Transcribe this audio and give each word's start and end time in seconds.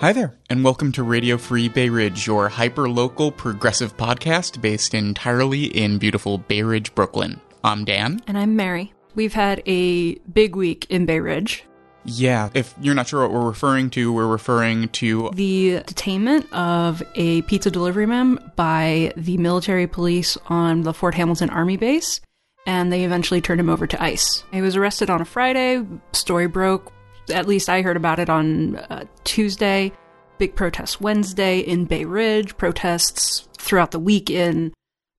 Hi 0.00 0.14
there, 0.14 0.34
and 0.48 0.64
welcome 0.64 0.92
to 0.92 1.02
Radio 1.02 1.36
Free 1.36 1.68
Bay 1.68 1.90
Ridge, 1.90 2.26
your 2.26 2.48
hyper-local 2.48 3.32
progressive 3.32 3.98
podcast 3.98 4.58
based 4.62 4.94
entirely 4.94 5.64
in 5.64 5.98
beautiful 5.98 6.38
Bay 6.38 6.62
Ridge, 6.62 6.94
Brooklyn. 6.94 7.38
I'm 7.62 7.84
Dan. 7.84 8.22
And 8.26 8.38
I'm 8.38 8.56
Mary. 8.56 8.94
We've 9.14 9.34
had 9.34 9.62
a 9.66 10.14
big 10.20 10.56
week 10.56 10.86
in 10.88 11.04
Bay 11.04 11.20
Ridge. 11.20 11.64
Yeah, 12.06 12.48
if 12.54 12.74
you're 12.80 12.94
not 12.94 13.08
sure 13.08 13.20
what 13.20 13.30
we're 13.30 13.46
referring 13.46 13.90
to, 13.90 14.10
we're 14.10 14.26
referring 14.26 14.88
to 14.88 15.32
The 15.34 15.82
detainment 15.84 16.50
of 16.50 17.02
a 17.14 17.42
pizza 17.42 17.70
delivery 17.70 18.06
man 18.06 18.38
by 18.56 19.12
the 19.18 19.36
military 19.36 19.86
police 19.86 20.38
on 20.46 20.80
the 20.80 20.94
Fort 20.94 21.14
Hamilton 21.14 21.50
Army 21.50 21.76
base, 21.76 22.22
and 22.66 22.90
they 22.90 23.04
eventually 23.04 23.42
turned 23.42 23.60
him 23.60 23.68
over 23.68 23.86
to 23.86 24.02
ICE. 24.02 24.44
He 24.50 24.62
was 24.62 24.76
arrested 24.76 25.10
on 25.10 25.20
a 25.20 25.26
Friday, 25.26 25.84
story 26.12 26.46
broke. 26.46 26.90
At 27.30 27.48
least 27.48 27.68
I 27.68 27.82
heard 27.82 27.96
about 27.96 28.18
it 28.18 28.28
on 28.28 28.76
uh, 28.76 29.04
Tuesday. 29.24 29.92
Big 30.38 30.54
protest 30.54 31.00
Wednesday 31.00 31.60
in 31.60 31.84
Bay 31.84 32.04
Ridge, 32.04 32.56
protests 32.56 33.48
throughout 33.58 33.90
the 33.90 33.98
week 33.98 34.30
in 34.30 34.72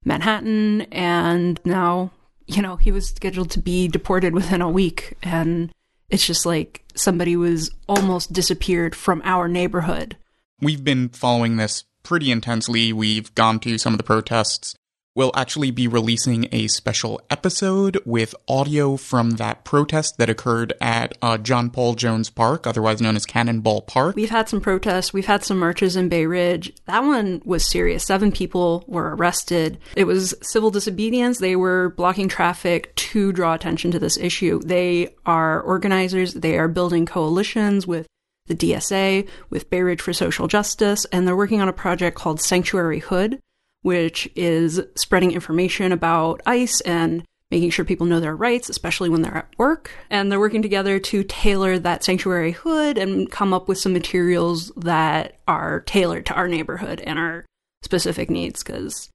Manhattan, 0.04 0.82
and 0.92 1.60
now, 1.64 2.12
you 2.48 2.62
know, 2.62 2.76
he 2.76 2.92
was 2.92 3.10
scheduled 3.10 3.52
to 3.52 3.60
be 3.60 3.88
deported 3.88 4.34
within 4.34 4.62
a 4.62 4.70
week, 4.70 5.16
and 5.22 5.72
it's 6.10 6.26
just 6.26 6.46
like 6.46 6.84
somebody 6.96 7.36
was 7.36 7.70
almost 7.88 8.34
disappeared 8.34 8.96
from 8.96 9.22
our 9.24 9.48
neighborhood. 9.48 10.18
We've 10.60 10.84
been 10.84 11.10
following 11.10 11.58
this 11.58 11.84
pretty 12.04 12.32
intensely. 12.32 12.92
We've 12.92 13.34
gone 13.36 13.60
to 13.60 13.78
some 13.78 13.94
of 13.94 13.98
the 13.98 14.04
protests. 14.04 14.76
We'll 15.14 15.34
actually 15.36 15.72
be 15.72 15.90
releasing 15.90 16.48
a 16.54 16.68
special 16.68 17.20
episode 17.30 18.00
with 18.06 18.34
audio 18.48 18.96
from 18.96 19.32
that 19.32 19.66
protest 19.66 20.18
that 20.18 20.30
occurred 20.30 20.72
at 20.80 21.18
uh, 21.22 21.38
John 21.38 21.70
Paul 21.70 21.96
Jones 21.96 22.30
Park, 22.30 22.66
otherwise 22.66 23.02
known 23.02 23.18
as 23.18 23.26
Cannonball 23.26 23.82
Park. 23.82 24.16
We've 24.16 24.30
had 24.30 24.48
some 24.48 24.62
protests, 24.62 25.12
we've 25.12 25.26
had 25.26 25.44
some 25.44 25.60
marches 25.60 25.98
in 25.98 26.08
Bay 26.08 26.26
Ridge. 26.26 26.72
That 26.86 27.04
one 27.04 27.42
was 27.44 27.70
serious. 27.70 28.06
Seven 28.06 28.32
people 28.32 28.86
were 28.88 29.14
arrested. 29.18 29.80
It 29.98 30.06
was 30.06 30.34
civil 30.44 30.72
disobedience. 30.72 31.40
They 31.40 31.58
were 31.58 31.90
blocking 31.90 32.30
traffic 32.30 32.96
to 32.96 33.34
draw 33.34 33.54
attention 33.54 33.92
to 33.92 34.00
this 34.00 34.16
issue. 34.16 34.62
They 34.64 35.14
are 35.26 35.60
organizers, 35.60 36.36
they 36.36 36.58
are 36.58 36.70
building 36.70 37.06
coalitions 37.06 37.86
with 37.86 38.08
the 38.46 38.56
DSA, 38.56 39.28
with 39.50 39.70
Bay 39.70 39.82
Ridge 39.82 40.00
for 40.00 40.14
Social 40.14 40.48
Justice, 40.48 41.06
and 41.12 41.28
they're 41.28 41.36
working 41.36 41.60
on 41.60 41.68
a 41.68 41.74
project 41.74 42.16
called 42.16 42.40
Sanctuary 42.42 43.00
Hood 43.00 43.42
which 43.82 44.30
is 44.36 44.82
spreading 44.96 45.32
information 45.32 45.92
about 45.92 46.42
ICE 46.46 46.82
and 46.82 47.24
making 47.50 47.70
sure 47.70 47.84
people 47.84 48.08
know 48.08 48.20
their 48.20 48.36
rights, 48.36 48.70
especially 48.70 49.10
when 49.10 49.22
they're 49.22 49.38
at 49.38 49.58
work. 49.58 49.92
And 50.10 50.32
they're 50.32 50.40
working 50.40 50.62
together 50.62 51.00
to 51.00 51.24
tailor 51.24 51.78
that 51.80 52.04
sanctuary 52.04 52.54
hood 52.54 52.98
and 52.98 53.30
come 53.30 53.54
up 53.54 53.68
with 53.68 53.78
some 53.78 53.94
materials 53.94 54.72
that 54.78 55.40
are 55.48 55.82
tailored 55.82 56.26
to 56.28 56.34
our 56.34 56.48
neighborhood 56.48 57.02
and 57.02 57.20
our 57.20 57.46
specific 57.82 58.30
needs. 58.30 58.64
Because 58.64 59.10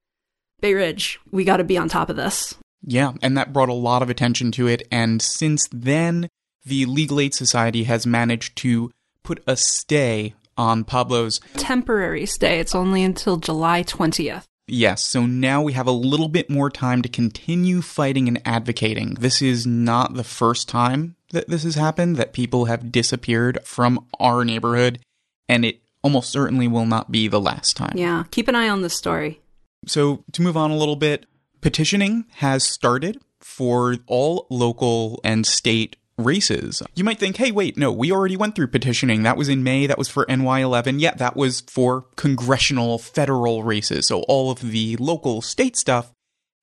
Bay 0.61 0.73
Ridge, 0.73 1.19
we 1.31 1.43
got 1.43 1.57
to 1.57 1.63
be 1.63 1.77
on 1.77 1.89
top 1.89 2.09
of 2.09 2.15
this. 2.15 2.55
Yeah, 2.83 3.13
and 3.23 3.35
that 3.37 3.53
brought 3.53 3.69
a 3.69 3.73
lot 3.73 4.03
of 4.03 4.09
attention 4.09 4.51
to 4.53 4.67
it. 4.67 4.87
And 4.91 5.21
since 5.21 5.67
then, 5.71 6.29
the 6.63 6.85
Legal 6.85 7.19
Aid 7.19 7.33
Society 7.33 7.85
has 7.85 8.05
managed 8.05 8.55
to 8.57 8.91
put 9.23 9.41
a 9.47 9.57
stay 9.57 10.35
on 10.57 10.83
Pablo's 10.83 11.39
Temporary 11.55 12.25
stay. 12.25 12.59
It's 12.59 12.75
only 12.75 13.03
until 13.03 13.37
July 13.37 13.83
20th. 13.83 14.45
Yes, 14.67 15.03
so 15.03 15.25
now 15.25 15.61
we 15.61 15.73
have 15.73 15.87
a 15.87 15.91
little 15.91 16.27
bit 16.27 16.49
more 16.49 16.69
time 16.69 17.01
to 17.01 17.09
continue 17.09 17.81
fighting 17.81 18.27
and 18.27 18.41
advocating. 18.45 19.13
This 19.15 19.41
is 19.41 19.65
not 19.65 20.15
the 20.15 20.25
first 20.25 20.67
time 20.67 21.15
that 21.31 21.47
this 21.47 21.63
has 21.63 21.75
happened, 21.75 22.17
that 22.17 22.33
people 22.33 22.65
have 22.65 22.91
disappeared 22.91 23.59
from 23.63 24.05
our 24.19 24.43
neighborhood, 24.43 24.99
and 25.47 25.63
it 25.63 25.81
almost 26.03 26.31
certainly 26.31 26.67
will 26.67 26.85
not 26.85 27.11
be 27.11 27.27
the 27.27 27.39
last 27.39 27.77
time. 27.77 27.93
Yeah, 27.95 28.25
keep 28.29 28.47
an 28.49 28.55
eye 28.55 28.69
on 28.69 28.81
this 28.81 28.95
story. 28.95 29.41
So, 29.85 30.23
to 30.33 30.41
move 30.41 30.57
on 30.57 30.71
a 30.71 30.77
little 30.77 30.95
bit, 30.97 31.25
petitioning 31.61 32.25
has 32.35 32.63
started 32.63 33.21
for 33.39 33.97
all 34.05 34.47
local 34.49 35.21
and 35.23 35.45
state 35.45 35.95
races. 36.17 36.81
You 36.95 37.03
might 37.03 37.19
think, 37.19 37.37
hey, 37.37 37.51
wait, 37.51 37.77
no, 37.77 37.91
we 37.91 38.11
already 38.11 38.37
went 38.37 38.55
through 38.55 38.67
petitioning. 38.67 39.23
That 39.23 39.37
was 39.37 39.49
in 39.49 39.63
May. 39.63 39.87
That 39.87 39.97
was 39.97 40.07
for 40.07 40.25
NY11. 40.25 40.99
Yeah, 40.99 41.13
that 41.15 41.35
was 41.35 41.61
for 41.61 42.05
congressional 42.15 42.97
federal 42.97 43.63
races. 43.63 44.07
So 44.07 44.21
all 44.21 44.51
of 44.51 44.61
the 44.61 44.97
local 44.97 45.41
state 45.41 45.77
stuff, 45.77 46.11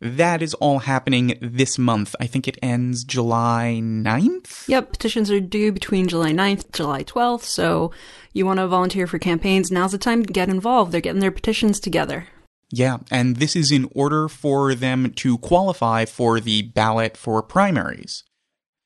that 0.01 0.43
is 0.43 0.55
all 0.55 0.81
happening 0.81 1.39
this 1.41 1.79
month. 1.79 2.15
I 2.21 2.27
think 2.27 2.47
it 2.47 2.59
ends 2.63 3.05
July 3.05 3.81
9th. 3.83 4.69
Yep, 4.69 4.93
petitions 4.93 5.31
are 5.31 5.41
due 5.41 5.73
between 5.73 6.09
July 6.09 6.33
9th 6.33 6.73
July 6.73 7.05
12th. 7.05 7.45
So 7.45 7.93
you 8.33 8.45
want 8.45 8.59
to 8.59 8.67
volunteer 8.67 9.07
for 9.07 9.19
campaigns, 9.19 9.71
now's 9.71 9.93
the 9.93 9.99
time 9.99 10.25
to 10.25 10.33
get 10.33 10.49
involved. 10.49 10.93
They're 10.93 11.01
getting 11.01 11.21
their 11.21 11.31
petitions 11.31 11.81
together. 11.81 12.27
Yeah, 12.71 12.99
and 13.11 13.37
this 13.37 13.55
is 13.55 13.71
in 13.71 13.89
order 13.95 14.29
for 14.29 14.75
them 14.75 15.13
to 15.13 15.39
qualify 15.39 16.07
for 16.07 16.41
the 16.41 16.63
ballot 16.63 17.17
for 17.17 17.41
primaries. 17.41 18.25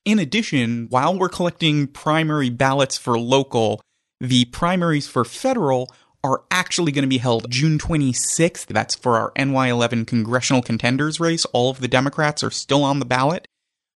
In 0.05 0.19
addition, 0.19 0.87
while 0.89 1.17
we're 1.17 1.29
collecting 1.29 1.87
primary 1.87 2.49
ballots 2.49 2.97
for 2.97 3.19
local, 3.19 3.81
the 4.19 4.45
primaries 4.45 5.07
for 5.07 5.25
federal 5.25 5.89
are 6.23 6.43
actually 6.51 6.91
going 6.91 7.03
to 7.03 7.09
be 7.09 7.17
held 7.17 7.49
June 7.49 7.77
26th. 7.77 8.67
That's 8.67 8.95
for 8.95 9.17
our 9.17 9.31
NY11 9.33 10.07
congressional 10.07 10.61
contenders 10.61 11.19
race. 11.19 11.45
All 11.45 11.69
of 11.69 11.79
the 11.79 11.87
Democrats 11.87 12.43
are 12.43 12.51
still 12.51 12.83
on 12.83 12.99
the 12.99 13.05
ballot. 13.05 13.47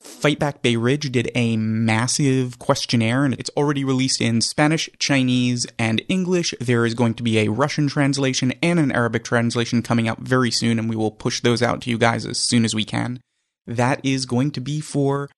Fight 0.00 0.40
Back 0.40 0.62
Bay 0.62 0.74
Ridge 0.74 1.12
did 1.12 1.30
a 1.34 1.56
massive 1.56 2.58
questionnaire 2.58 3.24
and 3.24 3.34
it's 3.34 3.50
already 3.56 3.84
released 3.84 4.20
in 4.20 4.40
Spanish, 4.40 4.90
Chinese, 4.98 5.64
and 5.78 6.02
English. 6.08 6.54
There 6.60 6.84
is 6.84 6.94
going 6.94 7.14
to 7.14 7.22
be 7.22 7.38
a 7.38 7.50
Russian 7.50 7.86
translation 7.86 8.52
and 8.62 8.80
an 8.80 8.90
Arabic 8.92 9.22
translation 9.22 9.80
coming 9.80 10.08
out 10.08 10.19
very 10.19 10.50
soon, 10.50 10.80
and 10.80 10.88
we 10.88 10.96
will 10.96 11.12
push 11.12 11.40
those 11.40 11.62
out 11.62 11.82
to 11.82 11.90
you 11.90 11.98
guys 11.98 12.26
as 12.26 12.38
soon 12.38 12.64
as 12.64 12.74
we 12.74 12.84
can. 12.84 13.20
That 13.64 14.04
is 14.04 14.26
going 14.26 14.50
to 14.52 14.60
be 14.60 14.80
for 14.80 15.28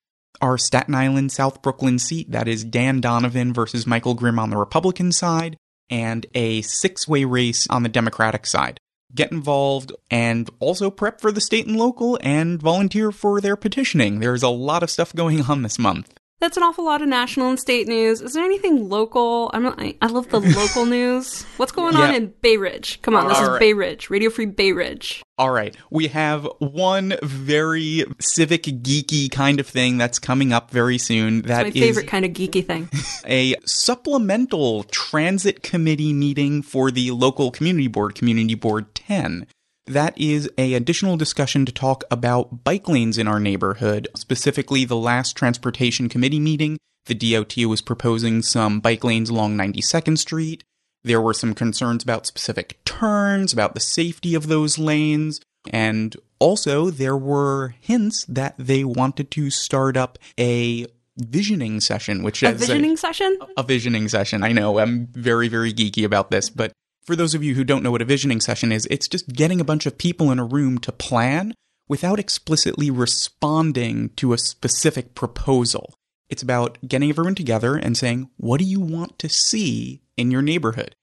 our 0.40 0.58
Staten 0.58 0.94
Island 0.94 1.32
South 1.32 1.62
Brooklyn 1.62 1.98
seat. 1.98 2.30
That 2.30 2.48
is 2.48 2.64
Dan 2.64 3.00
Donovan 3.00 3.52
versus 3.52 3.86
Michael 3.86 4.14
Grimm 4.14 4.38
on 4.38 4.50
the 4.50 4.56
Republican 4.56 5.12
side, 5.12 5.56
and 5.90 6.26
a 6.34 6.62
six 6.62 7.06
way 7.06 7.24
race 7.24 7.66
on 7.68 7.82
the 7.82 7.88
Democratic 7.88 8.46
side. 8.46 8.78
Get 9.14 9.30
involved 9.30 9.92
and 10.10 10.50
also 10.58 10.90
prep 10.90 11.20
for 11.20 11.30
the 11.30 11.40
state 11.40 11.66
and 11.66 11.76
local 11.76 12.18
and 12.22 12.60
volunteer 12.60 13.12
for 13.12 13.40
their 13.40 13.56
petitioning. 13.56 14.18
There's 14.18 14.42
a 14.42 14.48
lot 14.48 14.82
of 14.82 14.90
stuff 14.90 15.14
going 15.14 15.42
on 15.42 15.62
this 15.62 15.78
month. 15.78 16.12
That's 16.40 16.56
an 16.56 16.62
awful 16.62 16.84
lot 16.84 17.00
of 17.00 17.08
national 17.08 17.48
and 17.48 17.58
state 17.58 17.88
news. 17.88 18.20
Is 18.20 18.34
there 18.34 18.44
anything 18.44 18.88
local? 18.88 19.50
I'm 19.54 19.66
I, 19.66 19.96
I 20.02 20.06
love 20.06 20.28
the 20.28 20.40
local 20.56 20.84
news. 20.84 21.44
What's 21.56 21.72
going 21.72 21.96
on 21.96 22.14
in 22.14 22.34
Bay 22.42 22.56
Ridge? 22.56 23.00
Come 23.02 23.14
on, 23.14 23.28
this 23.28 23.38
All 23.38 23.44
is 23.44 23.48
right. 23.50 23.60
Bay 23.60 23.72
Ridge, 23.72 24.10
Radio 24.10 24.30
Free 24.30 24.46
Bay 24.46 24.72
Ridge. 24.72 25.22
All 25.38 25.50
right, 25.50 25.76
we 25.90 26.08
have 26.08 26.46
one 26.58 27.14
very 27.22 28.04
civic 28.20 28.64
geeky 28.64 29.30
kind 29.30 29.58
of 29.58 29.66
thing 29.66 29.96
that's 29.96 30.18
coming 30.18 30.52
up 30.52 30.70
very 30.70 30.98
soon. 30.98 31.42
That 31.42 31.66
is 31.66 31.74
my 31.74 31.80
favorite 31.80 32.08
kind 32.08 32.24
of 32.24 32.32
geeky 32.32 32.64
thing. 32.64 32.88
a 33.26 33.56
supplemental 33.64 34.84
transit 34.84 35.62
committee 35.62 36.12
meeting 36.12 36.62
for 36.62 36.90
the 36.90 37.10
local 37.12 37.50
community 37.50 37.88
board, 37.88 38.14
Community 38.14 38.54
Board 38.54 38.94
10. 38.94 39.46
That 39.86 40.18
is 40.18 40.48
a 40.56 40.74
additional 40.74 41.16
discussion 41.16 41.66
to 41.66 41.72
talk 41.72 42.04
about 42.10 42.64
bike 42.64 42.88
lanes 42.88 43.18
in 43.18 43.28
our 43.28 43.38
neighborhood, 43.38 44.08
specifically 44.16 44.84
the 44.84 44.96
last 44.96 45.36
transportation 45.36 46.08
committee 46.08 46.40
meeting. 46.40 46.78
The 47.06 47.14
DOT 47.14 47.56
was 47.66 47.82
proposing 47.82 48.40
some 48.42 48.80
bike 48.80 49.04
lanes 49.04 49.28
along 49.28 49.58
92nd 49.58 50.16
Street. 50.18 50.64
There 51.02 51.20
were 51.20 51.34
some 51.34 51.52
concerns 51.54 52.02
about 52.02 52.26
specific 52.26 52.82
turns, 52.86 53.52
about 53.52 53.74
the 53.74 53.80
safety 53.80 54.34
of 54.34 54.46
those 54.46 54.78
lanes, 54.78 55.38
and 55.70 56.16
also 56.38 56.88
there 56.88 57.16
were 57.16 57.74
hints 57.78 58.24
that 58.24 58.54
they 58.58 58.84
wanted 58.84 59.30
to 59.32 59.50
start 59.50 59.98
up 59.98 60.18
a 60.40 60.86
visioning 61.18 61.80
session, 61.80 62.22
which 62.22 62.42
A 62.42 62.50
is 62.52 62.60
visioning 62.60 62.96
session? 62.96 63.38
a 63.58 63.62
visioning 63.62 64.08
session. 64.08 64.42
I 64.42 64.52
know 64.52 64.78
I'm 64.78 65.08
very, 65.08 65.48
very 65.48 65.74
geeky 65.74 66.04
about 66.04 66.30
this, 66.30 66.48
but 66.48 66.72
for 67.04 67.16
those 67.16 67.34
of 67.34 67.44
you 67.44 67.54
who 67.54 67.64
don't 67.64 67.82
know 67.82 67.90
what 67.90 68.02
a 68.02 68.06
visioning 68.06 68.40
session 68.40 68.72
is, 68.72 68.86
it's 68.90 69.08
just 69.08 69.28
getting 69.28 69.60
a 69.60 69.64
bunch 69.64 69.86
of 69.86 69.98
people 69.98 70.30
in 70.30 70.38
a 70.38 70.44
room 70.44 70.78
to 70.78 70.92
plan 70.92 71.54
without 71.88 72.18
explicitly 72.18 72.90
responding 72.90 74.10
to 74.16 74.32
a 74.32 74.38
specific 74.38 75.14
proposal. 75.14 75.94
It's 76.30 76.42
about 76.42 76.78
getting 76.86 77.10
everyone 77.10 77.34
together 77.34 77.76
and 77.76 77.96
saying, 77.96 78.30
what 78.36 78.58
do 78.58 78.64
you 78.64 78.80
want 78.80 79.18
to 79.18 79.28
see 79.28 80.02
in 80.16 80.30
your 80.30 80.42
neighborhood? 80.42 80.96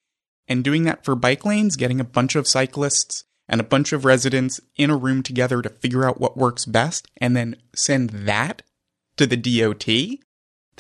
And 0.48 0.63
doing 0.63 0.83
that 0.83 1.06
for 1.06 1.15
bike 1.15 1.45
lanes, 1.45 1.75
getting 1.75 2.00
a 2.00 2.06
bunch 2.06 2.36
of 2.36 2.48
cyclists 2.48 3.24
and 3.48 3.62
a 3.62 3.65
bunch 3.65 3.94
of 3.94 4.06
residents 4.06 4.59
in 4.75 4.89
a 4.89 4.98
room 4.98 5.21
together 5.21 5.62
to 5.62 5.69
figure 5.69 6.06
out 6.06 6.19
what 6.19 6.38
works 6.38 6.65
best 6.65 7.07
and 7.18 7.36
then 7.36 7.56
send 7.75 8.09
that 8.09 8.63
to 9.18 9.27
the 9.27 9.38
DOT. 9.38 9.88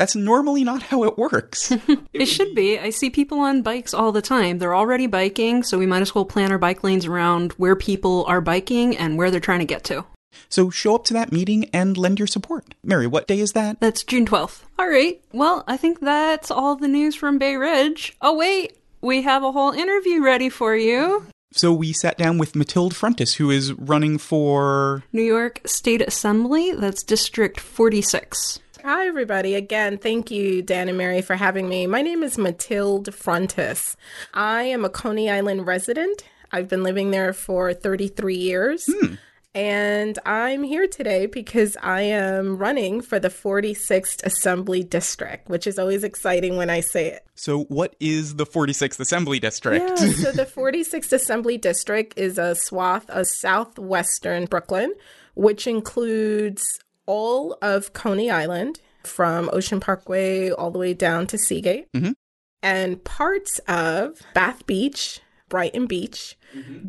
That's 0.01 0.15
normally 0.15 0.63
not 0.63 0.81
how 0.81 1.03
it 1.03 1.15
works. 1.15 1.71
It 2.11 2.25
should 2.25 2.55
be. 2.55 2.79
I 2.79 2.89
see 2.89 3.11
people 3.11 3.39
on 3.39 3.61
bikes 3.61 3.93
all 3.93 4.11
the 4.11 4.21
time. 4.21 4.57
They're 4.57 4.73
already 4.75 5.05
biking, 5.05 5.61
so 5.61 5.77
we 5.77 5.85
might 5.85 6.01
as 6.01 6.15
well 6.15 6.25
plan 6.25 6.51
our 6.51 6.57
bike 6.57 6.83
lanes 6.83 7.05
around 7.05 7.51
where 7.53 7.75
people 7.75 8.25
are 8.25 8.41
biking 8.41 8.97
and 8.97 9.15
where 9.15 9.29
they're 9.29 9.39
trying 9.39 9.59
to 9.59 9.65
get 9.65 9.83
to. 9.85 10.03
So 10.49 10.71
show 10.71 10.95
up 10.95 11.03
to 11.05 11.13
that 11.13 11.31
meeting 11.31 11.69
and 11.71 11.95
lend 11.97 12.17
your 12.17 12.27
support. 12.27 12.73
Mary, 12.83 13.05
what 13.05 13.27
day 13.27 13.39
is 13.39 13.51
that? 13.51 13.79
That's 13.79 14.03
June 14.03 14.25
12th. 14.25 14.63
All 14.79 14.89
right. 14.89 15.21
Well, 15.33 15.63
I 15.67 15.77
think 15.77 15.99
that's 15.99 16.49
all 16.49 16.75
the 16.75 16.87
news 16.87 17.13
from 17.15 17.37
Bay 17.37 17.55
Ridge. 17.55 18.17
Oh, 18.23 18.35
wait. 18.35 18.77
we 19.01 19.21
have 19.21 19.43
a 19.43 19.51
whole 19.51 19.71
interview 19.71 20.23
ready 20.23 20.49
for 20.49 20.75
you. 20.75 21.27
So 21.53 21.71
we 21.73 21.93
sat 21.93 22.17
down 22.17 22.39
with 22.39 22.53
Mathylde 22.53 22.93
Frontus, 22.93 23.35
who 23.35 23.51
is 23.51 23.73
running 23.73 24.17
for 24.17 25.03
New 25.13 25.21
York 25.21 25.61
State 25.65 26.01
Assembly. 26.01 26.71
That's 26.71 27.03
District 27.03 27.59
46. 27.59 28.59
Hi, 28.83 29.05
everybody. 29.05 29.53
Again, 29.53 29.99
thank 29.99 30.31
you, 30.31 30.63
Dan 30.63 30.89
and 30.89 30.97
Mary, 30.97 31.21
for 31.21 31.35
having 31.35 31.69
me. 31.69 31.85
My 31.85 32.01
name 32.01 32.23
is 32.23 32.37
Mathylde 32.37 33.09
Frontus. 33.09 33.95
I 34.33 34.63
am 34.63 34.83
a 34.83 34.89
Coney 34.89 35.29
Island 35.29 35.67
resident. 35.67 36.23
I've 36.51 36.67
been 36.67 36.81
living 36.81 37.11
there 37.11 37.31
for 37.31 37.75
33 37.75 38.35
years. 38.35 38.89
Hmm. 38.91 39.15
And 39.53 40.17
I'm 40.25 40.63
here 40.63 40.87
today 40.87 41.27
because 41.27 41.77
I 41.83 42.01
am 42.01 42.57
running 42.57 43.01
for 43.01 43.19
the 43.19 43.27
46th 43.27 44.23
Assembly 44.23 44.83
District, 44.83 45.47
which 45.47 45.67
is 45.67 45.77
always 45.77 46.03
exciting 46.03 46.57
when 46.57 46.71
I 46.71 46.79
say 46.79 47.07
it. 47.07 47.23
So, 47.35 47.65
what 47.65 47.95
is 47.99 48.37
the 48.37 48.47
46th 48.47 48.99
Assembly 48.99 49.39
District? 49.39 49.85
Yeah, 49.87 49.95
so 49.95 50.31
the 50.31 50.45
46th 50.55 51.11
Assembly 51.11 51.59
District 51.59 52.17
is 52.17 52.39
a 52.39 52.55
swath 52.55 53.07
of 53.11 53.27
southwestern 53.27 54.45
Brooklyn, 54.45 54.93
which 55.35 55.67
includes 55.67 56.79
all 57.05 57.57
of 57.61 57.93
Coney 57.93 58.29
Island 58.29 58.79
from 59.03 59.49
Ocean 59.51 59.79
Parkway 59.79 60.49
all 60.51 60.71
the 60.71 60.79
way 60.79 60.93
down 60.93 61.27
to 61.27 61.37
Seagate, 61.37 61.87
Mhm. 61.93 62.13
and 62.61 63.03
parts 63.03 63.59
of 63.67 64.19
Bath 64.33 64.65
Beach, 64.67 65.19
Brighton 65.49 65.87
Beach, 65.87 66.37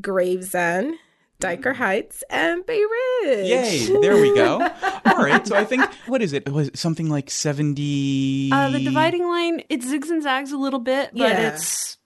Gravesend, 0.00 0.96
Dyker 1.42 1.74
Heights, 1.74 2.22
and 2.30 2.64
Bay 2.66 2.80
Ridge. 3.24 3.46
Yay! 3.48 4.00
There 4.00 4.16
we 4.20 4.34
go. 4.34 4.60
All 5.06 5.16
right. 5.16 5.46
So 5.46 5.56
I 5.56 5.64
think 5.64 5.84
what 6.06 6.22
is 6.22 6.32
it? 6.32 6.44
It 6.46 6.52
was 6.52 6.68
it 6.68 6.78
something 6.78 7.08
like 7.10 7.30
seventy? 7.30 8.50
Uh, 8.52 8.70
the 8.70 8.82
dividing 8.82 9.26
line, 9.26 9.62
it 9.68 9.80
zigs 9.82 10.10
and 10.10 10.22
zags 10.22 10.52
a 10.52 10.56
little 10.58 10.78
bit, 10.80 11.10
but 11.12 11.18
Yeah. 11.30 11.52
it's 11.54 11.96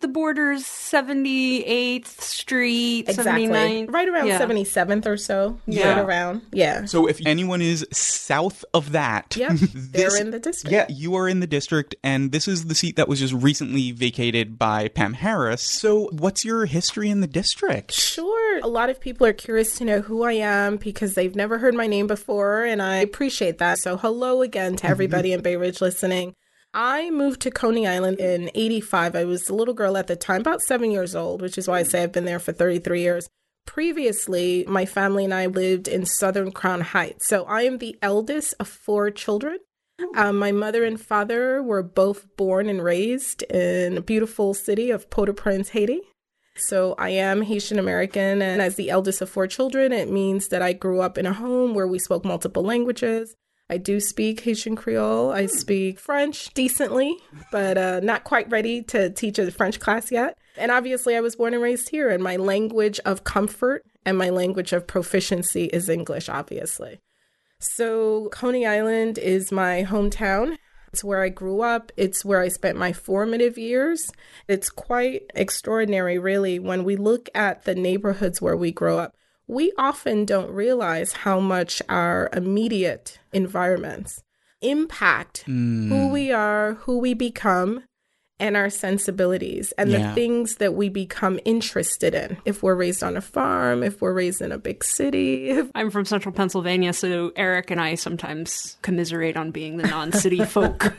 the 0.00 0.08
borders 0.08 0.64
78th 0.64 2.20
Street, 2.20 3.08
Exactly. 3.08 3.46
79th. 3.46 3.90
Right 3.92 4.08
around 4.08 4.26
Yeah. 4.26 4.38
77th 4.38 5.06
or 5.06 5.16
so. 5.16 5.58
Yeah. 5.66 5.94
Right 5.94 5.98
around. 6.04 6.42
Yeah. 6.52 6.84
So 6.84 7.06
if 7.06 7.20
anyone 7.24 7.62
is 7.62 7.86
south 7.92 8.64
of 8.74 8.92
that, 8.92 9.34
Yep. 9.36 9.52
They're 9.74 10.16
in 10.20 10.30
the 10.30 10.38
district. 10.40 10.72
Yeah, 10.72 10.86
you 10.90 11.14
are 11.14 11.28
in 11.28 11.40
the 11.40 11.46
district, 11.46 11.94
and 12.02 12.32
this 12.32 12.46
is 12.48 12.66
the 12.66 12.74
seat 12.74 12.96
that 12.96 13.08
was 13.08 13.20
just 13.20 13.32
recently 13.32 13.92
vacated 13.92 14.58
by 14.58 14.88
Pam 14.88 15.14
Harris. 15.14 15.62
So, 15.62 16.08
what's 16.12 16.44
your 16.44 16.66
history 16.66 17.08
in 17.08 17.20
the 17.20 17.26
district? 17.26 17.92
Sure. 17.92 18.58
A 18.60 18.68
lot 18.76 18.90
of 18.90 19.00
people 19.00 19.26
are 19.26 19.32
curious 19.32 19.78
to 19.78 19.86
know 19.86 20.02
who 20.02 20.22
I 20.22 20.32
am 20.32 20.76
because 20.76 21.14
they've 21.14 21.34
never 21.34 21.56
heard 21.56 21.74
my 21.74 21.86
name 21.86 22.06
before, 22.06 22.62
and 22.62 22.82
I 22.82 22.96
appreciate 22.96 23.56
that. 23.56 23.78
So, 23.78 23.96
hello 23.96 24.42
again 24.42 24.76
to 24.76 24.86
everybody 24.86 25.32
in 25.32 25.40
Bay 25.40 25.56
Ridge 25.56 25.80
listening. 25.80 26.34
I 26.74 27.08
moved 27.08 27.40
to 27.40 27.50
Coney 27.50 27.86
Island 27.86 28.20
in 28.20 28.50
85. 28.54 29.16
I 29.16 29.24
was 29.24 29.48
a 29.48 29.54
little 29.54 29.72
girl 29.72 29.96
at 29.96 30.08
the 30.08 30.14
time, 30.14 30.42
about 30.42 30.60
seven 30.60 30.90
years 30.90 31.14
old, 31.14 31.40
which 31.40 31.56
is 31.56 31.66
why 31.66 31.78
I 31.78 31.82
say 31.84 32.02
I've 32.02 32.12
been 32.12 32.26
there 32.26 32.38
for 32.38 32.52
33 32.52 33.00
years. 33.00 33.28
Previously, 33.66 34.66
my 34.68 34.84
family 34.84 35.24
and 35.24 35.32
I 35.32 35.46
lived 35.46 35.88
in 35.88 36.04
Southern 36.04 36.52
Crown 36.52 36.82
Heights. 36.82 37.26
So, 37.26 37.44
I 37.44 37.62
am 37.62 37.78
the 37.78 37.96
eldest 38.02 38.52
of 38.60 38.68
four 38.68 39.10
children. 39.10 39.56
Um, 40.14 40.38
my 40.38 40.52
mother 40.52 40.84
and 40.84 41.00
father 41.00 41.62
were 41.62 41.82
both 41.82 42.26
born 42.36 42.68
and 42.68 42.84
raised 42.84 43.42
in 43.44 43.96
a 43.96 44.02
beautiful 44.02 44.52
city 44.52 44.90
of 44.90 45.08
Port-au-Prince, 45.08 45.70
Haiti. 45.70 46.02
So 46.56 46.94
I 46.98 47.10
am 47.10 47.42
Haitian 47.42 47.78
American, 47.78 48.40
and 48.40 48.62
as 48.62 48.76
the 48.76 48.90
eldest 48.90 49.20
of 49.20 49.28
four 49.28 49.46
children, 49.46 49.92
it 49.92 50.10
means 50.10 50.48
that 50.48 50.62
I 50.62 50.72
grew 50.72 51.00
up 51.00 51.18
in 51.18 51.26
a 51.26 51.32
home 51.32 51.74
where 51.74 51.86
we 51.86 51.98
spoke 51.98 52.24
multiple 52.24 52.62
languages. 52.62 53.34
I 53.68 53.78
do 53.78 53.98
speak 54.00 54.40
Haitian 54.40 54.76
Creole. 54.76 55.32
I 55.32 55.46
speak 55.46 55.98
French 55.98 56.54
decently, 56.54 57.16
but 57.50 57.76
uh, 57.76 58.00
not 58.00 58.24
quite 58.24 58.50
ready 58.50 58.82
to 58.84 59.10
teach 59.10 59.38
a 59.38 59.50
French 59.50 59.80
class 59.80 60.12
yet. 60.12 60.38
And 60.56 60.70
obviously, 60.70 61.16
I 61.16 61.20
was 61.20 61.36
born 61.36 61.52
and 61.52 61.62
raised 61.62 61.90
here, 61.90 62.08
and 62.10 62.22
my 62.22 62.36
language 62.36 63.00
of 63.04 63.24
comfort 63.24 63.84
and 64.04 64.16
my 64.16 64.30
language 64.30 64.72
of 64.72 64.86
proficiency 64.86 65.64
is 65.64 65.88
English, 65.88 66.28
obviously. 66.28 67.00
So, 67.58 68.28
Coney 68.30 68.66
Island 68.66 69.18
is 69.18 69.50
my 69.50 69.82
hometown. 69.82 70.58
It's 70.96 71.04
where 71.04 71.20
I 71.20 71.28
grew 71.28 71.60
up. 71.60 71.92
It's 71.98 72.24
where 72.24 72.40
I 72.40 72.48
spent 72.48 72.78
my 72.78 72.94
formative 72.94 73.58
years. 73.58 74.10
It's 74.48 74.70
quite 74.70 75.24
extraordinary, 75.34 76.18
really, 76.18 76.58
when 76.58 76.84
we 76.84 76.96
look 76.96 77.28
at 77.34 77.64
the 77.64 77.74
neighborhoods 77.74 78.40
where 78.40 78.56
we 78.56 78.72
grow 78.72 78.98
up. 78.98 79.14
We 79.46 79.74
often 79.76 80.24
don't 80.24 80.50
realize 80.50 81.12
how 81.12 81.38
much 81.38 81.82
our 81.90 82.30
immediate 82.32 83.18
environments 83.34 84.22
impact 84.62 85.42
who 85.44 85.52
hmm. 85.52 86.10
we 86.10 86.32
are, 86.32 86.76
who 86.84 86.98
we 86.98 87.12
become, 87.12 87.84
and 88.38 88.56
our 88.56 88.68
sensibilities 88.68 89.72
and 89.78 89.90
Yeah. 89.90 90.08
the 90.08 90.14
things 90.14 90.56
that 90.56 90.74
we 90.74 90.88
become 90.88 91.40
interested 91.44 92.14
in. 92.14 92.36
If 92.44 92.62
we're 92.62 92.74
raised 92.74 93.02
on 93.02 93.16
a 93.16 93.20
farm, 93.20 93.82
if 93.82 94.00
we're 94.02 94.12
raised 94.12 94.42
in 94.42 94.52
a 94.52 94.58
big 94.58 94.84
city, 94.84 95.48
if 95.50 95.70
I'm 95.74 95.90
from 95.90 96.04
central 96.04 96.32
Pennsylvania, 96.34 96.92
so 96.92 97.32
Eric 97.36 97.70
and 97.70 97.80
I 97.80 97.94
sometimes 97.94 98.76
commiserate 98.82 99.36
on 99.36 99.50
being 99.50 99.78
the 99.78 99.86
non 99.86 100.12
city 100.12 100.44
folk. 100.44 100.92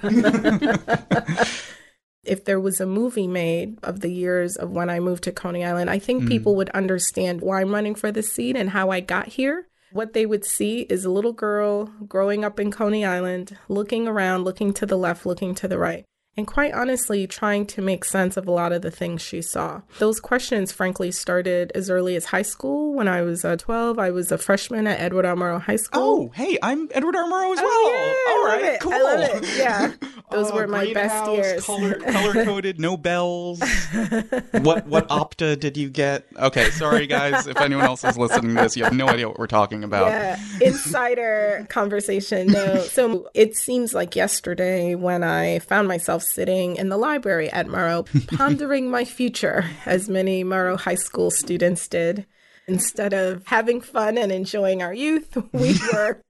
if 2.23 2.43
there 2.45 2.59
was 2.59 2.81
a 2.81 2.85
movie 2.85 3.27
made 3.27 3.77
of 3.83 4.01
the 4.01 4.11
years 4.11 4.55
of 4.55 4.71
when 4.71 4.89
I 4.89 4.99
moved 4.99 5.23
to 5.23 5.31
Coney 5.31 5.63
Island, 5.63 5.89
I 5.89 5.99
think 5.99 6.23
mm. 6.23 6.27
people 6.27 6.55
would 6.55 6.69
understand 6.69 7.41
why 7.41 7.61
I'm 7.61 7.73
running 7.73 7.95
for 7.95 8.11
the 8.11 8.23
seat 8.23 8.55
and 8.55 8.71
how 8.71 8.89
I 8.89 8.99
got 8.99 9.27
here. 9.27 9.67
What 9.91 10.13
they 10.13 10.25
would 10.25 10.43
see 10.43 10.81
is 10.81 11.05
a 11.05 11.09
little 11.09 11.31
girl 11.31 11.85
growing 12.07 12.43
up 12.43 12.59
in 12.59 12.71
Coney 12.71 13.05
Island, 13.05 13.57
looking 13.69 14.07
around, 14.07 14.43
looking 14.43 14.73
to 14.73 14.85
the 14.85 14.97
left, 14.97 15.25
looking 15.25 15.55
to 15.55 15.67
the 15.67 15.77
right, 15.77 16.03
and 16.37 16.45
quite 16.47 16.73
honestly, 16.73 17.25
trying 17.27 17.65
to 17.65 17.81
make 17.81 18.05
sense 18.05 18.37
of 18.37 18.47
a 18.47 18.51
lot 18.51 18.71
of 18.71 18.81
the 18.83 18.91
things 18.91 19.21
she 19.21 19.41
saw. 19.41 19.81
Those 19.99 20.19
questions, 20.19 20.71
frankly, 20.71 21.11
started 21.11 21.71
as 21.73 21.89
early 21.89 22.15
as 22.15 22.25
high 22.25 22.43
school. 22.43 22.93
When 22.93 23.07
I 23.07 23.21
was 23.23 23.43
uh, 23.43 23.55
12, 23.57 23.97
I 23.99 24.11
was 24.11 24.31
a 24.31 24.37
freshman 24.37 24.85
at 24.87 24.99
Edward 24.99 25.25
R. 25.25 25.35
Murrow 25.35 25.59
High 25.61 25.75
School. 25.77 26.01
Oh, 26.01 26.31
hey, 26.35 26.57
I'm 26.61 26.87
Edward 26.93 27.15
R. 27.15 27.23
Murrow 27.25 27.53
as 27.53 27.57
well. 27.59 27.67
Oh, 27.67 28.57
yeah, 28.61 28.67
All 28.67 28.73
it. 28.75 28.79
cool. 28.81 28.93
I 28.93 29.01
love 29.01 29.43
it. 29.43 29.57
Yeah. 29.57 29.93
Those 30.29 30.51
Oh, 30.51 30.55
were 30.55 30.67
my 30.67 30.91
best 30.93 31.23
greenhouse, 31.25 31.45
years. 31.45 31.65
Color 31.65 31.93
color 32.01 32.43
coded, 32.43 32.79
no 32.81 32.97
bells. 32.97 33.61
what 34.61 34.85
what 34.85 35.07
opta 35.07 35.57
did 35.57 35.77
you 35.77 35.89
get? 35.89 36.25
Okay, 36.37 36.69
sorry 36.71 37.07
guys. 37.07 37.47
If 37.47 37.55
anyone 37.61 37.85
else 37.85 38.03
is 38.03 38.17
listening 38.17 38.53
to 38.55 38.61
this, 38.63 38.75
you 38.75 38.83
have 38.83 38.91
no 38.93 39.07
idea 39.07 39.29
what 39.29 39.39
we're 39.39 39.47
talking 39.47 39.85
about. 39.85 40.07
Yeah, 40.07 40.37
insider 40.59 41.65
conversation. 41.69 42.47
No, 42.47 42.79
so 42.81 43.29
it 43.33 43.55
seems 43.55 43.93
like 43.93 44.17
yesterday 44.17 44.95
when 44.95 45.23
I 45.23 45.59
found 45.59 45.87
myself 45.87 46.23
sitting 46.33 46.75
in 46.75 46.89
the 46.89 46.97
library 46.97 47.49
at 47.51 47.67
Murrow, 47.67 48.05
pondering 48.37 48.89
my 48.89 49.05
future, 49.05 49.65
as 49.85 50.09
many 50.09 50.43
Murrow 50.43 50.79
High 50.79 50.95
School 50.95 51.31
students 51.31 51.87
did. 51.87 52.25
Instead 52.67 53.13
of 53.13 53.47
having 53.47 53.79
fun 53.79 54.17
and 54.17 54.31
enjoying 54.31 54.81
our 54.81 54.93
youth, 54.93 55.37
we 55.53 55.77
were 55.93 56.21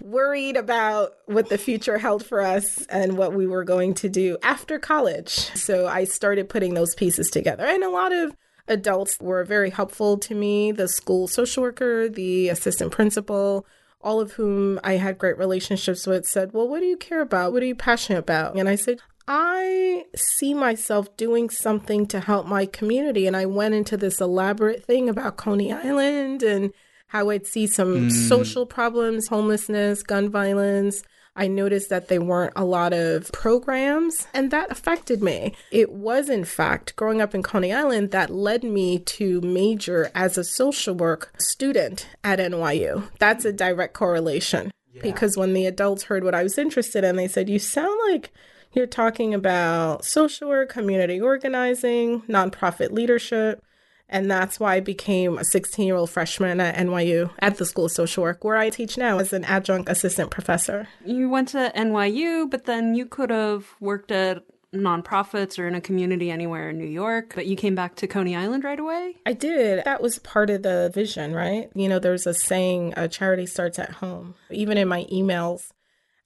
worried 0.00 0.56
about 0.56 1.12
what 1.26 1.48
the 1.48 1.58
future 1.58 1.98
held 1.98 2.24
for 2.24 2.40
us 2.40 2.84
and 2.86 3.16
what 3.16 3.32
we 3.32 3.46
were 3.46 3.64
going 3.64 3.94
to 3.94 4.08
do 4.08 4.36
after 4.42 4.78
college. 4.78 5.30
So 5.30 5.86
I 5.86 6.04
started 6.04 6.48
putting 6.48 6.74
those 6.74 6.94
pieces 6.94 7.30
together. 7.30 7.64
And 7.64 7.82
a 7.82 7.90
lot 7.90 8.12
of 8.12 8.34
adults 8.68 9.18
were 9.20 9.44
very 9.44 9.70
helpful 9.70 10.18
to 10.18 10.34
me 10.34 10.72
the 10.72 10.88
school 10.88 11.28
social 11.28 11.62
worker, 11.62 12.08
the 12.08 12.48
assistant 12.48 12.92
principal. 12.92 13.66
All 14.02 14.20
of 14.20 14.32
whom 14.32 14.78
I 14.84 14.94
had 14.94 15.18
great 15.18 15.38
relationships 15.38 16.06
with 16.06 16.26
said, 16.26 16.52
Well, 16.52 16.68
what 16.68 16.80
do 16.80 16.86
you 16.86 16.96
care 16.96 17.22
about? 17.22 17.52
What 17.52 17.62
are 17.62 17.66
you 17.66 17.74
passionate 17.74 18.20
about? 18.20 18.54
And 18.54 18.68
I 18.68 18.76
said, 18.76 19.00
I 19.28 20.04
see 20.14 20.54
myself 20.54 21.16
doing 21.16 21.50
something 21.50 22.06
to 22.08 22.20
help 22.20 22.46
my 22.46 22.66
community. 22.66 23.26
And 23.26 23.36
I 23.36 23.46
went 23.46 23.74
into 23.74 23.96
this 23.96 24.20
elaborate 24.20 24.84
thing 24.84 25.08
about 25.08 25.36
Coney 25.36 25.72
Island 25.72 26.42
and 26.42 26.72
how 27.08 27.30
I'd 27.30 27.46
see 27.46 27.66
some 27.66 28.04
hmm. 28.04 28.08
social 28.10 28.66
problems, 28.66 29.28
homelessness, 29.28 30.02
gun 30.02 30.28
violence. 30.28 31.02
I 31.38 31.48
noticed 31.48 31.90
that 31.90 32.08
there 32.08 32.22
weren't 32.22 32.54
a 32.56 32.64
lot 32.64 32.94
of 32.94 33.30
programs, 33.30 34.26
and 34.32 34.50
that 34.52 34.70
affected 34.70 35.22
me. 35.22 35.54
It 35.70 35.92
was, 35.92 36.30
in 36.30 36.44
fact, 36.44 36.96
growing 36.96 37.20
up 37.20 37.34
in 37.34 37.42
Coney 37.42 37.74
Island 37.74 38.10
that 38.12 38.30
led 38.30 38.64
me 38.64 38.98
to 39.00 39.42
major 39.42 40.10
as 40.14 40.38
a 40.38 40.44
social 40.44 40.94
work 40.94 41.34
student 41.38 42.08
at 42.24 42.38
NYU. 42.38 43.10
That's 43.18 43.44
a 43.44 43.52
direct 43.52 43.92
correlation 43.92 44.72
because 45.02 45.36
when 45.36 45.52
the 45.52 45.66
adults 45.66 46.04
heard 46.04 46.24
what 46.24 46.34
I 46.34 46.42
was 46.42 46.56
interested 46.56 47.04
in, 47.04 47.16
they 47.16 47.28
said, 47.28 47.50
You 47.50 47.58
sound 47.58 47.98
like 48.10 48.32
you're 48.76 48.86
talking 48.86 49.34
about 49.34 50.04
social 50.04 50.48
work, 50.48 50.68
community 50.68 51.20
organizing, 51.20 52.22
nonprofit 52.22 52.92
leadership. 52.92 53.62
And 54.08 54.30
that's 54.30 54.60
why 54.60 54.76
I 54.76 54.80
became 54.80 55.36
a 55.38 55.44
16 55.44 55.84
year 55.84 55.96
old 55.96 56.10
freshman 56.10 56.60
at 56.60 56.76
NYU 56.76 57.30
at 57.40 57.56
the 57.56 57.66
School 57.66 57.86
of 57.86 57.92
Social 57.92 58.22
Work, 58.22 58.44
where 58.44 58.56
I 58.56 58.70
teach 58.70 58.96
now 58.96 59.18
as 59.18 59.32
an 59.32 59.44
adjunct 59.44 59.88
assistant 59.88 60.30
professor. 60.30 60.86
you 61.04 61.28
went 61.28 61.48
to 61.48 61.72
NYU, 61.74 62.48
but 62.48 62.66
then 62.66 62.94
you 62.94 63.06
could 63.06 63.30
have 63.30 63.66
worked 63.80 64.12
at 64.12 64.44
nonprofits 64.72 65.58
or 65.58 65.66
in 65.66 65.74
a 65.74 65.80
community 65.80 66.30
anywhere 66.30 66.70
in 66.70 66.78
New 66.78 66.86
York, 66.86 67.32
but 67.34 67.46
you 67.46 67.56
came 67.56 67.74
back 67.74 67.96
to 67.96 68.06
Coney 68.06 68.36
Island 68.36 68.64
right 68.64 68.78
away? 68.78 69.16
I 69.24 69.32
did. 69.32 69.84
That 69.84 70.02
was 70.02 70.18
part 70.20 70.50
of 70.50 70.62
the 70.62 70.90
vision, 70.94 71.34
right? 71.34 71.70
You 71.74 71.88
know, 71.88 71.98
there's 71.98 72.26
a 72.26 72.34
saying, 72.34 72.94
a 72.96 73.08
charity 73.08 73.46
starts 73.46 73.78
at 73.78 73.90
home. 73.90 74.34
Even 74.50 74.76
in 74.76 74.88
my 74.88 75.04
emails, 75.04 75.70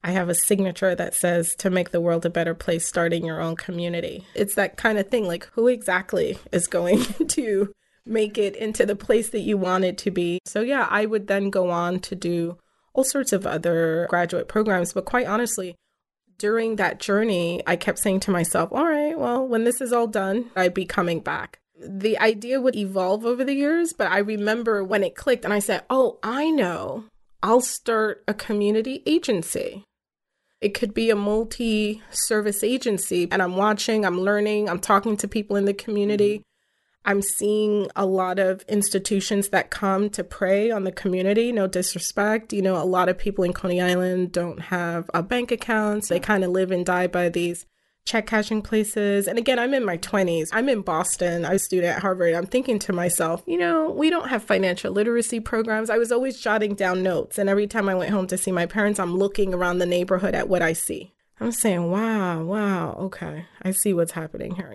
I 0.03 0.13
have 0.13 0.29
a 0.29 0.35
signature 0.35 0.95
that 0.95 1.15
says 1.15 1.55
to 1.57 1.71
make 1.71 1.91
the 1.91 2.01
world 2.01 2.25
a 2.25 2.31
better 2.31 2.55
place, 2.55 2.87
starting 2.87 3.25
your 3.25 3.41
own 3.41 3.57
community. 3.57 4.25
It's 4.35 4.55
that 4.55 4.77
kind 4.77 4.99
of 4.99 5.09
thing. 5.09 5.27
Like, 5.27 5.47
who 5.53 5.69
exactly 5.69 6.39
is 6.53 6.67
going 6.67 7.03
to 7.29 7.73
make 8.07 8.39
it 8.39 8.57
into 8.57 8.87
the 8.87 8.97
place 8.97 9.31
that 9.31 9.41
you 9.41 9.59
want 9.59 9.85
it 9.85 9.99
to 9.99 10.11
be? 10.11 10.41
So, 10.47 10.63
yeah, 10.63 10.87
I 10.89 11.07
would 11.07 11.27
then 11.27 11.51
go 11.51 11.71
on 11.71 12.01
to 12.01 12.15
do 12.15 12.57
all 12.95 13.05
sorts 13.05 13.33
of 13.33 13.47
other 13.47 14.07
graduate 14.09 14.49
programs. 14.49 14.93
But 14.95 15.05
quite 15.05 15.27
honestly, 15.27 15.77
during 16.39 16.77
that 16.77 16.99
journey, 16.99 17.63
I 17.67 17.77
kept 17.77 17.99
saying 17.99 18.21
to 18.21 18.31
myself, 18.31 18.73
all 18.73 18.87
right, 18.87 19.19
well, 19.19 19.47
when 19.47 19.65
this 19.65 19.81
is 19.83 19.93
all 19.93 20.07
done, 20.07 20.51
I'd 20.57 20.75
be 20.75 20.87
coming 20.87 21.21
back. 21.21 21.59
The 21.79 22.19
idea 22.19 22.61
would 22.61 22.77
evolve 22.77 23.25
over 23.25 23.45
the 23.45 23.55
years, 23.55 23.93
but 23.93 24.11
I 24.11 24.19
remember 24.19 24.83
when 24.83 25.05
it 25.05 25.15
clicked 25.15 25.45
and 25.45 25.53
I 25.53 25.59
said, 25.59 25.85
oh, 25.91 26.19
I 26.23 26.51
know. 26.51 27.05
I'll 27.43 27.63
start 27.63 28.23
a 28.29 28.35
community 28.35 29.03
agency. 29.07 29.85
It 30.61 30.75
could 30.75 30.93
be 30.93 31.11
a 31.11 31.17
multi 31.17 32.03
service 32.11 32.63
agency, 32.63 33.29
and 33.31 33.43
I'm 33.43 33.57
watching, 33.57 34.05
I'm 34.05 34.21
learning, 34.21 34.69
I'm 34.69 34.81
talking 34.81 35.17
to 35.19 35.29
people 35.29 35.57
in 35.57 35.65
the 35.65 35.75
community. 35.75 36.39
Mm-hmm. 36.39 36.45
I'm 37.03 37.23
seeing 37.23 37.89
a 37.97 38.05
lot 38.05 38.39
of 38.39 38.63
institutions 38.69 39.49
that 39.49 39.71
come 39.71 40.11
to 40.11 40.23
prey 40.23 40.71
on 40.71 40.85
the 40.85 40.93
community, 40.93 41.51
no 41.51 41.67
disrespect. 41.67 42.53
You 42.53 42.61
know, 42.61 42.77
a 42.77 42.85
lot 42.85 43.09
of 43.09 43.17
people 43.17 43.43
in 43.43 43.55
Coney 43.55 43.81
Island 43.81 44.33
don't 44.33 44.61
have 44.61 45.11
a 45.15 45.23
bank 45.23 45.51
accounts. 45.51 46.09
They 46.09 46.21
kind 46.21 46.45
of 46.45 46.51
live 46.51 46.71
and 46.71 46.85
die 46.85 47.07
by 47.07 47.31
these 47.31 47.65
check 48.05 48.27
cashing 48.27 48.63
places. 48.63 49.27
And 49.27 49.39
again, 49.39 49.59
I'm 49.59 49.75
in 49.75 49.85
my 49.85 49.99
20s. 49.99 50.49
I'm 50.53 50.69
in 50.69 50.83
Boston. 50.83 51.45
I 51.45 51.53
was 51.53 51.63
a 51.63 51.65
student 51.65 51.97
at 51.97 52.03
Harvard. 52.03 52.35
I'm 52.35 52.47
thinking 52.47 52.79
to 52.81 52.93
myself, 52.93 53.43
you 53.47 53.59
know, 53.59 53.91
we 53.91 54.11
don't 54.11 54.29
have 54.29 54.43
financial 54.43 54.93
literacy 54.93 55.41
programs. 55.41 55.91
I 55.91 55.99
was 55.99 56.11
always 56.11 56.41
jotting 56.41 56.75
down 56.75 57.03
notes. 57.03 57.39
And 57.39 57.49
every 57.49 57.67
time 57.67 57.89
I 57.89 57.95
went 57.95 58.11
home 58.11 58.27
to 58.29 58.39
see 58.39 58.53
my 58.53 58.67
parents, 58.67 58.99
I'm 58.99 59.17
looking 59.17 59.55
around 59.55 59.79
the 59.79 59.87
neighborhood 59.87 60.35
at 60.35 60.49
what 60.49 60.63
I 60.63 60.73
see. 60.73 61.13
I'm 61.41 61.53
saying, 61.53 61.91
wow, 61.91 62.43
wow, 62.43 62.93
okay, 63.01 63.47
I 63.63 63.71
see 63.71 63.95
what's 63.95 64.13
happening 64.13 64.57
here 64.57 64.75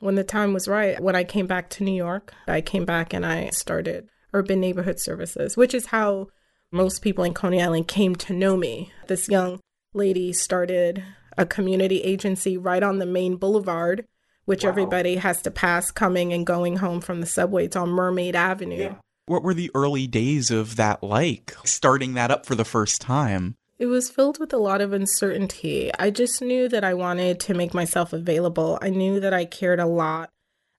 when 0.00 0.14
the 0.14 0.24
time 0.24 0.52
was 0.52 0.68
right, 0.68 1.00
when 1.00 1.16
I 1.16 1.24
came 1.24 1.46
back 1.46 1.70
to 1.70 1.84
New 1.84 1.94
York, 1.94 2.32
I 2.46 2.60
came 2.60 2.84
back 2.84 3.12
and 3.12 3.26
I 3.26 3.50
started 3.50 4.08
Urban 4.32 4.60
Neighborhood 4.60 5.00
Services, 5.00 5.56
which 5.56 5.74
is 5.74 5.86
how 5.86 6.28
most 6.70 7.02
people 7.02 7.24
in 7.24 7.34
Coney 7.34 7.62
Island 7.62 7.88
came 7.88 8.14
to 8.16 8.32
know 8.32 8.56
me. 8.56 8.92
This 9.06 9.28
young 9.28 9.60
lady 9.94 10.32
started 10.32 11.02
a 11.38 11.46
community 11.46 12.02
agency 12.02 12.58
right 12.58 12.82
on 12.82 12.98
the 12.98 13.06
main 13.06 13.36
boulevard, 13.36 14.04
which 14.44 14.64
wow. 14.64 14.70
everybody 14.70 15.16
has 15.16 15.40
to 15.42 15.50
pass 15.50 15.90
coming 15.90 16.32
and 16.32 16.46
going 16.46 16.76
home 16.76 17.00
from 17.00 17.20
the 17.20 17.26
subway. 17.26 17.66
It's 17.66 17.76
on 17.76 17.90
Mermaid 17.90 18.36
Avenue. 18.36 18.76
Yeah. 18.76 18.94
What 19.26 19.42
were 19.42 19.54
the 19.54 19.70
early 19.74 20.06
days 20.06 20.50
of 20.50 20.76
that 20.76 21.02
like, 21.02 21.54
starting 21.64 22.14
that 22.14 22.30
up 22.30 22.44
for 22.44 22.54
the 22.54 22.64
first 22.64 23.00
time? 23.00 23.56
It 23.78 23.86
was 23.86 24.10
filled 24.10 24.40
with 24.40 24.52
a 24.52 24.58
lot 24.58 24.80
of 24.80 24.92
uncertainty. 24.92 25.90
I 25.98 26.10
just 26.10 26.42
knew 26.42 26.68
that 26.68 26.82
I 26.82 26.94
wanted 26.94 27.38
to 27.40 27.54
make 27.54 27.72
myself 27.72 28.12
available. 28.12 28.78
I 28.82 28.90
knew 28.90 29.20
that 29.20 29.32
I 29.32 29.44
cared 29.44 29.78
a 29.78 29.86
lot 29.86 30.30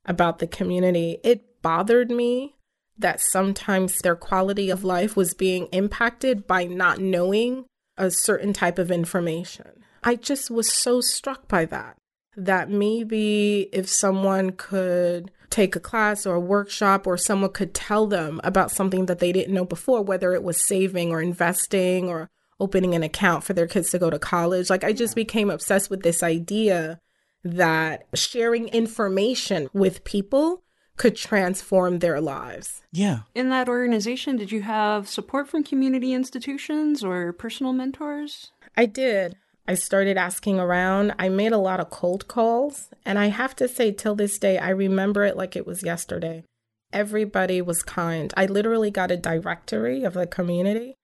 about 0.06 0.39
the 0.39 0.48
community. 0.48 1.20
It 1.24 1.62
bothered 1.62 2.12
me 2.12 2.56
that 2.98 3.22
sometimes 3.22 4.00
their 4.00 4.16
quality 4.16 4.70
of 4.70 4.84
life 4.84 5.16
was 5.16 5.34
being 5.34 5.68
impacted 5.68 6.46
by 6.46 6.66
not 6.66 7.00
knowing 7.00 7.66
a 7.98 8.12
certain 8.12 8.51
type 8.51 8.78
of 8.78 8.92
information. 8.92 9.86
I 10.03 10.15
just 10.15 10.50
was 10.50 10.72
so 10.72 11.01
struck 11.01 11.48
by 11.48 11.65
that. 11.65 11.98
That 12.36 12.70
maybe 12.70 13.70
if 13.74 13.89
someone 13.89 14.51
could 14.51 15.32
take 15.50 15.75
a 15.75 15.79
class 15.79 16.25
or 16.25 16.36
a 16.36 16.39
workshop 16.39 17.08
or 17.08 17.18
someone 17.18 17.51
could 17.51 17.74
tell 17.74 18.08
them 18.08 18.39
about 18.44 18.72
something 18.72 19.08
that 19.08 19.20
they 19.20 19.32
didn't 19.32 19.53
know 19.53 19.65
before, 19.65 20.01
whether 20.01 20.34
it 20.34 20.44
was 20.44 20.62
saving 20.62 21.12
or 21.12 21.22
investing 21.22 22.08
or 22.08 22.29
opening 22.60 22.94
an 22.94 23.03
account 23.03 23.44
for 23.44 23.53
their 23.53 23.68
kids 23.68 23.89
to 23.91 24.00
go 24.00 24.10
to 24.10 24.20
college. 24.20 24.70
Like 24.70 24.84
I 24.84 24.94
just 24.94 25.15
became 25.15 25.50
obsessed 25.50 25.89
with 25.89 26.03
this 26.03 26.22
idea 26.24 27.00
that 27.44 28.06
sharing 28.13 28.68
information 28.70 29.70
with 29.74 30.03
people 30.03 30.63
could 30.98 31.15
transform 31.15 32.00
their 32.00 32.20
lives. 32.20 32.84
Yeah. 32.91 33.20
In 33.34 33.50
that 33.50 33.70
organization, 33.70 34.36
did 34.36 34.51
you 34.51 34.62
have 34.63 35.08
support 35.08 35.48
from 35.48 35.63
community 35.63 36.13
institutions 36.13 37.03
or 37.03 37.32
personal 37.32 37.72
mentors? 37.72 38.51
I 38.75 38.86
did. 38.86 39.38
I 39.69 39.75
started 39.75 40.17
asking 40.17 40.59
around. 40.59 41.13
I 41.19 41.29
made 41.29 41.51
a 41.51 41.59
lot 41.59 41.79
of 41.79 41.91
cold 41.91 42.27
calls. 42.27 42.89
And 43.05 43.19
I 43.19 43.27
have 43.27 43.55
to 43.57 43.67
say, 43.67 43.91
till 43.91 44.15
this 44.15 44.39
day, 44.39 44.57
I 44.57 44.69
remember 44.69 45.25
it 45.25 45.38
like 45.38 45.55
it 45.55 45.67
was 45.67 45.83
yesterday. 45.83 46.43
Everybody 46.91 47.61
was 47.61 47.83
kind. 47.83 48.33
I 48.35 48.47
literally 48.47 48.89
got 48.89 49.11
a 49.11 49.15
directory 49.17 50.03
of 50.03 50.15
the 50.15 50.25
community 50.25 50.95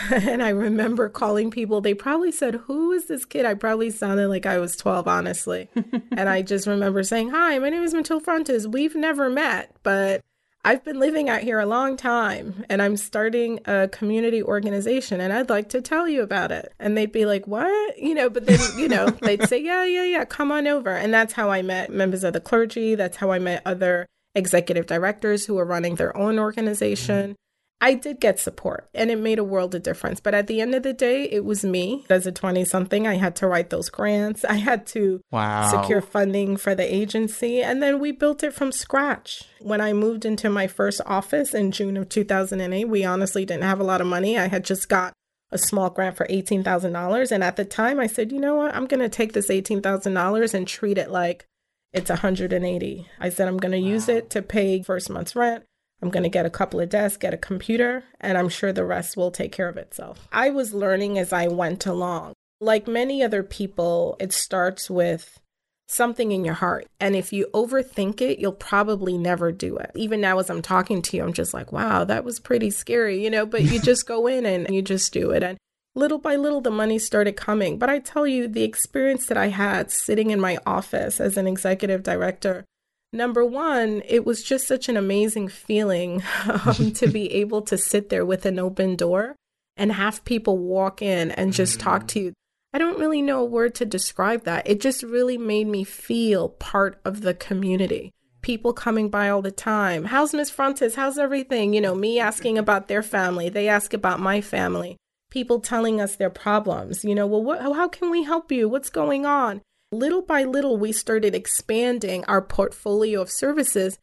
and 0.10 0.42
I 0.42 0.50
remember 0.50 1.08
calling 1.08 1.50
people. 1.50 1.80
They 1.80 1.94
probably 1.94 2.32
said, 2.32 2.56
Who 2.66 2.92
is 2.92 3.06
this 3.06 3.24
kid? 3.24 3.46
I 3.46 3.54
probably 3.54 3.90
sounded 3.90 4.28
like 4.28 4.44
I 4.44 4.58
was 4.58 4.76
12, 4.76 5.08
honestly. 5.08 5.70
and 6.12 6.28
I 6.28 6.42
just 6.42 6.66
remember 6.66 7.02
saying, 7.02 7.30
Hi, 7.30 7.58
my 7.58 7.70
name 7.70 7.82
is 7.82 7.94
Mathylde 7.94 8.24
Frontus. 8.24 8.70
We've 8.70 8.94
never 8.94 9.30
met, 9.30 9.74
but 9.82 10.20
I've 10.64 10.84
been 10.84 11.00
living 11.00 11.28
out 11.28 11.42
here 11.42 11.58
a 11.58 11.66
long 11.66 11.96
time 11.96 12.64
and 12.68 12.80
I'm 12.80 12.96
starting 12.96 13.58
a 13.64 13.88
community 13.88 14.44
organization 14.44 15.20
and 15.20 15.32
I'd 15.32 15.50
like 15.50 15.68
to 15.70 15.82
tell 15.82 16.08
you 16.08 16.22
about 16.22 16.52
it. 16.52 16.72
And 16.78 16.96
they'd 16.96 17.10
be 17.10 17.26
like, 17.26 17.48
What? 17.48 17.98
You 17.98 18.14
know, 18.14 18.30
but 18.30 18.46
then, 18.46 18.60
you 18.78 18.88
know, 18.88 19.10
they'd 19.22 19.42
say, 19.48 19.58
Yeah, 19.58 19.84
yeah, 19.84 20.04
yeah, 20.04 20.24
come 20.24 20.52
on 20.52 20.68
over. 20.68 20.90
And 20.90 21.12
that's 21.12 21.32
how 21.32 21.50
I 21.50 21.62
met 21.62 21.90
members 21.90 22.22
of 22.22 22.32
the 22.32 22.40
clergy. 22.40 22.94
That's 22.94 23.16
how 23.16 23.32
I 23.32 23.40
met 23.40 23.62
other 23.66 24.06
executive 24.36 24.86
directors 24.86 25.46
who 25.46 25.54
were 25.54 25.64
running 25.64 25.96
their 25.96 26.16
own 26.16 26.38
organization. 26.38 27.34
I 27.82 27.94
did 27.94 28.20
get 28.20 28.38
support 28.38 28.88
and 28.94 29.10
it 29.10 29.18
made 29.18 29.40
a 29.40 29.44
world 29.44 29.74
of 29.74 29.82
difference. 29.82 30.20
But 30.20 30.34
at 30.34 30.46
the 30.46 30.60
end 30.60 30.72
of 30.72 30.84
the 30.84 30.92
day, 30.92 31.24
it 31.24 31.44
was 31.44 31.64
me 31.64 32.06
as 32.08 32.28
a 32.28 32.32
20 32.32 32.64
something. 32.64 33.08
I 33.08 33.16
had 33.16 33.34
to 33.36 33.48
write 33.48 33.70
those 33.70 33.90
grants, 33.90 34.44
I 34.44 34.54
had 34.54 34.86
to 34.88 35.20
wow. 35.32 35.68
secure 35.68 36.00
funding 36.00 36.56
for 36.56 36.76
the 36.76 36.94
agency. 36.94 37.60
And 37.60 37.82
then 37.82 37.98
we 37.98 38.12
built 38.12 38.44
it 38.44 38.54
from 38.54 38.70
scratch. 38.70 39.42
When 39.60 39.80
I 39.80 39.92
moved 39.92 40.24
into 40.24 40.48
my 40.48 40.68
first 40.68 41.00
office 41.06 41.54
in 41.54 41.72
June 41.72 41.96
of 41.96 42.08
2008, 42.08 42.84
we 42.84 43.04
honestly 43.04 43.44
didn't 43.44 43.64
have 43.64 43.80
a 43.80 43.84
lot 43.84 44.00
of 44.00 44.06
money. 44.06 44.38
I 44.38 44.46
had 44.46 44.64
just 44.64 44.88
got 44.88 45.12
a 45.50 45.58
small 45.58 45.90
grant 45.90 46.16
for 46.16 46.26
$18,000. 46.28 47.32
And 47.32 47.42
at 47.42 47.56
the 47.56 47.64
time, 47.64 47.98
I 47.98 48.06
said, 48.06 48.30
you 48.30 48.38
know 48.38 48.54
what? 48.54 48.76
I'm 48.76 48.86
going 48.86 49.00
to 49.00 49.08
take 49.08 49.32
this 49.32 49.48
$18,000 49.48 50.54
and 50.54 50.68
treat 50.68 50.98
it 50.98 51.10
like 51.10 51.46
it's 51.92 52.10
180. 52.10 53.08
I 53.18 53.28
said, 53.28 53.48
I'm 53.48 53.58
going 53.58 53.72
to 53.72 53.80
wow. 53.80 53.88
use 53.88 54.08
it 54.08 54.30
to 54.30 54.40
pay 54.40 54.82
first 54.82 55.10
month's 55.10 55.34
rent. 55.34 55.64
I'm 56.02 56.10
going 56.10 56.24
to 56.24 56.28
get 56.28 56.46
a 56.46 56.50
couple 56.50 56.80
of 56.80 56.88
desks, 56.88 57.16
get 57.16 57.32
a 57.32 57.38
computer, 57.38 58.04
and 58.20 58.36
I'm 58.36 58.48
sure 58.48 58.72
the 58.72 58.84
rest 58.84 59.16
will 59.16 59.30
take 59.30 59.52
care 59.52 59.68
of 59.68 59.76
itself. 59.76 60.28
I 60.32 60.50
was 60.50 60.74
learning 60.74 61.18
as 61.18 61.32
I 61.32 61.46
went 61.46 61.86
along. 61.86 62.32
Like 62.60 62.88
many 62.88 63.22
other 63.22 63.42
people, 63.42 64.16
it 64.18 64.32
starts 64.32 64.90
with 64.90 65.38
something 65.86 66.32
in 66.32 66.44
your 66.44 66.54
heart. 66.54 66.86
And 66.98 67.14
if 67.14 67.32
you 67.32 67.48
overthink 67.54 68.20
it, 68.20 68.38
you'll 68.38 68.52
probably 68.52 69.16
never 69.16 69.52
do 69.52 69.76
it. 69.76 69.92
Even 69.94 70.20
now, 70.20 70.38
as 70.38 70.50
I'm 70.50 70.62
talking 70.62 71.02
to 71.02 71.16
you, 71.16 71.22
I'm 71.22 71.32
just 71.32 71.54
like, 71.54 71.70
wow, 71.70 72.04
that 72.04 72.24
was 72.24 72.40
pretty 72.40 72.70
scary, 72.70 73.22
you 73.22 73.30
know, 73.30 73.46
but 73.46 73.62
you 73.62 73.80
just 73.82 74.06
go 74.06 74.26
in 74.26 74.44
and 74.44 74.74
you 74.74 74.82
just 74.82 75.12
do 75.12 75.30
it. 75.30 75.42
And 75.42 75.58
little 75.94 76.18
by 76.18 76.34
little, 76.34 76.60
the 76.60 76.70
money 76.70 76.98
started 76.98 77.36
coming. 77.36 77.78
But 77.78 77.90
I 77.90 78.00
tell 78.00 78.26
you, 78.26 78.48
the 78.48 78.64
experience 78.64 79.26
that 79.26 79.36
I 79.36 79.48
had 79.48 79.90
sitting 79.90 80.30
in 80.30 80.40
my 80.40 80.58
office 80.66 81.20
as 81.20 81.36
an 81.36 81.46
executive 81.46 82.02
director 82.02 82.64
Number 83.12 83.44
one, 83.44 84.02
it 84.06 84.24
was 84.24 84.42
just 84.42 84.66
such 84.66 84.88
an 84.88 84.96
amazing 84.96 85.48
feeling 85.48 86.22
um, 86.48 86.92
to 86.92 87.06
be 87.08 87.30
able 87.34 87.62
to 87.62 87.76
sit 87.76 88.08
there 88.08 88.24
with 88.24 88.46
an 88.46 88.58
open 88.58 88.96
door 88.96 89.36
and 89.76 89.92
have 89.92 90.24
people 90.24 90.58
walk 90.58 91.02
in 91.02 91.30
and 91.30 91.52
just 91.52 91.78
mm-hmm. 91.78 91.88
talk 91.88 92.08
to 92.08 92.20
you. 92.20 92.32
I 92.74 92.78
don't 92.78 92.98
really 92.98 93.20
know 93.20 93.40
a 93.40 93.44
word 93.44 93.74
to 93.76 93.84
describe 93.84 94.44
that. 94.44 94.66
It 94.66 94.80
just 94.80 95.02
really 95.02 95.36
made 95.36 95.66
me 95.66 95.84
feel 95.84 96.48
part 96.48 96.98
of 97.04 97.20
the 97.20 97.34
community. 97.34 98.12
People 98.40 98.72
coming 98.72 99.10
by 99.10 99.28
all 99.28 99.42
the 99.42 99.50
time. 99.50 100.06
How's 100.06 100.32
Miss 100.32 100.50
Fuentes? 100.50 100.94
How's 100.94 101.18
everything? 101.18 101.74
You 101.74 101.82
know, 101.82 101.94
me 101.94 102.18
asking 102.18 102.56
about 102.58 102.88
their 102.88 103.02
family. 103.02 103.50
They 103.50 103.68
ask 103.68 103.92
about 103.92 104.20
my 104.20 104.40
family. 104.40 104.96
People 105.30 105.60
telling 105.60 106.00
us 106.00 106.16
their 106.16 106.30
problems. 106.30 107.04
You 107.04 107.14
know, 107.14 107.26
well, 107.26 107.42
what, 107.42 107.60
how 107.60 107.88
can 107.88 108.10
we 108.10 108.22
help 108.22 108.50
you? 108.50 108.70
What's 108.70 108.90
going 108.90 109.26
on? 109.26 109.60
Little 109.92 110.22
by 110.22 110.44
little, 110.44 110.76
we 110.76 110.92
started 110.92 111.34
expanding 111.34 112.24
our 112.24 112.42
portfolio 112.42 113.20
of 113.20 113.30
services 113.30 113.98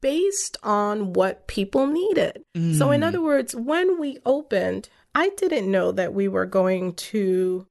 based 0.00 0.56
on 0.62 1.12
what 1.12 1.46
people 1.46 1.86
needed. 1.86 2.42
Mm. 2.56 2.76
So, 2.76 2.90
in 2.90 3.02
mm. 3.02 3.06
other 3.06 3.20
words, 3.20 3.54
when 3.54 4.00
we 4.00 4.18
opened, 4.24 4.88
I 5.14 5.30
didn't 5.30 5.70
know 5.70 5.92
that 5.92 6.14
we 6.14 6.28
were 6.28 6.46
going 6.46 6.94
to 6.94 7.66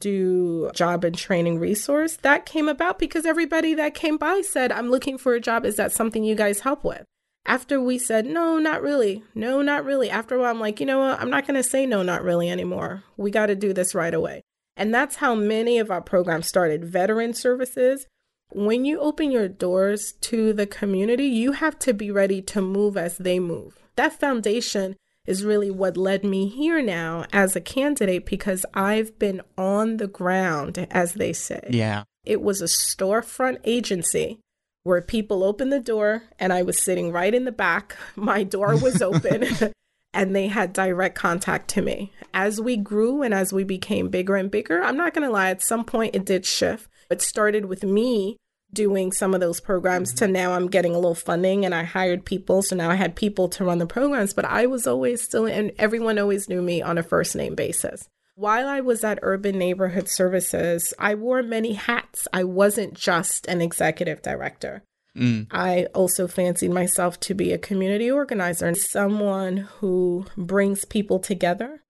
do 0.00 0.70
job 0.74 1.04
and 1.04 1.16
training 1.16 1.58
resource. 1.58 2.16
That 2.22 2.46
came 2.46 2.68
about 2.68 2.98
because 2.98 3.24
everybody 3.24 3.74
that 3.74 3.94
came 3.94 4.16
by 4.16 4.42
said, 4.42 4.72
I'm 4.72 4.90
looking 4.90 5.16
for 5.16 5.34
a 5.34 5.40
job. 5.40 5.64
Is 5.64 5.76
that 5.76 5.92
something 5.92 6.24
you 6.24 6.34
guys 6.34 6.60
help 6.60 6.84
with? 6.84 7.04
After 7.46 7.80
we 7.80 7.98
said, 7.98 8.26
no, 8.26 8.58
not 8.58 8.82
really. 8.82 9.22
No, 9.34 9.60
not 9.60 9.84
really. 9.84 10.10
After 10.10 10.34
a 10.34 10.40
while, 10.40 10.50
I'm 10.50 10.60
like, 10.60 10.80
you 10.80 10.86
know 10.86 11.00
what? 11.00 11.20
I'm 11.20 11.30
not 11.30 11.46
going 11.46 11.62
to 11.62 11.68
say 11.68 11.84
no, 11.84 12.02
not 12.02 12.22
really 12.22 12.50
anymore. 12.50 13.02
We 13.16 13.30
got 13.30 13.46
to 13.46 13.54
do 13.54 13.72
this 13.72 13.94
right 13.94 14.14
away. 14.14 14.42
And 14.76 14.92
that's 14.92 15.16
how 15.16 15.34
many 15.34 15.78
of 15.78 15.90
our 15.90 16.00
programs 16.00 16.48
started 16.48 16.84
veteran 16.84 17.34
services. 17.34 18.06
When 18.52 18.84
you 18.84 19.00
open 19.00 19.30
your 19.30 19.48
doors 19.48 20.12
to 20.22 20.52
the 20.52 20.66
community, 20.66 21.26
you 21.26 21.52
have 21.52 21.78
to 21.80 21.94
be 21.94 22.10
ready 22.10 22.42
to 22.42 22.60
move 22.60 22.96
as 22.96 23.18
they 23.18 23.38
move. 23.38 23.78
That 23.96 24.18
foundation 24.18 24.96
is 25.26 25.44
really 25.44 25.70
what 25.70 25.96
led 25.96 26.24
me 26.24 26.48
here 26.48 26.82
now 26.82 27.24
as 27.32 27.56
a 27.56 27.60
candidate 27.60 28.26
because 28.26 28.66
I've 28.74 29.18
been 29.18 29.40
on 29.56 29.96
the 29.96 30.06
ground, 30.06 30.86
as 30.90 31.14
they 31.14 31.32
say. 31.32 31.66
Yeah. 31.70 32.04
It 32.24 32.42
was 32.42 32.60
a 32.60 32.66
storefront 32.66 33.58
agency 33.64 34.40
where 34.82 35.00
people 35.00 35.42
opened 35.42 35.72
the 35.72 35.80
door 35.80 36.24
and 36.38 36.52
I 36.52 36.62
was 36.62 36.78
sitting 36.78 37.10
right 37.10 37.34
in 37.34 37.44
the 37.44 37.52
back. 37.52 37.96
My 38.16 38.42
door 38.42 38.76
was 38.76 39.00
open 39.00 39.72
and 40.14 40.34
they 40.34 40.46
had 40.46 40.72
direct 40.72 41.16
contact 41.16 41.68
to 41.70 41.82
me. 41.82 42.12
As 42.32 42.60
we 42.60 42.76
grew 42.76 43.22
and 43.22 43.34
as 43.34 43.52
we 43.52 43.64
became 43.64 44.08
bigger 44.08 44.36
and 44.36 44.50
bigger, 44.50 44.82
I'm 44.82 44.96
not 44.96 45.12
going 45.12 45.26
to 45.26 45.32
lie, 45.32 45.50
at 45.50 45.62
some 45.62 45.84
point 45.84 46.14
it 46.14 46.24
did 46.24 46.46
shift. 46.46 46.88
It 47.10 47.20
started 47.20 47.66
with 47.66 47.82
me 47.82 48.36
doing 48.72 49.12
some 49.12 49.34
of 49.34 49.40
those 49.40 49.60
programs 49.60 50.12
to 50.14 50.26
now 50.26 50.52
I'm 50.52 50.68
getting 50.68 50.92
a 50.92 50.98
little 50.98 51.14
funding 51.14 51.64
and 51.64 51.74
I 51.74 51.84
hired 51.84 52.24
people. 52.24 52.62
So 52.62 52.74
now 52.74 52.90
I 52.90 52.94
had 52.94 53.14
people 53.14 53.48
to 53.50 53.64
run 53.64 53.78
the 53.78 53.86
programs, 53.86 54.34
but 54.34 54.44
I 54.44 54.66
was 54.66 54.86
always 54.86 55.22
still, 55.22 55.46
and 55.46 55.72
everyone 55.78 56.18
always 56.18 56.48
knew 56.48 56.62
me 56.62 56.82
on 56.82 56.98
a 56.98 57.02
first 57.02 57.36
name 57.36 57.54
basis. 57.54 58.08
While 58.36 58.66
I 58.66 58.80
was 58.80 59.04
at 59.04 59.20
Urban 59.22 59.58
Neighborhood 59.58 60.08
Services, 60.08 60.92
I 60.98 61.14
wore 61.14 61.42
many 61.44 61.74
hats. 61.74 62.26
I 62.32 62.42
wasn't 62.42 62.94
just 62.94 63.46
an 63.46 63.60
executive 63.62 64.22
director. 64.22 64.82
Mm. 65.16 65.46
I 65.50 65.86
also 65.94 66.26
fancied 66.26 66.70
myself 66.70 67.20
to 67.20 67.34
be 67.34 67.52
a 67.52 67.58
community 67.58 68.10
organizer 68.10 68.66
and 68.66 68.76
someone 68.76 69.68
who 69.78 70.26
brings 70.36 70.84
people 70.84 71.18
together. 71.18 71.82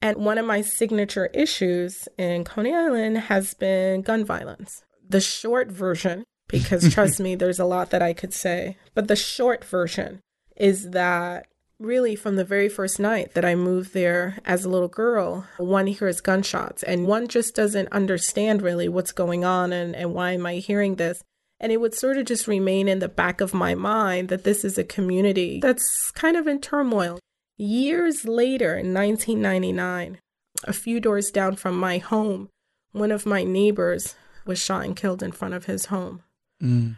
And 0.00 0.18
one 0.18 0.38
of 0.38 0.46
my 0.46 0.60
signature 0.60 1.26
issues 1.34 2.08
in 2.16 2.44
Coney 2.44 2.74
Island 2.74 3.18
has 3.18 3.54
been 3.54 4.02
gun 4.02 4.24
violence. 4.24 4.84
The 5.08 5.20
short 5.20 5.72
version, 5.72 6.24
because 6.46 6.92
trust 6.94 7.18
me, 7.18 7.34
there's 7.34 7.58
a 7.58 7.64
lot 7.64 7.90
that 7.90 8.02
I 8.02 8.12
could 8.12 8.32
say, 8.32 8.76
but 8.94 9.08
the 9.08 9.16
short 9.16 9.64
version 9.64 10.20
is 10.56 10.90
that 10.90 11.46
really 11.80 12.16
from 12.16 12.36
the 12.36 12.44
very 12.44 12.68
first 12.68 12.98
night 12.98 13.34
that 13.34 13.44
I 13.44 13.54
moved 13.54 13.94
there 13.94 14.38
as 14.44 14.64
a 14.64 14.68
little 14.68 14.88
girl, 14.88 15.46
one 15.58 15.86
hears 15.86 16.20
gunshots 16.20 16.82
and 16.82 17.06
one 17.06 17.28
just 17.28 17.54
doesn't 17.54 17.92
understand 17.92 18.62
really 18.62 18.88
what's 18.88 19.12
going 19.12 19.44
on 19.44 19.72
and, 19.72 19.94
and 19.94 20.12
why 20.12 20.32
am 20.32 20.46
I 20.46 20.54
hearing 20.54 20.96
this. 20.96 21.22
And 21.60 21.72
it 21.72 21.80
would 21.80 21.94
sort 21.94 22.18
of 22.18 22.26
just 22.26 22.46
remain 22.46 22.88
in 22.88 23.00
the 23.00 23.08
back 23.08 23.40
of 23.40 23.52
my 23.52 23.74
mind 23.74 24.28
that 24.28 24.44
this 24.44 24.64
is 24.64 24.78
a 24.78 24.84
community 24.84 25.58
that's 25.60 26.10
kind 26.12 26.36
of 26.36 26.46
in 26.46 26.60
turmoil. 26.60 27.18
Years 27.56 28.24
later, 28.24 28.76
in 28.76 28.94
1999, 28.94 30.18
a 30.64 30.72
few 30.72 31.00
doors 31.00 31.30
down 31.30 31.56
from 31.56 31.78
my 31.78 31.98
home, 31.98 32.48
one 32.92 33.10
of 33.10 33.26
my 33.26 33.42
neighbors 33.42 34.14
was 34.46 34.60
shot 34.60 34.84
and 34.84 34.96
killed 34.96 35.22
in 35.22 35.32
front 35.32 35.54
of 35.54 35.66
his 35.66 35.86
home. 35.86 36.22
Mm. 36.62 36.96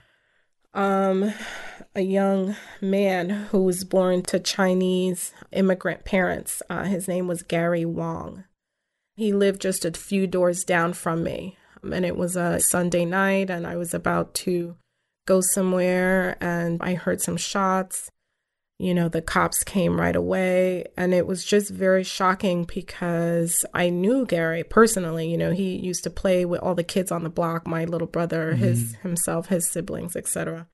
Um, 0.73 1.33
a 1.95 2.03
young 2.03 2.57
man 2.81 3.31
who 3.31 3.65
was 3.65 3.85
born 3.85 4.23
to 4.25 4.39
Chinese 4.39 5.33
immigrant 5.51 6.05
parents. 6.05 6.63
Uh, 6.71 6.85
his 6.85 7.09
name 7.09 7.27
was 7.27 7.43
Gary 7.43 7.85
Wong. 7.85 8.45
He 9.15 9.33
lived 9.33 9.61
just 9.61 9.85
a 9.85 9.93
few 9.93 10.27
doors 10.27 10.65
down 10.65 10.93
from 10.93 11.23
me. 11.25 11.57
And 11.83 12.05
it 12.05 12.17
was 12.17 12.37
a 12.37 12.61
Sunday 12.61 13.05
night, 13.05 13.51
and 13.51 13.67
I 13.67 13.77
was 13.77 13.95
about 13.95 14.35
to 14.37 14.77
go 15.27 15.41
somewhere, 15.41 16.37
and 16.41 16.83
I 16.83 16.95
heard 16.95 17.21
some 17.21 17.37
shots. 17.37 18.11
You 18.79 18.95
know, 18.95 19.09
the 19.09 19.21
cops 19.21 19.63
came 19.63 20.01
right 20.01 20.17
away, 20.17 20.87
and 20.97 21.13
it 21.13 21.27
was 21.27 21.45
just 21.45 21.71
very 21.71 22.03
shocking 22.03 22.65
because 22.65 23.65
I 23.75 23.91
knew 23.91 24.25
Gary 24.25 24.65
personally. 24.65 25.31
You 25.31 25.37
know, 25.37 25.53
he 25.53 25.77
used 25.77 26.05
to 26.05 26.11
play 26.11 26.45
with 26.45 26.63
all 26.63 26.75
the 26.75 26.83
kids 26.83 27.13
on 27.13 27.23
the 27.23 27.29
block, 27.29 27.67
my 27.67 27.85
little 27.85 28.09
brother, 28.09 28.53
mm-hmm. 28.53 28.63
his 28.63 28.95
himself, 29.03 29.49
his 29.49 29.71
siblings, 29.71 30.17
etc 30.17 30.67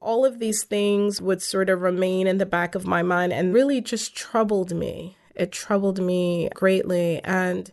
all 0.00 0.24
of 0.24 0.38
these 0.38 0.64
things 0.64 1.20
would 1.20 1.42
sort 1.42 1.68
of 1.68 1.80
remain 1.80 2.26
in 2.26 2.38
the 2.38 2.46
back 2.46 2.74
of 2.74 2.86
my 2.86 3.02
mind 3.02 3.32
and 3.32 3.54
really 3.54 3.80
just 3.80 4.14
troubled 4.14 4.74
me. 4.74 5.16
It 5.34 5.52
troubled 5.52 6.00
me 6.00 6.48
greatly, 6.54 7.22
and 7.24 7.70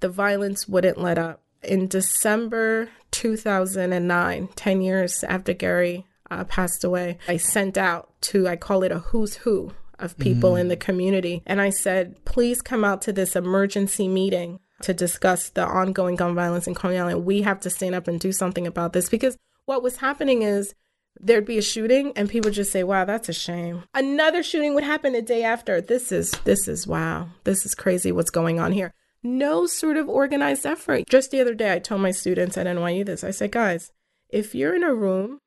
the 0.00 0.08
violence 0.08 0.68
wouldn't 0.68 1.00
let 1.00 1.18
up. 1.18 1.42
In 1.62 1.88
December 1.88 2.90
2009, 3.10 4.48
10 4.54 4.80
years 4.80 5.24
after 5.24 5.52
Gary 5.52 6.06
uh, 6.30 6.44
passed 6.44 6.84
away, 6.84 7.18
I 7.26 7.36
sent 7.36 7.76
out 7.76 8.10
to, 8.22 8.48
I 8.48 8.56
call 8.56 8.82
it 8.82 8.92
a 8.92 8.98
who's 8.98 9.34
who 9.36 9.72
of 9.98 10.16
people 10.18 10.52
mm. 10.52 10.60
in 10.60 10.68
the 10.68 10.76
community. 10.76 11.42
And 11.46 11.60
I 11.60 11.70
said, 11.70 12.24
please 12.24 12.62
come 12.62 12.84
out 12.84 13.02
to 13.02 13.12
this 13.12 13.34
emergency 13.34 14.06
meeting 14.06 14.60
to 14.82 14.94
discuss 14.94 15.48
the 15.48 15.66
ongoing 15.66 16.14
gun 16.14 16.34
violence 16.34 16.68
in 16.68 16.74
Coney 16.74 16.98
Island. 16.98 17.24
We 17.24 17.42
have 17.42 17.60
to 17.60 17.70
stand 17.70 17.94
up 17.94 18.06
and 18.06 18.20
do 18.20 18.32
something 18.32 18.66
about 18.66 18.92
this 18.92 19.08
because 19.08 19.36
what 19.64 19.82
was 19.82 19.96
happening 19.96 20.42
is 20.42 20.74
there'd 21.20 21.44
be 21.44 21.58
a 21.58 21.62
shooting 21.62 22.12
and 22.16 22.28
people 22.28 22.50
just 22.50 22.70
say 22.70 22.84
wow 22.84 23.04
that's 23.04 23.28
a 23.28 23.32
shame 23.32 23.82
another 23.92 24.40
shooting 24.42 24.74
would 24.74 24.84
happen 24.84 25.12
the 25.12 25.22
day 25.22 25.42
after 25.42 25.80
this 25.80 26.12
is 26.12 26.30
this 26.44 26.68
is 26.68 26.86
wow 26.86 27.28
this 27.42 27.66
is 27.66 27.74
crazy 27.74 28.12
what's 28.12 28.30
going 28.30 28.60
on 28.60 28.70
here 28.70 28.94
no 29.22 29.66
sort 29.66 29.96
of 29.96 30.08
organized 30.08 30.64
effort 30.64 31.04
just 31.08 31.30
the 31.30 31.40
other 31.40 31.54
day 31.54 31.72
i 31.72 31.78
told 31.78 32.00
my 32.00 32.10
students 32.10 32.56
at 32.56 32.66
nyu 32.66 33.04
this 33.04 33.24
i 33.24 33.30
said 33.30 33.50
guys 33.50 33.90
if 34.28 34.54
you're 34.54 34.74
in 34.74 34.84
a 34.84 34.94
room 34.94 35.38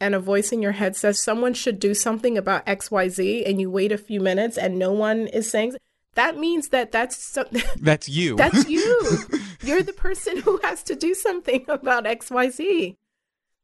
and 0.00 0.14
a 0.14 0.20
voice 0.20 0.52
in 0.52 0.62
your 0.62 0.72
head 0.72 0.96
says 0.96 1.22
someone 1.22 1.54
should 1.54 1.78
do 1.78 1.94
something 1.94 2.36
about 2.36 2.64
xyz 2.66 3.48
and 3.48 3.60
you 3.60 3.70
wait 3.70 3.92
a 3.92 3.98
few 3.98 4.20
minutes 4.20 4.58
and 4.58 4.78
no 4.78 4.92
one 4.92 5.26
is 5.28 5.50
saying 5.50 5.74
that 6.14 6.36
means 6.36 6.68
that 6.68 6.90
that's 6.90 7.16
so- 7.16 7.46
that's 7.76 8.08
you 8.08 8.36
that's 8.36 8.68
you 8.70 9.18
you're 9.62 9.82
the 9.82 9.92
person 9.92 10.36
who 10.38 10.58
has 10.62 10.82
to 10.82 10.94
do 10.96 11.14
something 11.14 11.64
about 11.68 12.04
xyz 12.04 12.96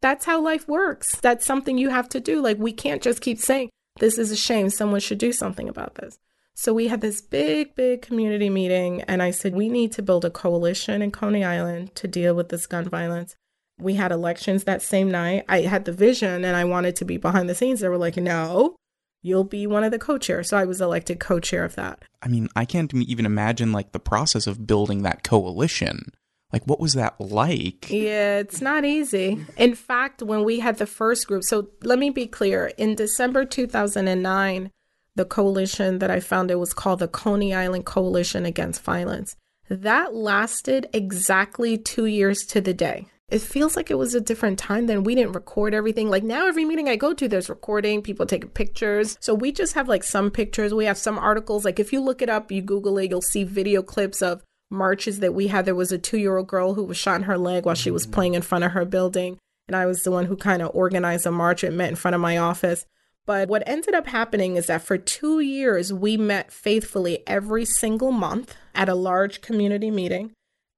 that's 0.05 0.27
how 0.27 0.38
life 0.38 0.68
works. 0.68 1.18
That's 1.20 1.47
something 1.47 1.79
you 1.79 1.88
have 1.88 2.11
to 2.11 2.20
do. 2.20 2.42
Like, 2.42 2.59
we 2.59 2.75
can't 2.75 3.03
just 3.03 3.23
keep 3.23 3.38
saying, 3.38 3.70
this 4.01 4.18
is 4.18 4.31
a 4.31 4.37
shame. 4.37 4.68
Someone 4.68 5.01
should 5.01 5.16
do 5.16 5.33
something 5.33 5.66
about 5.66 5.94
this. 5.94 6.18
So, 6.55 6.73
we 6.73 6.88
had 6.88 7.01
this 7.01 7.21
big, 7.21 7.75
big 7.75 8.03
community 8.03 8.49
meeting, 8.49 9.03
and 9.03 9.23
I 9.23 9.33
said, 9.33 9.55
we 9.55 9.69
need 9.69 9.93
to 9.93 10.03
build 10.03 10.25
a 10.25 10.31
coalition 10.31 11.03
in 11.03 11.11
Coney 11.11 11.45
Island 11.45 11.95
to 11.97 12.07
deal 12.07 12.35
with 12.35 12.49
this 12.49 12.67
gun 12.67 12.88
violence. 12.88 13.35
We 13.79 13.95
had 13.95 14.12
elections 14.12 14.64
that 14.64 14.83
same 14.83 15.11
night. 15.11 15.45
I 15.49 15.62
had 15.62 15.85
the 15.85 15.93
vision 15.93 16.45
and 16.45 16.57
I 16.57 16.64
wanted 16.64 16.97
to 16.97 17.05
be 17.05 17.17
behind 17.17 17.49
the 17.49 17.55
scenes. 17.55 17.81
They 17.81 17.88
were 17.88 17.99
like, 17.99 18.17
no, 18.17 18.77
you'll 19.23 19.45
be 19.45 19.67
one 19.67 19.83
of 19.83 19.90
the 19.90 19.99
co-chairs. 19.99 20.49
So 20.49 20.57
I 20.57 20.64
was 20.64 20.81
elected 20.81 21.19
co-chair 21.19 21.64
of 21.64 21.75
that. 21.75 22.05
I 22.23 22.29
mean, 22.29 22.49
I 22.55 22.64
can't 22.64 22.95
even 22.95 23.27
imagine 23.27 23.73
like 23.73 23.93
the 23.93 23.99
process 23.99 24.47
of 24.47 24.67
building 24.67 25.03
that 25.03 25.25
coalition. 25.25 26.12
Like, 26.53 26.64
what 26.67 26.79
was 26.79 26.93
that 26.93 27.21
like? 27.21 27.90
Yeah, 27.90 28.38
it's 28.38 28.61
not 28.61 28.85
easy. 28.85 29.45
In 29.57 29.75
fact, 29.75 30.23
when 30.23 30.45
we 30.45 30.61
had 30.61 30.79
the 30.79 30.87
first 30.87 31.27
group, 31.27 31.43
so 31.43 31.71
let 31.83 31.99
me 31.99 32.11
be 32.11 32.29
clear 32.29 32.67
in 32.79 32.95
December 32.95 33.45
2009, 33.45 34.71
the 35.16 35.24
coalition 35.24 35.98
that 35.98 36.11
I 36.11 36.20
founded 36.20 36.59
was 36.59 36.74
called 36.74 36.98
the 36.98 37.09
Coney 37.09 37.55
Island 37.55 37.87
Coalition 37.87 38.44
Against 38.44 38.83
Violence. 38.83 39.37
That 39.68 40.14
lasted 40.14 40.88
exactly 40.92 41.79
two 41.79 42.07
years 42.07 42.44
to 42.46 42.61
the 42.61 42.74
day. 42.74 43.07
It 43.29 43.40
feels 43.40 43.74
like 43.74 43.90
it 43.90 43.98
was 43.98 44.14
a 44.14 44.20
different 44.20 44.59
time 44.59 44.87
then. 44.87 45.03
We 45.03 45.14
didn't 45.14 45.33
record 45.33 45.72
everything. 45.72 46.11
Like 46.11 46.22
now, 46.22 46.46
every 46.46 46.64
meeting 46.64 46.88
I 46.88 46.96
go 46.96 47.14
to, 47.14 47.27
there's 47.27 47.48
recording, 47.48 48.03
people 48.03 48.27
taking 48.27 48.50
pictures. 48.50 49.16
So 49.20 49.35
we 49.35 49.50
just 49.50 49.74
have 49.74 49.88
like 49.88 50.05
some 50.05 50.31
pictures. 50.31 50.74
We 50.74 50.85
have 50.85 50.98
some 50.98 51.18
articles. 51.18 51.64
Like 51.64 51.81
if 51.81 51.92
you 51.92 52.00
look 52.00 52.20
it 52.20 52.29
up, 52.29 52.53
you 52.53 52.61
Google 52.61 52.98
it, 52.98 53.11
you'll 53.11 53.22
see 53.22 53.44
video 53.44 53.83
clips 53.83 54.20
of 54.20 54.42
marches 54.70 55.20
that 55.20 55.35
we 55.35 55.46
had, 55.46 55.64
there 55.64 55.74
was 55.74 55.92
a 55.92 55.98
two 55.98 56.18
year 56.18 56.37
old 56.37 56.48
girl 56.48 56.74
who 56.74 56.85
was 56.85 56.96
shot 56.96 57.16
in 57.16 57.22
her 57.22 57.38
leg 57.38 57.64
while 57.64 57.74
she 57.74 57.90
was 57.90 58.07
mm. 58.07 58.12
playing 58.12 58.35
in 58.35 58.42
front 58.42 58.64
of 58.64 58.72
her 58.72 58.85
building. 58.85 59.38
And 59.66 59.74
I 59.74 59.87
was 59.87 60.03
the 60.03 60.11
one 60.11 60.27
who 60.27 60.37
kind 60.37 60.61
of 60.61 60.70
organized 60.74 61.24
a 61.24 61.31
march 61.31 61.64
It 61.64 61.72
met 61.72 61.88
in 61.88 61.96
front 61.96 62.14
of 62.14 62.20
my 62.20 62.37
office. 62.37 62.85
But 63.27 63.49
what 63.49 63.63
ended 63.67 63.95
up 63.95 64.07
happening 64.07 64.57
is 64.57 64.67
that 64.67 64.83
for 64.83 64.99
two 64.99 65.41
years, 65.41 65.93
we 65.93 66.17
met 66.17 66.53
faithfully 66.53 67.23
every 67.27 67.65
single 67.65 68.13
month 68.13 68.55
at 68.75 68.89
a 68.89 68.95
large 68.95 69.41
community 69.41 69.91
meeting. 69.91 70.33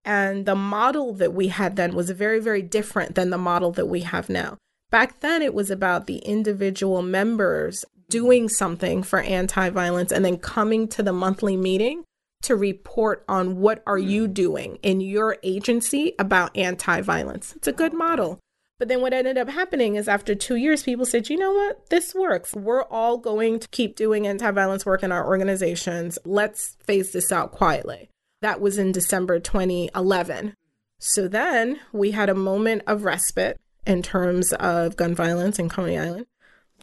And 0.04 0.46
the 0.46 0.54
model 0.54 1.12
that 1.14 1.34
we 1.34 1.48
had 1.48 1.74
then 1.74 1.94
was 1.94 2.10
very, 2.10 2.38
very 2.38 2.62
different 2.62 3.16
than 3.16 3.30
the 3.30 3.38
model 3.38 3.72
that 3.72 3.86
we 3.86 4.00
have 4.02 4.28
now. 4.28 4.56
Back 4.90 5.18
then, 5.18 5.42
it 5.42 5.52
was 5.52 5.70
about 5.70 6.06
the 6.06 6.18
individual 6.18 7.02
members 7.02 7.84
doing 8.08 8.48
something 8.48 9.02
for 9.02 9.18
anti 9.20 9.68
violence 9.70 10.12
and 10.12 10.24
then 10.24 10.38
coming 10.38 10.86
to 10.88 11.02
the 11.02 11.12
monthly 11.12 11.56
meeting 11.56 12.04
to 12.42 12.54
report 12.54 13.24
on 13.28 13.56
what 13.56 13.82
are 13.86 13.98
you 13.98 14.26
hmm. 14.26 14.32
doing 14.32 14.78
in 14.82 15.00
your 15.00 15.36
agency 15.42 16.14
about 16.18 16.56
anti-violence. 16.56 17.54
It's 17.56 17.68
a 17.68 17.72
good 17.72 17.92
model. 17.92 18.38
But 18.78 18.88
then 18.88 19.00
what 19.00 19.14
ended 19.14 19.38
up 19.38 19.48
happening 19.48 19.96
is 19.96 20.08
after 20.08 20.34
2 20.34 20.56
years 20.56 20.82
people 20.82 21.06
said, 21.06 21.30
"You 21.30 21.38
know 21.38 21.52
what? 21.52 21.88
This 21.88 22.14
works. 22.14 22.54
We're 22.54 22.84
all 22.84 23.16
going 23.16 23.58
to 23.60 23.68
keep 23.68 23.96
doing 23.96 24.26
anti-violence 24.26 24.84
work 24.84 25.02
in 25.02 25.12
our 25.12 25.26
organizations. 25.26 26.18
Let's 26.24 26.76
phase 26.84 27.12
this 27.12 27.32
out 27.32 27.52
quietly." 27.52 28.10
That 28.42 28.60
was 28.60 28.78
in 28.78 28.92
December 28.92 29.40
2011. 29.40 30.54
So 30.98 31.26
then 31.28 31.80
we 31.92 32.10
had 32.10 32.28
a 32.28 32.34
moment 32.34 32.82
of 32.86 33.04
respite 33.04 33.58
in 33.86 34.02
terms 34.02 34.52
of 34.54 34.96
gun 34.96 35.14
violence 35.14 35.58
in 35.58 35.68
Coney 35.68 35.98
Island. 35.98 36.26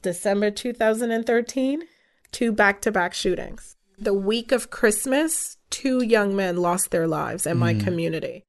December 0.02 0.52
2013, 0.52 1.84
two 2.32 2.52
back-to-back 2.52 3.14
shootings 3.14 3.76
the 3.98 4.14
week 4.14 4.52
of 4.52 4.70
Christmas, 4.70 5.58
two 5.70 6.04
young 6.04 6.36
men 6.36 6.58
lost 6.58 6.92
their 6.92 7.08
lives 7.08 7.46
in 7.46 7.58
my 7.58 7.74
mm. 7.74 7.84
community. 7.84 8.44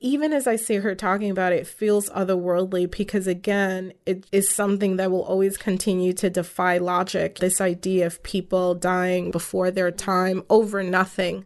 Even 0.00 0.32
as 0.32 0.46
I 0.46 0.56
see 0.56 0.76
her 0.76 0.94
talking 0.94 1.30
about 1.30 1.52
it, 1.52 1.60
it 1.60 1.66
feels 1.66 2.08
otherworldly 2.10 2.90
because, 2.90 3.26
again, 3.26 3.92
it 4.06 4.24
is 4.32 4.48
something 4.48 4.96
that 4.96 5.10
will 5.10 5.22
always 5.22 5.58
continue 5.58 6.14
to 6.14 6.30
defy 6.30 6.78
logic. 6.78 7.38
This 7.38 7.60
idea 7.60 8.06
of 8.06 8.22
people 8.22 8.74
dying 8.74 9.30
before 9.30 9.70
their 9.70 9.90
time 9.90 10.42
over 10.48 10.82
nothing, 10.82 11.44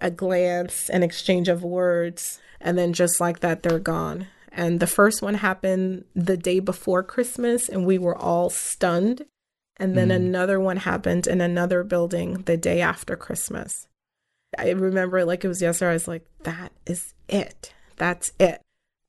a 0.00 0.12
glance, 0.12 0.88
an 0.88 1.02
exchange 1.02 1.48
of 1.48 1.64
words, 1.64 2.40
and 2.60 2.78
then 2.78 2.92
just 2.92 3.20
like 3.20 3.40
that, 3.40 3.64
they're 3.64 3.80
gone. 3.80 4.28
And 4.52 4.78
the 4.78 4.86
first 4.86 5.20
one 5.20 5.34
happened 5.34 6.04
the 6.14 6.36
day 6.36 6.60
before 6.60 7.02
Christmas, 7.02 7.68
and 7.68 7.84
we 7.84 7.98
were 7.98 8.16
all 8.16 8.48
stunned. 8.48 9.26
And 9.76 9.96
then 9.96 10.08
mm. 10.08 10.16
another 10.16 10.60
one 10.60 10.76
happened 10.76 11.26
in 11.26 11.40
another 11.40 11.82
building 11.82 12.42
the 12.46 12.56
day 12.56 12.80
after 12.80 13.16
Christmas. 13.16 13.88
I 14.56 14.70
remember 14.70 15.24
like 15.24 15.44
it 15.44 15.48
was 15.48 15.62
yesterday. 15.62 15.90
I 15.90 15.94
was 15.94 16.08
like, 16.08 16.26
that 16.44 16.72
is 16.86 17.14
it 17.28 17.74
that's 17.98 18.32
it. 18.38 18.62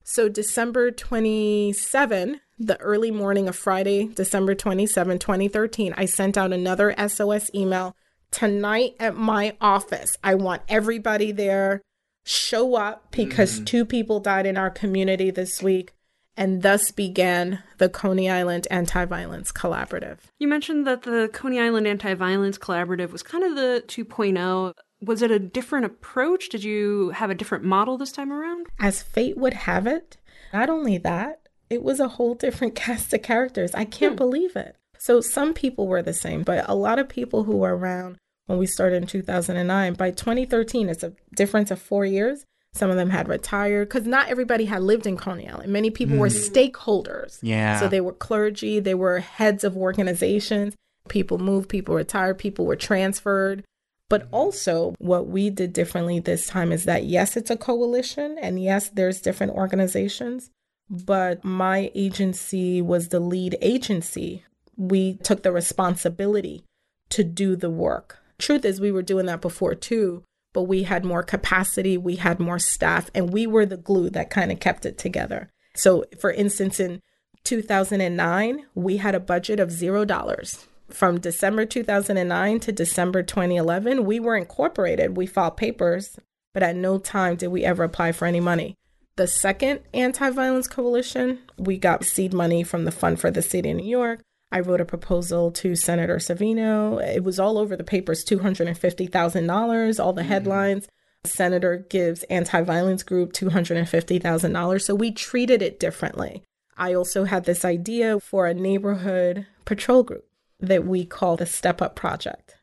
So, 0.03 0.27
December 0.27 0.89
27, 0.89 2.41
the 2.57 2.81
early 2.81 3.11
morning 3.11 3.47
of 3.47 3.55
Friday, 3.55 4.07
December 4.07 4.55
27, 4.55 5.19
2013, 5.19 5.93
I 5.95 6.05
sent 6.05 6.37
out 6.37 6.51
another 6.51 6.95
SOS 7.07 7.53
email 7.53 7.95
tonight 8.31 8.95
at 8.99 9.15
my 9.15 9.55
office. 9.61 10.17
I 10.23 10.35
want 10.35 10.63
everybody 10.67 11.31
there. 11.31 11.81
Show 12.25 12.75
up 12.75 13.11
because 13.11 13.59
mm. 13.59 13.65
two 13.65 13.85
people 13.85 14.19
died 14.19 14.45
in 14.45 14.57
our 14.57 14.69
community 14.69 15.31
this 15.31 15.63
week. 15.63 15.93
And 16.35 16.61
thus 16.61 16.91
began 16.91 17.63
the 17.79 17.89
Coney 17.89 18.29
Island 18.29 18.65
Anti 18.71 19.05
Violence 19.05 19.51
Collaborative. 19.51 20.19
You 20.37 20.47
mentioned 20.47 20.87
that 20.87 21.03
the 21.03 21.29
Coney 21.33 21.59
Island 21.59 21.85
Anti 21.85 22.13
Violence 22.13 22.57
Collaborative 22.57 23.11
was 23.11 23.23
kind 23.23 23.43
of 23.43 23.55
the 23.55 23.83
2.0 23.87 24.73
was 25.01 25.21
it 25.21 25.31
a 25.31 25.39
different 25.39 25.85
approach? 25.85 26.49
Did 26.49 26.63
you 26.63 27.09
have 27.11 27.29
a 27.29 27.35
different 27.35 27.63
model 27.63 27.97
this 27.97 28.11
time 28.11 28.31
around? 28.31 28.67
As 28.79 29.01
fate 29.01 29.37
would 29.37 29.53
have 29.53 29.87
it, 29.87 30.17
not 30.53 30.69
only 30.69 30.97
that, 30.97 31.47
it 31.69 31.83
was 31.83 31.99
a 31.99 32.07
whole 32.07 32.35
different 32.35 32.75
cast 32.75 33.13
of 33.13 33.21
characters. 33.21 33.73
I 33.73 33.85
can't 33.85 34.13
hmm. 34.13 34.17
believe 34.17 34.55
it. 34.55 34.75
So 34.97 35.21
some 35.21 35.53
people 35.53 35.87
were 35.87 36.01
the 36.01 36.13
same, 36.13 36.43
but 36.43 36.67
a 36.67 36.75
lot 36.75 36.99
of 36.99 37.07
people 37.07 37.43
who 37.43 37.57
were 37.57 37.75
around 37.75 38.17
when 38.47 38.57
we 38.57 38.65
started 38.65 38.97
in 38.97 39.07
2009, 39.07 39.93
by 39.93 40.09
2013, 40.09 40.89
it's 40.89 41.03
a 41.03 41.13
difference 41.35 41.69
of 41.69 41.79
four 41.79 42.03
years. 42.03 42.45
Some 42.73 42.89
of 42.89 42.97
them 42.97 43.11
had 43.11 43.27
retired 43.27 43.87
because 43.87 44.07
not 44.07 44.27
everybody 44.27 44.65
had 44.65 44.81
lived 44.81 45.05
in 45.07 45.17
Coney 45.17 45.47
Island. 45.47 45.71
Many 45.71 45.91
people 45.91 46.15
mm. 46.15 46.19
were 46.19 46.29
hmm. 46.29 46.35
stakeholders. 46.35 47.37
Yeah. 47.41 47.79
So 47.79 47.87
they 47.87 48.01
were 48.01 48.11
clergy, 48.11 48.79
they 48.79 48.95
were 48.95 49.19
heads 49.19 49.63
of 49.63 49.77
organizations. 49.77 50.75
People 51.07 51.37
moved, 51.37 51.69
people 51.69 51.95
retired, 51.95 52.37
people 52.37 52.65
were 52.65 52.75
transferred. 52.75 53.63
But 54.09 54.27
also, 54.31 54.95
what 54.97 55.27
we 55.27 55.51
did 55.51 55.71
differently 55.71 56.19
this 56.19 56.47
time 56.47 56.71
is 56.71 56.85
that 56.85 57.05
yes, 57.05 57.37
it's 57.37 57.51
a 57.51 57.57
coalition, 57.57 58.37
and 58.41 58.61
yes, 58.61 58.89
there's 58.89 59.21
different 59.21 59.53
organizations, 59.53 60.49
but 60.89 61.45
my 61.45 61.91
agency 61.93 62.81
was 62.81 63.09
the 63.09 63.19
lead 63.19 63.55
agency. 63.61 64.43
We 64.75 65.13
took 65.15 65.43
the 65.43 65.51
responsibility 65.51 66.63
to 67.09 67.23
do 67.23 67.55
the 67.55 67.69
work. 67.69 68.17
Truth 68.39 68.65
is, 68.65 68.81
we 68.81 68.91
were 68.91 69.03
doing 69.03 69.27
that 69.27 69.41
before 69.41 69.75
too, 69.75 70.23
but 70.53 70.63
we 70.63 70.83
had 70.83 71.05
more 71.05 71.21
capacity, 71.21 71.95
we 71.95 72.15
had 72.15 72.39
more 72.39 72.59
staff, 72.59 73.11
and 73.13 73.31
we 73.31 73.45
were 73.45 73.65
the 73.65 73.77
glue 73.77 74.09
that 74.09 74.31
kind 74.31 74.51
of 74.51 74.59
kept 74.59 74.85
it 74.85 74.97
together. 74.97 75.51
So, 75.75 76.05
for 76.19 76.31
instance, 76.31 76.79
in 76.79 77.01
2009, 77.43 78.65
we 78.73 78.97
had 78.97 79.13
a 79.13 79.19
budget 79.19 79.59
of 79.59 79.71
zero 79.71 80.03
dollars 80.03 80.65
from 80.93 81.19
December 81.19 81.65
2009 81.65 82.59
to 82.61 82.71
December 82.71 83.23
2011, 83.23 84.05
we 84.05 84.19
were 84.19 84.35
incorporated. 84.35 85.17
We 85.17 85.25
filed 85.25 85.57
papers, 85.57 86.19
but 86.53 86.63
at 86.63 86.75
no 86.75 86.97
time 86.97 87.35
did 87.35 87.47
we 87.47 87.63
ever 87.63 87.83
apply 87.83 88.11
for 88.11 88.25
any 88.25 88.39
money. 88.39 88.75
The 89.15 89.27
second 89.27 89.81
anti 89.93 90.29
violence 90.29 90.67
coalition, 90.67 91.39
we 91.57 91.77
got 91.77 92.05
seed 92.05 92.33
money 92.33 92.63
from 92.63 92.85
the 92.85 92.91
Fund 92.91 93.19
for 93.19 93.29
the 93.29 93.41
City 93.41 93.71
of 93.71 93.77
New 93.77 93.85
York. 93.85 94.21
I 94.51 94.61
wrote 94.61 94.81
a 94.81 94.85
proposal 94.85 95.51
to 95.51 95.75
Senator 95.75 96.17
Savino. 96.17 97.05
It 97.05 97.23
was 97.23 97.39
all 97.39 97.57
over 97.57 97.75
the 97.75 97.83
papers 97.83 98.23
$250,000, 98.23 99.99
all 99.99 100.13
the 100.13 100.21
mm-hmm. 100.21 100.29
headlines. 100.29 100.87
Senator 101.25 101.85
gives 101.89 102.23
anti 102.23 102.61
violence 102.61 103.03
group 103.03 103.33
$250,000. 103.33 104.81
So 104.81 104.95
we 104.95 105.11
treated 105.11 105.61
it 105.61 105.79
differently. 105.79 106.43
I 106.77 106.93
also 106.93 107.25
had 107.25 107.43
this 107.43 107.65
idea 107.65 108.21
for 108.21 108.47
a 108.47 108.53
neighborhood 108.53 109.45
patrol 109.65 110.03
group 110.03 110.28
that 110.59 110.85
we 110.85 111.05
call 111.05 111.37
the 111.37 111.45
Step 111.45 111.81
Up 111.81 111.95
Project. 111.95 112.55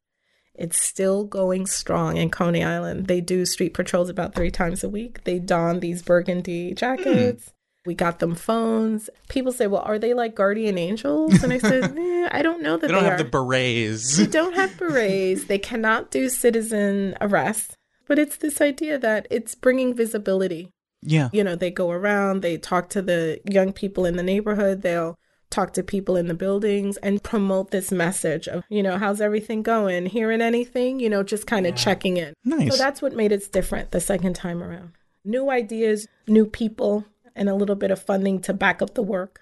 It's 0.54 0.80
still 0.80 1.24
going 1.24 1.66
strong 1.66 2.16
in 2.16 2.30
Coney 2.30 2.64
Island. 2.64 3.06
They 3.06 3.20
do 3.20 3.44
street 3.44 3.74
patrols 3.74 4.08
about 4.08 4.34
three 4.34 4.50
times 4.50 4.82
a 4.82 4.88
week. 4.88 5.24
They 5.24 5.38
don 5.38 5.80
these 5.80 6.02
burgundy 6.02 6.72
jackets. 6.72 7.46
Mm. 7.46 7.52
We 7.84 7.94
got 7.94 8.18
them 8.18 8.34
phones. 8.34 9.08
People 9.28 9.52
say, 9.52 9.66
"Well, 9.68 9.82
are 9.82 9.98
they 9.98 10.12
like 10.12 10.34
guardian 10.34 10.76
angels?" 10.76 11.42
And 11.44 11.52
I 11.52 11.58
said, 11.58 11.84
eh, 11.98 12.28
"I 12.32 12.42
don't 12.42 12.62
know 12.62 12.76
that 12.76 12.86
they 12.86 12.92
don't 12.92 13.04
they 13.04 13.10
have 13.10 13.20
are. 13.20 13.22
the 13.22 13.30
berets. 13.30 14.16
they 14.16 14.26
don't 14.26 14.54
have 14.54 14.76
berets. 14.76 15.44
They 15.44 15.58
cannot 15.58 16.10
do 16.10 16.28
citizen 16.28 17.16
arrests. 17.20 17.76
But 18.08 18.18
it's 18.18 18.36
this 18.36 18.60
idea 18.60 18.98
that 18.98 19.26
it's 19.30 19.54
bringing 19.54 19.94
visibility. 19.94 20.70
Yeah, 21.02 21.28
you 21.32 21.44
know, 21.44 21.54
they 21.54 21.70
go 21.70 21.90
around. 21.90 22.40
They 22.40 22.56
talk 22.56 22.88
to 22.90 23.02
the 23.02 23.40
young 23.48 23.72
people 23.72 24.04
in 24.04 24.16
the 24.16 24.22
neighborhood. 24.22 24.82
They'll 24.82 25.16
talk 25.56 25.72
to 25.72 25.82
people 25.82 26.16
in 26.16 26.26
the 26.26 26.34
buildings 26.34 26.98
and 26.98 27.22
promote 27.22 27.70
this 27.70 27.90
message 27.90 28.46
of, 28.46 28.62
you 28.68 28.82
know, 28.82 28.98
how's 28.98 29.22
everything 29.22 29.62
going? 29.62 30.04
Hearing 30.06 30.42
anything? 30.42 31.00
You 31.00 31.08
know, 31.08 31.22
just 31.22 31.46
kind 31.46 31.66
of 31.66 31.72
yeah. 31.72 31.76
checking 31.76 32.18
in. 32.18 32.34
Nice. 32.44 32.70
So 32.70 32.76
that's 32.76 33.00
what 33.00 33.14
made 33.14 33.32
it 33.32 33.50
different 33.52 33.90
the 33.90 34.00
second 34.00 34.34
time 34.34 34.62
around. 34.62 34.92
New 35.24 35.50
ideas, 35.50 36.06
new 36.28 36.44
people, 36.44 37.06
and 37.34 37.48
a 37.48 37.54
little 37.54 37.74
bit 37.74 37.90
of 37.90 38.00
funding 38.00 38.40
to 38.42 38.52
back 38.52 38.82
up 38.82 38.92
the 38.94 39.02
work. 39.02 39.40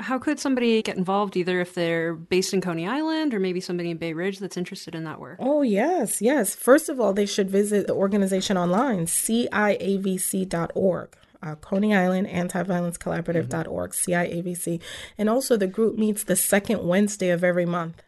How 0.00 0.18
could 0.18 0.40
somebody 0.40 0.80
get 0.80 0.96
involved 0.96 1.36
either 1.36 1.60
if 1.60 1.74
they're 1.74 2.14
based 2.14 2.54
in 2.54 2.62
Coney 2.62 2.88
Island 2.88 3.34
or 3.34 3.38
maybe 3.38 3.60
somebody 3.60 3.90
in 3.90 3.98
Bay 3.98 4.14
Ridge 4.14 4.38
that's 4.38 4.56
interested 4.56 4.94
in 4.94 5.04
that 5.04 5.20
work? 5.20 5.36
Oh, 5.40 5.60
yes, 5.60 6.22
yes. 6.22 6.54
First 6.54 6.88
of 6.88 6.98
all, 6.98 7.12
they 7.12 7.26
should 7.26 7.50
visit 7.50 7.86
the 7.86 7.92
organization 7.92 8.56
online, 8.56 9.04
ciavc.org 9.04 9.50
uh, 11.42 11.54
Coney 11.56 11.94
Island 11.94 12.28
Anti-Violence 12.28 12.98
Collaborative.org, 12.98 13.90
mm-hmm. 13.90 14.10
CIAVC. 14.10 14.80
And 15.18 15.28
also 15.28 15.56
the 15.56 15.66
group 15.66 15.98
meets 15.98 16.24
the 16.24 16.36
second 16.36 16.86
Wednesday 16.86 17.30
of 17.30 17.44
every 17.44 17.66
month. 17.66 18.02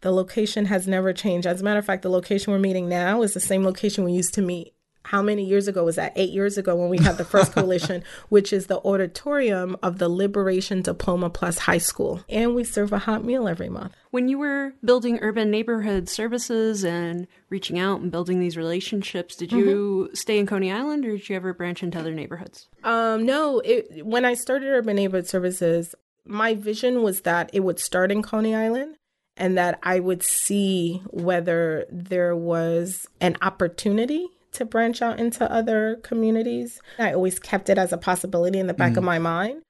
The 0.00 0.12
location 0.12 0.66
has 0.66 0.86
never 0.86 1.12
changed. 1.12 1.46
As 1.46 1.60
a 1.60 1.64
matter 1.64 1.80
of 1.80 1.86
fact, 1.86 2.02
the 2.02 2.10
location 2.10 2.52
we're 2.52 2.60
meeting 2.60 2.88
now 2.88 3.22
is 3.22 3.34
the 3.34 3.40
same 3.40 3.64
location 3.64 4.04
we 4.04 4.12
used 4.12 4.34
to 4.34 4.42
meet 4.42 4.74
how 5.08 5.22
many 5.22 5.42
years 5.42 5.68
ago 5.68 5.84
was 5.84 5.96
that? 5.96 6.12
Eight 6.16 6.30
years 6.30 6.58
ago 6.58 6.76
when 6.76 6.90
we 6.90 6.98
had 6.98 7.16
the 7.16 7.24
first 7.24 7.52
coalition, 7.54 8.04
which 8.28 8.52
is 8.52 8.66
the 8.66 8.78
auditorium 8.84 9.74
of 9.82 9.96
the 9.96 10.08
Liberation 10.08 10.82
Diploma 10.82 11.30
Plus 11.30 11.56
High 11.56 11.78
School. 11.78 12.22
And 12.28 12.54
we 12.54 12.62
serve 12.62 12.92
a 12.92 12.98
hot 12.98 13.24
meal 13.24 13.48
every 13.48 13.70
month. 13.70 13.94
When 14.10 14.28
you 14.28 14.38
were 14.38 14.74
building 14.84 15.18
urban 15.22 15.50
neighborhood 15.50 16.10
services 16.10 16.84
and 16.84 17.26
reaching 17.48 17.78
out 17.78 18.00
and 18.00 18.12
building 18.12 18.38
these 18.38 18.58
relationships, 18.58 19.34
did 19.34 19.50
you 19.50 19.64
mm-hmm. 19.64 20.14
stay 20.14 20.38
in 20.38 20.46
Coney 20.46 20.70
Island 20.70 21.06
or 21.06 21.12
did 21.12 21.26
you 21.26 21.36
ever 21.36 21.54
branch 21.54 21.82
into 21.82 21.98
other 21.98 22.12
neighborhoods? 22.12 22.68
Um, 22.84 23.24
no, 23.24 23.60
it, 23.60 24.04
when 24.04 24.26
I 24.26 24.34
started 24.34 24.68
urban 24.68 24.96
neighborhood 24.96 25.26
services, 25.26 25.94
my 26.26 26.54
vision 26.54 27.02
was 27.02 27.22
that 27.22 27.48
it 27.54 27.60
would 27.60 27.80
start 27.80 28.12
in 28.12 28.22
Coney 28.22 28.54
Island 28.54 28.96
and 29.38 29.56
that 29.56 29.78
I 29.82 30.00
would 30.00 30.22
see 30.22 31.02
whether 31.06 31.86
there 31.90 32.36
was 32.36 33.06
an 33.22 33.38
opportunity 33.40 34.28
to 34.52 34.64
branch 34.64 35.02
out 35.02 35.18
into 35.18 35.50
other 35.50 35.96
communities. 36.02 36.80
I 36.98 37.12
always 37.12 37.38
kept 37.38 37.68
it 37.68 37.78
as 37.78 37.92
a 37.92 37.98
possibility 37.98 38.58
in 38.58 38.66
the 38.66 38.74
back 38.74 38.92
mm. 38.92 38.98
of 38.98 39.04
my 39.04 39.18
mind. 39.18 39.62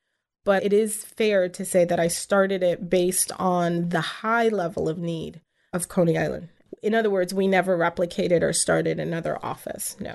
But 0.44 0.64
it 0.64 0.72
is 0.72 1.04
fair 1.04 1.48
to 1.50 1.64
say 1.64 1.84
that 1.84 2.00
I 2.00 2.08
started 2.08 2.62
it 2.62 2.88
based 2.88 3.32
on 3.38 3.90
the 3.90 4.00
high 4.00 4.48
level 4.48 4.88
of 4.88 4.96
need 4.96 5.40
of 5.72 5.88
Coney 5.88 6.16
Island. 6.16 6.48
In 6.82 6.94
other 6.94 7.10
words, 7.10 7.34
we 7.34 7.46
never 7.46 7.76
replicated 7.76 8.42
or 8.42 8.52
started 8.52 8.98
another 8.98 9.38
office. 9.44 9.96
No. 10.00 10.14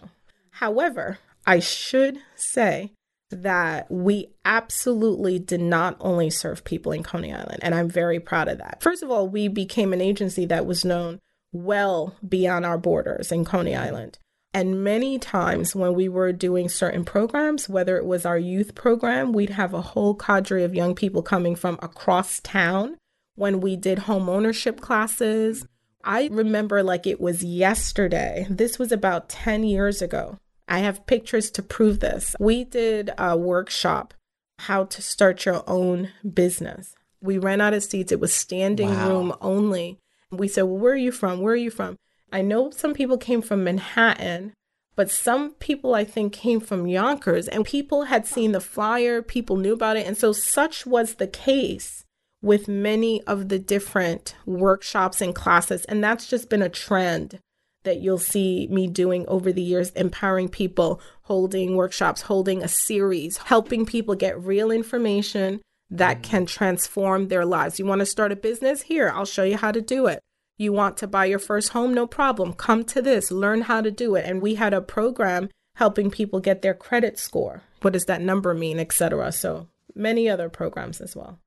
However, 0.52 1.19
I 1.45 1.60
should 1.60 2.19
say 2.36 2.93
that 3.30 3.89
we 3.91 4.30
absolutely 4.45 5.39
did 5.39 5.62
not 5.62 5.97
only 5.99 6.30
serve 6.30 6.63
people 6.63 6.91
in 6.91 7.04
Coney 7.04 7.34
Island, 7.34 7.60
and 7.62 7.76
I'm 7.76 7.89
very 7.89 8.19
proud 8.19 8.47
of 8.47 8.60
that. 8.60 8.82
First 8.82 9.04
of 9.04 9.12
all, 9.12 9.28
we 9.28 9.47
became 9.47 9.93
an 9.93 10.02
agency 10.02 10.45
that 10.45 10.65
was 10.65 10.86
known 10.86 11.19
well 11.52 12.15
beyond 12.28 12.65
our 12.65 12.78
borders 12.78 13.32
in 13.32 13.45
Coney 13.45 13.76
Island. 13.76 14.19
And 14.53 14.83
many 14.83 15.17
times 15.17 15.75
when 15.75 15.95
we 15.95 16.07
were 16.07 16.31
doing 16.31 16.69
certain 16.69 17.03
programs, 17.03 17.67
whether 17.67 17.97
it 17.97 18.05
was 18.05 18.25
our 18.25 18.37
youth 18.37 18.75
program, 18.75 19.33
we'd 19.33 19.49
have 19.49 19.73
a 19.73 19.81
whole 19.81 20.13
cadre 20.13 20.63
of 20.63 20.75
young 20.75 20.93
people 20.93 21.23
coming 21.23 21.55
from 21.55 21.79
across 21.81 22.39
town. 22.41 22.97
When 23.35 23.61
we 23.61 23.75
did 23.75 23.99
home 23.99 24.29
ownership 24.29 24.79
classes, 24.79 25.65
I 26.03 26.29
remember 26.31 26.83
like 26.83 27.07
it 27.07 27.19
was 27.19 27.43
yesterday. 27.43 28.45
This 28.49 28.77
was 28.77 28.91
about 28.91 29.29
10 29.29 29.63
years 29.63 30.01
ago. 30.03 30.37
I 30.67 30.79
have 30.79 31.05
pictures 31.07 31.49
to 31.51 31.63
prove 31.63 31.99
this. 31.99 32.35
We 32.39 32.63
did 32.63 33.11
a 33.17 33.35
workshop, 33.35 34.13
how 34.59 34.85
to 34.85 35.01
start 35.01 35.45
your 35.45 35.63
own 35.67 36.11
business. 36.31 36.93
We 37.21 37.37
ran 37.37 37.61
out 37.61 37.73
of 37.73 37.83
seats. 37.83 38.11
It 38.11 38.19
was 38.19 38.33
standing 38.33 38.89
wow. 38.89 39.09
room 39.09 39.33
only. 39.41 39.97
We 40.29 40.47
said, 40.47 40.63
Well, 40.63 40.77
where 40.77 40.93
are 40.93 40.97
you 40.97 41.11
from? 41.11 41.41
Where 41.41 41.53
are 41.53 41.57
you 41.57 41.71
from? 41.71 41.97
I 42.33 42.41
know 42.41 42.71
some 42.71 42.93
people 42.93 43.17
came 43.17 43.41
from 43.41 43.63
Manhattan, 43.63 44.53
But 44.95 45.09
some 45.09 45.51
people, 45.55 45.95
I 45.95 46.03
think, 46.03 46.33
came 46.33 46.59
from 46.59 46.87
Yonkers 46.87 47.47
and 47.47 47.65
people 47.65 48.03
had 48.03 48.27
seen 48.27 48.51
the 48.51 48.59
flyer, 48.59 49.21
people 49.21 49.57
knew 49.57 49.73
about 49.73 49.97
it. 49.97 50.05
And 50.05 50.17
so, 50.17 50.33
such 50.33 50.85
was 50.85 51.15
the 51.15 51.27
case 51.27 52.05
with 52.41 52.67
many 52.67 53.23
of 53.23 53.49
the 53.49 53.57
different 53.57 54.35
workshops 54.45 55.21
and 55.21 55.33
classes. 55.33 55.85
And 55.85 56.03
that's 56.03 56.27
just 56.27 56.49
been 56.49 56.61
a 56.61 56.69
trend 56.69 57.39
that 57.83 58.01
you'll 58.01 58.17
see 58.19 58.67
me 58.69 58.87
doing 58.87 59.25
over 59.27 59.51
the 59.51 59.61
years, 59.61 59.89
empowering 59.91 60.49
people, 60.49 61.01
holding 61.23 61.75
workshops, 61.75 62.21
holding 62.21 62.61
a 62.61 62.67
series, 62.67 63.37
helping 63.37 63.85
people 63.85 64.15
get 64.15 64.41
real 64.41 64.71
information 64.71 65.61
that 65.89 66.19
mm. 66.19 66.23
can 66.23 66.45
transform 66.45 67.27
their 67.29 67.45
lives. 67.45 67.79
You 67.79 67.85
want 67.85 67.99
to 67.99 68.05
start 68.05 68.31
a 68.31 68.35
business? 68.35 68.83
Here, 68.83 69.09
I'll 69.09 69.25
show 69.25 69.43
you 69.43 69.57
how 69.57 69.71
to 69.71 69.81
do 69.81 70.07
it. 70.07 70.19
You 70.57 70.71
want 70.71 70.97
to 70.97 71.07
buy 71.07 71.25
your 71.25 71.39
first 71.39 71.69
home? 71.69 71.93
No 71.93 72.07
problem. 72.07 72.53
Come 72.53 72.83
to 72.85 73.01
this, 73.01 73.31
learn 73.31 73.61
how 73.61 73.81
to 73.81 73.91
do 73.91 74.15
it. 74.15 74.25
And 74.25 74.41
we 74.41 74.55
had 74.55 74.73
a 74.73 74.81
program 74.81 75.49
helping 75.75 76.11
people 76.11 76.39
get 76.39 76.61
their 76.61 76.73
credit 76.73 77.17
score. 77.17 77.63
What 77.81 77.93
does 77.93 78.05
that 78.05 78.21
number 78.21 78.53
mean, 78.53 78.79
etc. 78.79 79.31
So 79.31 79.67
many 79.95 80.29
other 80.29 80.49
programs 80.49 81.01
as 81.01 81.15
well. 81.15 81.39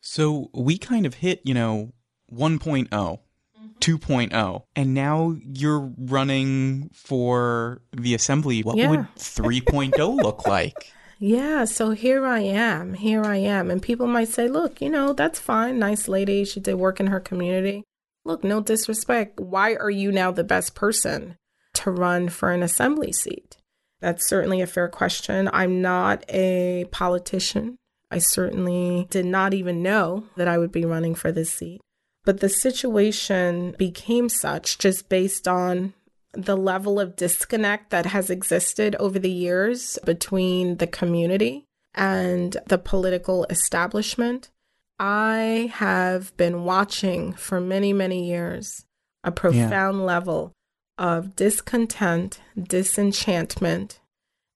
So 0.00 0.50
we 0.54 0.78
kind 0.78 1.06
of 1.06 1.14
hit, 1.14 1.40
you 1.44 1.54
know, 1.54 1.92
1.0, 2.32 2.88
mm-hmm. 2.88 3.66
2.0, 3.80 4.62
and 4.74 4.94
now 4.94 5.36
you're 5.44 5.92
running 5.98 6.90
for 6.92 7.82
the 7.92 8.14
assembly. 8.14 8.62
What 8.62 8.76
yeah. 8.76 8.90
would 8.90 9.06
3.0 9.16 10.16
look 10.16 10.46
like? 10.46 10.92
Yeah, 11.18 11.64
so 11.64 11.90
here 11.90 12.26
I 12.26 12.40
am. 12.40 12.94
Here 12.94 13.24
I 13.24 13.36
am. 13.36 13.70
And 13.70 13.80
people 13.80 14.06
might 14.06 14.28
say, 14.28 14.48
look, 14.48 14.80
you 14.82 14.90
know, 14.90 15.12
that's 15.12 15.40
fine. 15.40 15.78
Nice 15.78 16.08
lady. 16.08 16.44
She 16.44 16.60
did 16.60 16.74
work 16.74 17.00
in 17.00 17.06
her 17.06 17.20
community. 17.20 17.84
Look, 18.26 18.42
no 18.42 18.60
disrespect. 18.60 19.38
Why 19.38 19.76
are 19.76 19.88
you 19.88 20.10
now 20.10 20.32
the 20.32 20.42
best 20.42 20.74
person 20.74 21.36
to 21.74 21.92
run 21.92 22.28
for 22.28 22.50
an 22.50 22.60
assembly 22.60 23.12
seat? 23.12 23.56
That's 24.00 24.26
certainly 24.26 24.60
a 24.60 24.66
fair 24.66 24.88
question. 24.88 25.48
I'm 25.52 25.80
not 25.80 26.24
a 26.28 26.86
politician. 26.90 27.76
I 28.10 28.18
certainly 28.18 29.06
did 29.10 29.26
not 29.26 29.54
even 29.54 29.80
know 29.80 30.24
that 30.36 30.48
I 30.48 30.58
would 30.58 30.72
be 30.72 30.84
running 30.84 31.14
for 31.14 31.30
this 31.30 31.52
seat. 31.52 31.80
But 32.24 32.40
the 32.40 32.48
situation 32.48 33.76
became 33.78 34.28
such 34.28 34.78
just 34.78 35.08
based 35.08 35.46
on 35.46 35.94
the 36.32 36.56
level 36.56 36.98
of 36.98 37.14
disconnect 37.14 37.90
that 37.90 38.06
has 38.06 38.28
existed 38.28 38.96
over 38.96 39.20
the 39.20 39.30
years 39.30 40.00
between 40.04 40.78
the 40.78 40.88
community 40.88 41.64
and 41.94 42.56
the 42.66 42.78
political 42.78 43.46
establishment. 43.50 44.50
I 44.98 45.70
have 45.74 46.34
been 46.36 46.64
watching 46.64 47.34
for 47.34 47.60
many, 47.60 47.92
many 47.92 48.28
years 48.28 48.84
a 49.22 49.30
profound 49.30 49.98
yeah. 49.98 50.04
level 50.04 50.52
of 50.96 51.36
discontent, 51.36 52.40
disenchantment, 52.60 54.00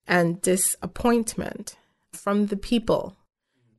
and 0.07 0.41
disappointment 0.41 1.75
from 2.13 2.47
the 2.47 2.57
people 2.57 3.17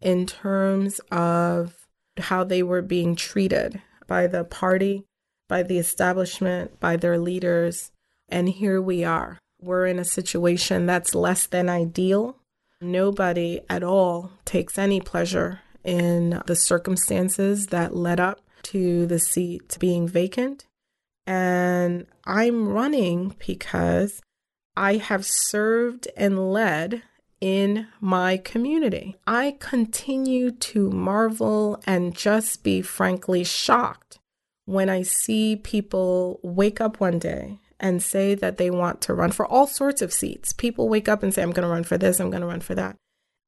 in 0.01 0.27
terms 0.27 1.01
of 1.11 1.75
how 2.19 2.45
they 2.45 2.63
were 2.63 2.83
being 2.83 3.17
treated 3.17 3.83
by 4.07 4.27
the 4.27 4.45
party, 4.45 5.05
by 5.49 5.63
the 5.63 5.79
establishment, 5.79 6.79
by 6.79 6.97
their 6.97 7.19
leaders. 7.19 7.91
And 8.29 8.49
here 8.49 8.81
we 8.81 9.03
are. 9.03 9.39
We're 9.61 9.87
in 9.87 9.99
a 9.99 10.05
situation 10.05 10.87
that's 10.87 11.15
less 11.15 11.47
than 11.47 11.69
ideal. 11.69 12.37
Nobody 12.81 13.61
at 13.69 13.83
all 13.83 14.31
takes 14.45 14.79
any 14.79 15.01
pleasure 15.01 15.61
in 15.85 16.43
the 16.47 16.57
circumstances 16.57 17.67
that 17.67 17.97
led 17.97 18.21
up 18.21 18.41
to 18.65 19.07
the 19.07 19.19
seat 19.19 19.77
being 19.81 20.07
vacant. 20.07 20.67
And 21.27 22.07
I'm 22.25 22.69
running 22.69 23.35
because 23.47 24.21
I 24.77 24.97
have 24.97 25.25
served 25.27 26.09
and 26.17 26.53
led 26.53 27.03
in 27.41 27.89
my 28.01 28.37
community. 28.37 29.17
I 29.27 29.57
continue 29.59 30.53
to 30.53 30.91
marvel 30.91 31.83
and 31.87 32.15
just 32.15 32.63
be 32.63 32.83
frankly 32.83 33.45
shocked 33.45 34.19
when 34.65 34.89
I 34.89 35.03
see 35.03 35.57
people 35.57 36.39
wake 36.43 36.81
up 36.81 37.01
one 37.01 37.19
day 37.19 37.59
and 37.81 38.01
say 38.01 38.37
that 38.37 38.59
they 38.59 38.71
want 38.71 39.01
to 39.03 39.15
run 39.15 39.33
for 39.33 39.45
all 39.45 39.67
sorts 39.67 40.03
of 40.03 40.13
seats. 40.13 40.53
People 40.53 40.89
wake 40.89 41.09
up 41.09 41.23
and 41.23 41.35
say, 41.35 41.43
I'm 41.43 41.51
going 41.51 41.67
to 41.67 41.73
run 41.73 41.83
for 41.83 41.99
this, 41.99 42.21
I'm 42.21 42.31
going 42.31 42.43
to 42.43 42.47
run 42.47 42.61
for 42.61 42.77
that. 42.77 42.97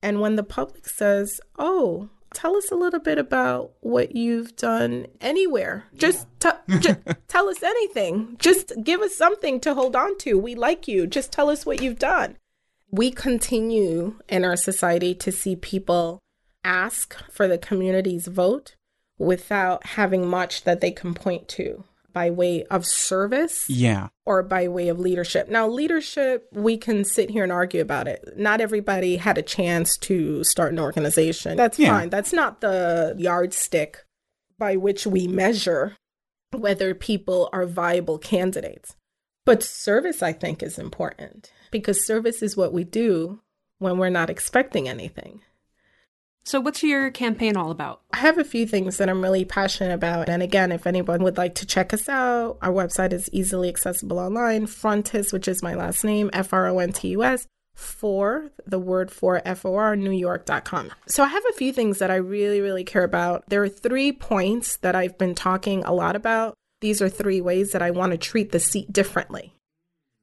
And 0.02 0.20
when 0.20 0.36
the 0.36 0.42
public 0.42 0.88
says, 0.88 1.40
Oh, 1.58 2.10
tell 2.34 2.56
us 2.56 2.70
a 2.70 2.76
little 2.76 3.00
bit 3.00 3.18
about 3.18 3.72
what 3.80 4.14
you've 4.14 4.56
done 4.56 5.06
anywhere. 5.20 5.84
Just, 5.94 6.26
t- 6.40 6.50
just 6.78 7.00
tell 7.28 7.48
us 7.48 7.62
anything. 7.62 8.36
Just 8.38 8.72
give 8.82 9.00
us 9.00 9.16
something 9.16 9.60
to 9.60 9.74
hold 9.74 9.96
on 9.96 10.18
to. 10.18 10.38
We 10.38 10.54
like 10.54 10.88
you. 10.88 11.06
Just 11.06 11.32
tell 11.32 11.48
us 11.48 11.64
what 11.64 11.80
you've 11.80 11.98
done. 11.98 12.36
We 12.90 13.10
continue 13.10 14.18
in 14.28 14.44
our 14.44 14.56
society 14.56 15.14
to 15.16 15.32
see 15.32 15.56
people 15.56 16.20
ask 16.62 17.16
for 17.30 17.48
the 17.48 17.58
community's 17.58 18.26
vote 18.26 18.76
without 19.18 19.86
having 19.86 20.28
much 20.28 20.64
that 20.64 20.80
they 20.80 20.90
can 20.90 21.14
point 21.14 21.48
to 21.48 21.84
by 22.14 22.30
way 22.30 22.64
of 22.70 22.86
service 22.86 23.68
yeah. 23.68 24.08
or 24.24 24.42
by 24.42 24.68
way 24.68 24.88
of 24.88 24.98
leadership. 24.98 25.50
Now 25.50 25.68
leadership 25.68 26.48
we 26.52 26.78
can 26.78 27.04
sit 27.04 27.28
here 27.28 27.42
and 27.42 27.52
argue 27.52 27.82
about 27.82 28.08
it. 28.08 28.38
Not 28.38 28.62
everybody 28.62 29.16
had 29.16 29.36
a 29.36 29.42
chance 29.42 29.98
to 29.98 30.42
start 30.44 30.72
an 30.72 30.78
organization. 30.78 31.58
That's 31.58 31.78
yeah. 31.78 31.90
fine. 31.90 32.08
That's 32.08 32.32
not 32.32 32.62
the 32.62 33.14
yardstick 33.18 34.04
by 34.56 34.76
which 34.76 35.06
we 35.06 35.26
measure 35.26 35.96
whether 36.52 36.94
people 36.94 37.50
are 37.52 37.66
viable 37.66 38.16
candidates. 38.16 38.96
But 39.44 39.62
service 39.62 40.22
i 40.22 40.32
think 40.32 40.62
is 40.62 40.78
important 40.78 41.52
because 41.70 42.06
service 42.06 42.42
is 42.42 42.56
what 42.56 42.72
we 42.72 42.82
do 42.82 43.40
when 43.78 43.98
we're 43.98 44.08
not 44.08 44.30
expecting 44.30 44.88
anything 44.88 45.42
so, 46.46 46.60
what's 46.60 46.82
your 46.82 47.10
campaign 47.10 47.56
all 47.56 47.70
about? 47.70 48.02
I 48.12 48.18
have 48.18 48.36
a 48.36 48.44
few 48.44 48.66
things 48.66 48.98
that 48.98 49.08
I'm 49.08 49.22
really 49.22 49.46
passionate 49.46 49.94
about. 49.94 50.28
And 50.28 50.42
again, 50.42 50.72
if 50.72 50.86
anyone 50.86 51.22
would 51.22 51.38
like 51.38 51.54
to 51.56 51.66
check 51.66 51.94
us 51.94 52.06
out, 52.06 52.58
our 52.60 52.70
website 52.70 53.14
is 53.14 53.30
easily 53.32 53.70
accessible 53.70 54.18
online. 54.18 54.66
Frontus, 54.66 55.32
which 55.32 55.48
is 55.48 55.62
my 55.62 55.74
last 55.74 56.04
name, 56.04 56.28
F 56.34 56.52
R 56.52 56.66
O 56.66 56.78
N 56.80 56.92
T 56.92 57.08
U 57.08 57.24
S, 57.24 57.46
for 57.74 58.50
the 58.66 58.78
word 58.78 59.10
for 59.10 59.40
F 59.42 59.64
O 59.64 59.74
R, 59.74 59.96
newyork.com. 59.96 60.90
So, 61.06 61.24
I 61.24 61.28
have 61.28 61.44
a 61.48 61.54
few 61.54 61.72
things 61.72 61.98
that 62.00 62.10
I 62.10 62.16
really, 62.16 62.60
really 62.60 62.84
care 62.84 63.04
about. 63.04 63.44
There 63.48 63.62
are 63.62 63.68
three 63.68 64.12
points 64.12 64.76
that 64.78 64.94
I've 64.94 65.16
been 65.16 65.34
talking 65.34 65.82
a 65.84 65.94
lot 65.94 66.14
about. 66.14 66.54
These 66.82 67.00
are 67.00 67.08
three 67.08 67.40
ways 67.40 67.72
that 67.72 67.80
I 67.80 67.90
want 67.90 68.12
to 68.12 68.18
treat 68.18 68.52
the 68.52 68.60
seat 68.60 68.92
differently, 68.92 69.54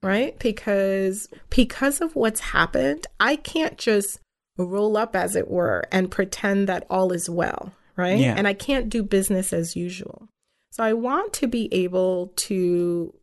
right? 0.03 0.37
Because 0.37 1.27
because 1.49 1.99
of 1.99 2.15
what's 2.15 2.41
happened, 2.41 3.07
I 3.19 3.37
can't 3.37 3.79
just 3.79 4.19
roll 4.65 4.97
up, 4.97 5.15
as 5.15 5.35
it 5.35 5.49
were, 5.49 5.83
and 5.91 6.11
pretend 6.11 6.67
that 6.67 6.85
all 6.89 7.11
is 7.11 7.29
well, 7.29 7.73
right? 7.95 8.19
Yeah. 8.19 8.35
And 8.37 8.47
I 8.47 8.53
can't 8.53 8.89
do 8.89 9.03
business 9.03 9.53
as 9.53 9.75
usual. 9.75 10.27
So 10.71 10.83
I 10.83 10.93
want 10.93 11.33
to 11.33 11.47
be 11.47 11.73
able 11.73 12.31
to 12.35 13.13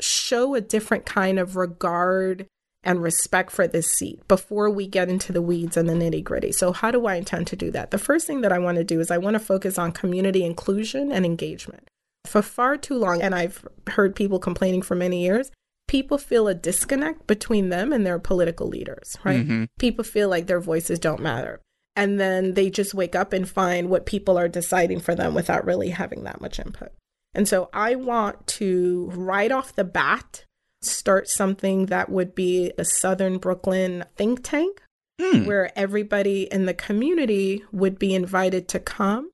show 0.00 0.54
a 0.54 0.60
different 0.60 1.06
kind 1.06 1.38
of 1.38 1.56
regard 1.56 2.46
and 2.84 3.02
respect 3.02 3.50
for 3.50 3.66
this 3.66 3.90
seat 3.90 4.26
before 4.28 4.70
we 4.70 4.86
get 4.86 5.08
into 5.08 5.32
the 5.32 5.42
weeds 5.42 5.76
and 5.76 5.88
the 5.88 5.94
nitty 5.94 6.22
gritty. 6.22 6.52
So, 6.52 6.72
how 6.72 6.90
do 6.90 7.06
I 7.06 7.16
intend 7.16 7.46
to 7.48 7.56
do 7.56 7.70
that? 7.72 7.90
The 7.90 7.98
first 7.98 8.26
thing 8.26 8.42
that 8.42 8.52
I 8.52 8.58
want 8.58 8.76
to 8.76 8.84
do 8.84 9.00
is 9.00 9.10
I 9.10 9.18
want 9.18 9.34
to 9.34 9.40
focus 9.40 9.78
on 9.78 9.92
community 9.92 10.44
inclusion 10.44 11.10
and 11.10 11.26
engagement. 11.26 11.88
For 12.24 12.42
far 12.42 12.76
too 12.76 12.96
long, 12.96 13.22
and 13.22 13.34
I've 13.34 13.66
heard 13.88 14.14
people 14.14 14.38
complaining 14.38 14.82
for 14.82 14.94
many 14.94 15.22
years, 15.22 15.50
people 15.88 16.18
feel 16.18 16.46
a 16.46 16.54
disconnect 16.54 17.26
between 17.26 17.70
them 17.70 17.92
and 17.92 18.06
their 18.06 18.20
political 18.20 18.68
leaders, 18.68 19.16
right? 19.24 19.44
Mm-hmm. 19.44 19.64
People 19.78 20.04
feel 20.04 20.28
like 20.28 20.46
their 20.46 20.60
voices 20.60 21.00
don't 21.00 21.20
matter. 21.20 21.60
And 21.96 22.20
then 22.20 22.54
they 22.54 22.70
just 22.70 22.94
wake 22.94 23.16
up 23.16 23.32
and 23.32 23.48
find 23.48 23.90
what 23.90 24.06
people 24.06 24.38
are 24.38 24.46
deciding 24.46 25.00
for 25.00 25.16
them 25.16 25.34
without 25.34 25.64
really 25.64 25.88
having 25.90 26.22
that 26.22 26.40
much 26.40 26.60
input. 26.60 26.92
And 27.34 27.48
so 27.48 27.68
I 27.72 27.96
want 27.96 28.46
to, 28.46 29.10
right 29.14 29.50
off 29.50 29.74
the 29.74 29.84
bat, 29.84 30.44
start 30.80 31.28
something 31.28 31.86
that 31.86 32.08
would 32.08 32.36
be 32.36 32.72
a 32.78 32.84
Southern 32.84 33.38
Brooklyn 33.38 34.04
think 34.16 34.44
tank 34.44 34.80
mm. 35.20 35.44
where 35.46 35.76
everybody 35.76 36.42
in 36.42 36.66
the 36.66 36.74
community 36.74 37.64
would 37.72 37.98
be 37.98 38.14
invited 38.14 38.68
to 38.68 38.78
come 38.78 39.30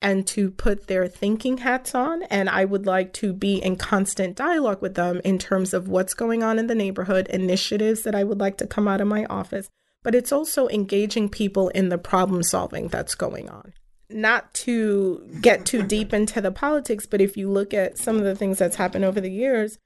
and 0.00 0.26
to 0.28 0.50
put 0.50 0.86
their 0.86 1.08
thinking 1.08 1.58
hats 1.58 1.94
on. 1.94 2.22
And 2.24 2.48
I 2.48 2.64
would 2.64 2.86
like 2.86 3.12
to 3.14 3.32
be 3.32 3.56
in 3.56 3.76
constant 3.76 4.36
dialogue 4.36 4.80
with 4.80 4.94
them 4.94 5.20
in 5.24 5.38
terms 5.38 5.74
of 5.74 5.88
what's 5.88 6.14
going 6.14 6.42
on 6.42 6.58
in 6.58 6.68
the 6.68 6.74
neighborhood, 6.74 7.26
initiatives 7.28 8.02
that 8.02 8.14
I 8.14 8.24
would 8.24 8.38
like 8.38 8.58
to 8.58 8.66
come 8.66 8.86
out 8.86 9.00
of 9.00 9.08
my 9.08 9.24
office. 9.26 9.68
But 10.02 10.14
it's 10.14 10.32
also 10.32 10.68
engaging 10.68 11.28
people 11.28 11.68
in 11.70 11.88
the 11.88 11.98
problem 11.98 12.42
solving 12.42 12.88
that's 12.88 13.14
going 13.14 13.48
on. 13.48 13.72
Not 14.10 14.54
to 14.54 15.28
get 15.42 15.66
too 15.66 15.82
deep 15.82 16.14
into 16.14 16.40
the 16.40 16.52
politics, 16.52 17.04
but 17.04 17.20
if 17.20 17.36
you 17.36 17.50
look 17.50 17.74
at 17.74 17.98
some 17.98 18.16
of 18.16 18.24
the 18.24 18.36
things 18.36 18.58
that's 18.58 18.76
happened 18.76 19.04
over 19.04 19.20
the 19.20 19.30
years, 19.30 19.78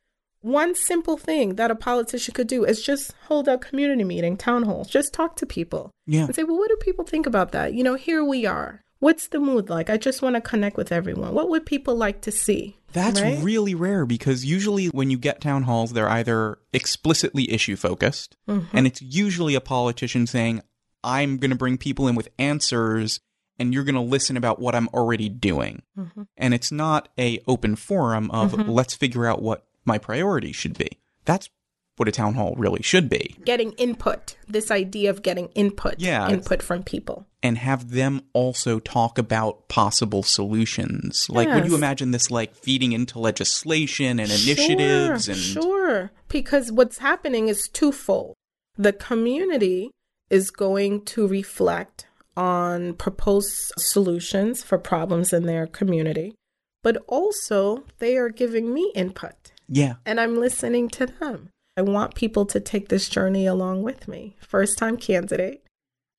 one 0.42 0.74
simple 0.74 1.16
thing 1.16 1.54
that 1.54 1.70
a 1.70 1.74
politician 1.74 2.34
could 2.34 2.46
do 2.46 2.64
is 2.64 2.82
just 2.82 3.14
hold 3.26 3.48
a 3.48 3.58
community 3.58 4.04
meeting, 4.04 4.36
town 4.36 4.64
halls, 4.64 4.88
just 4.88 5.14
talk 5.14 5.36
to 5.36 5.46
people. 5.46 5.90
Yeah. 6.06 6.24
And 6.26 6.34
say, 6.34 6.44
well, 6.44 6.58
what 6.58 6.68
do 6.68 6.76
people 6.76 7.04
think 7.04 7.26
about 7.26 7.52
that? 7.52 7.74
You 7.74 7.82
know, 7.82 7.94
here 7.94 8.22
we 8.22 8.44
are 8.44 8.82
What's 9.02 9.26
the 9.26 9.40
mood 9.40 9.68
like? 9.68 9.90
I 9.90 9.96
just 9.96 10.22
want 10.22 10.36
to 10.36 10.40
connect 10.40 10.76
with 10.76 10.92
everyone. 10.92 11.34
What 11.34 11.48
would 11.50 11.66
people 11.66 11.96
like 11.96 12.20
to 12.22 12.30
see? 12.30 12.76
That's 12.92 13.20
right? 13.20 13.42
really 13.42 13.74
rare 13.74 14.06
because 14.06 14.44
usually 14.44 14.86
when 14.86 15.10
you 15.10 15.18
get 15.18 15.40
town 15.40 15.64
halls, 15.64 15.92
they're 15.92 16.08
either 16.08 16.58
explicitly 16.72 17.50
issue 17.50 17.74
focused, 17.74 18.36
Mm-hmm. 18.48 18.76
and 18.76 18.86
it's 18.86 19.02
usually 19.02 19.56
a 19.56 19.60
politician 19.60 20.26
saying, 20.28 20.60
I'm 21.02 21.38
going 21.38 21.50
to 21.50 21.56
bring 21.56 21.78
people 21.78 22.06
in 22.06 22.14
with 22.14 22.28
answers 22.38 23.18
and 23.58 23.74
you're 23.74 23.82
going 23.82 23.96
to 23.96 24.00
listen 24.00 24.36
about 24.36 24.60
what 24.60 24.76
I'm 24.76 24.86
already 24.88 25.28
doing. 25.28 25.82
Mm-hmm. 25.98 26.22
And 26.36 26.54
it's 26.54 26.70
not 26.70 27.08
a 27.18 27.40
open 27.48 27.74
forum 27.74 28.30
of 28.30 28.54
let's 28.68 28.94
figure 28.94 29.26
out 29.26 29.42
what 29.42 29.66
my 29.84 29.98
priorities 29.98 30.54
should 30.54 30.78
be. 30.78 31.00
That's 31.24 31.50
what 31.96 32.06
a 32.08 32.12
town 32.12 32.34
hall 32.34 32.54
really 32.56 32.82
should 32.82 33.08
be. 33.10 33.34
getting 33.44 33.72
input. 33.72 34.36
This 34.46 34.70
idea 34.70 35.10
of 35.10 35.22
getting 35.22 35.48
input. 35.56 35.96
Yeah, 35.98 36.28
Input 36.30 36.62
from 36.62 36.84
people. 36.84 37.26
And 37.42 37.58
have 37.58 37.90
them 37.90 38.22
also 38.32 38.78
talk 38.78 39.18
about 39.18 39.68
possible 39.68 40.22
solutions. 40.22 41.28
Like, 41.28 41.48
would 41.48 41.66
you 41.66 41.74
imagine 41.74 42.10
this 42.10 42.30
like 42.30 42.54
feeding 42.54 42.92
into 42.92 43.18
legislation 43.18 44.20
and 44.20 44.30
initiatives 44.30 45.24
Sure, 45.24 45.34
and 45.34 45.42
sure. 45.42 46.12
Because 46.28 46.70
what's 46.70 46.98
happening 46.98 47.48
is 47.48 47.68
twofold. 47.72 48.34
The 48.76 48.92
community 48.92 49.90
is 50.30 50.50
going 50.50 51.04
to 51.06 51.26
reflect 51.26 52.06
on 52.36 52.94
proposed 52.94 53.72
solutions 53.76 54.62
for 54.62 54.78
problems 54.78 55.32
in 55.32 55.44
their 55.44 55.66
community 55.66 56.34
but 56.82 57.02
also 57.06 57.84
they 57.98 58.16
are 58.16 58.28
giving 58.28 58.72
me 58.74 58.92
input. 58.94 59.52
Yeah, 59.68 59.94
and 60.04 60.20
i'm 60.20 60.38
listening 60.38 60.88
to 60.90 61.06
them. 61.06 61.48
I 61.76 61.82
want 61.82 62.14
people 62.14 62.44
to 62.46 62.60
take 62.60 62.88
this 62.88 63.08
journey 63.08 63.46
along 63.46 63.82
with 63.82 64.06
me. 64.06 64.36
First 64.40 64.76
time 64.76 64.96
candidate. 64.96 65.62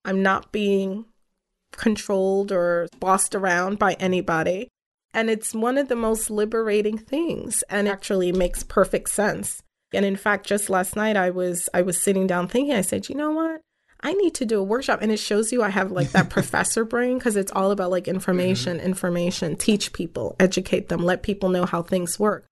I'm 0.06 0.24
not 0.24 0.52
being 0.52 1.06
controlled 1.78 2.52
or 2.52 2.88
bossed 3.00 3.36
around 3.36 3.80
by 3.80 3.94
anybody 3.94 4.70
and 5.14 5.30
it's 5.30 5.54
one 5.54 5.78
of 5.78 5.90
the 5.90 5.96
most 5.96 6.30
liberating 6.30 6.98
things 6.98 7.64
and 7.70 7.88
actually 7.88 8.32
makes 8.32 8.64
perfect 8.64 9.10
sense. 9.10 9.62
And 9.94 10.06
in 10.06 10.16
fact, 10.16 10.48
just 10.48 10.70
last 10.70 10.96
night 10.96 11.16
I 11.16 11.30
was 11.30 11.70
I 11.74 11.84
was 11.84 12.02
sitting 12.02 12.26
down 12.26 12.48
thinking, 12.48 12.74
I 12.74 12.82
said, 12.82 13.10
you 13.10 13.16
know 13.16 13.32
what? 13.32 13.62
I 14.02 14.14
need 14.14 14.34
to 14.36 14.46
do 14.46 14.60
a 14.60 14.64
workshop. 14.64 15.00
And 15.02 15.12
it 15.12 15.20
shows 15.20 15.52
you 15.52 15.62
I 15.62 15.70
have 15.70 15.92
like 15.92 16.12
that 16.12 16.30
professor 16.32 16.84
brain 16.84 17.20
because 17.20 17.36
it's 17.36 17.52
all 17.52 17.72
about 17.72 17.92
like 17.92 18.08
information, 18.08 18.78
mm-hmm. 18.78 18.88
information, 18.88 19.56
teach 19.56 19.94
people, 19.94 20.36
educate 20.40 20.90
them, 20.90 21.04
let 21.04 21.22
people 21.22 21.50
know 21.50 21.66
how 21.66 21.84
things 21.84 22.20
work. 22.20 22.46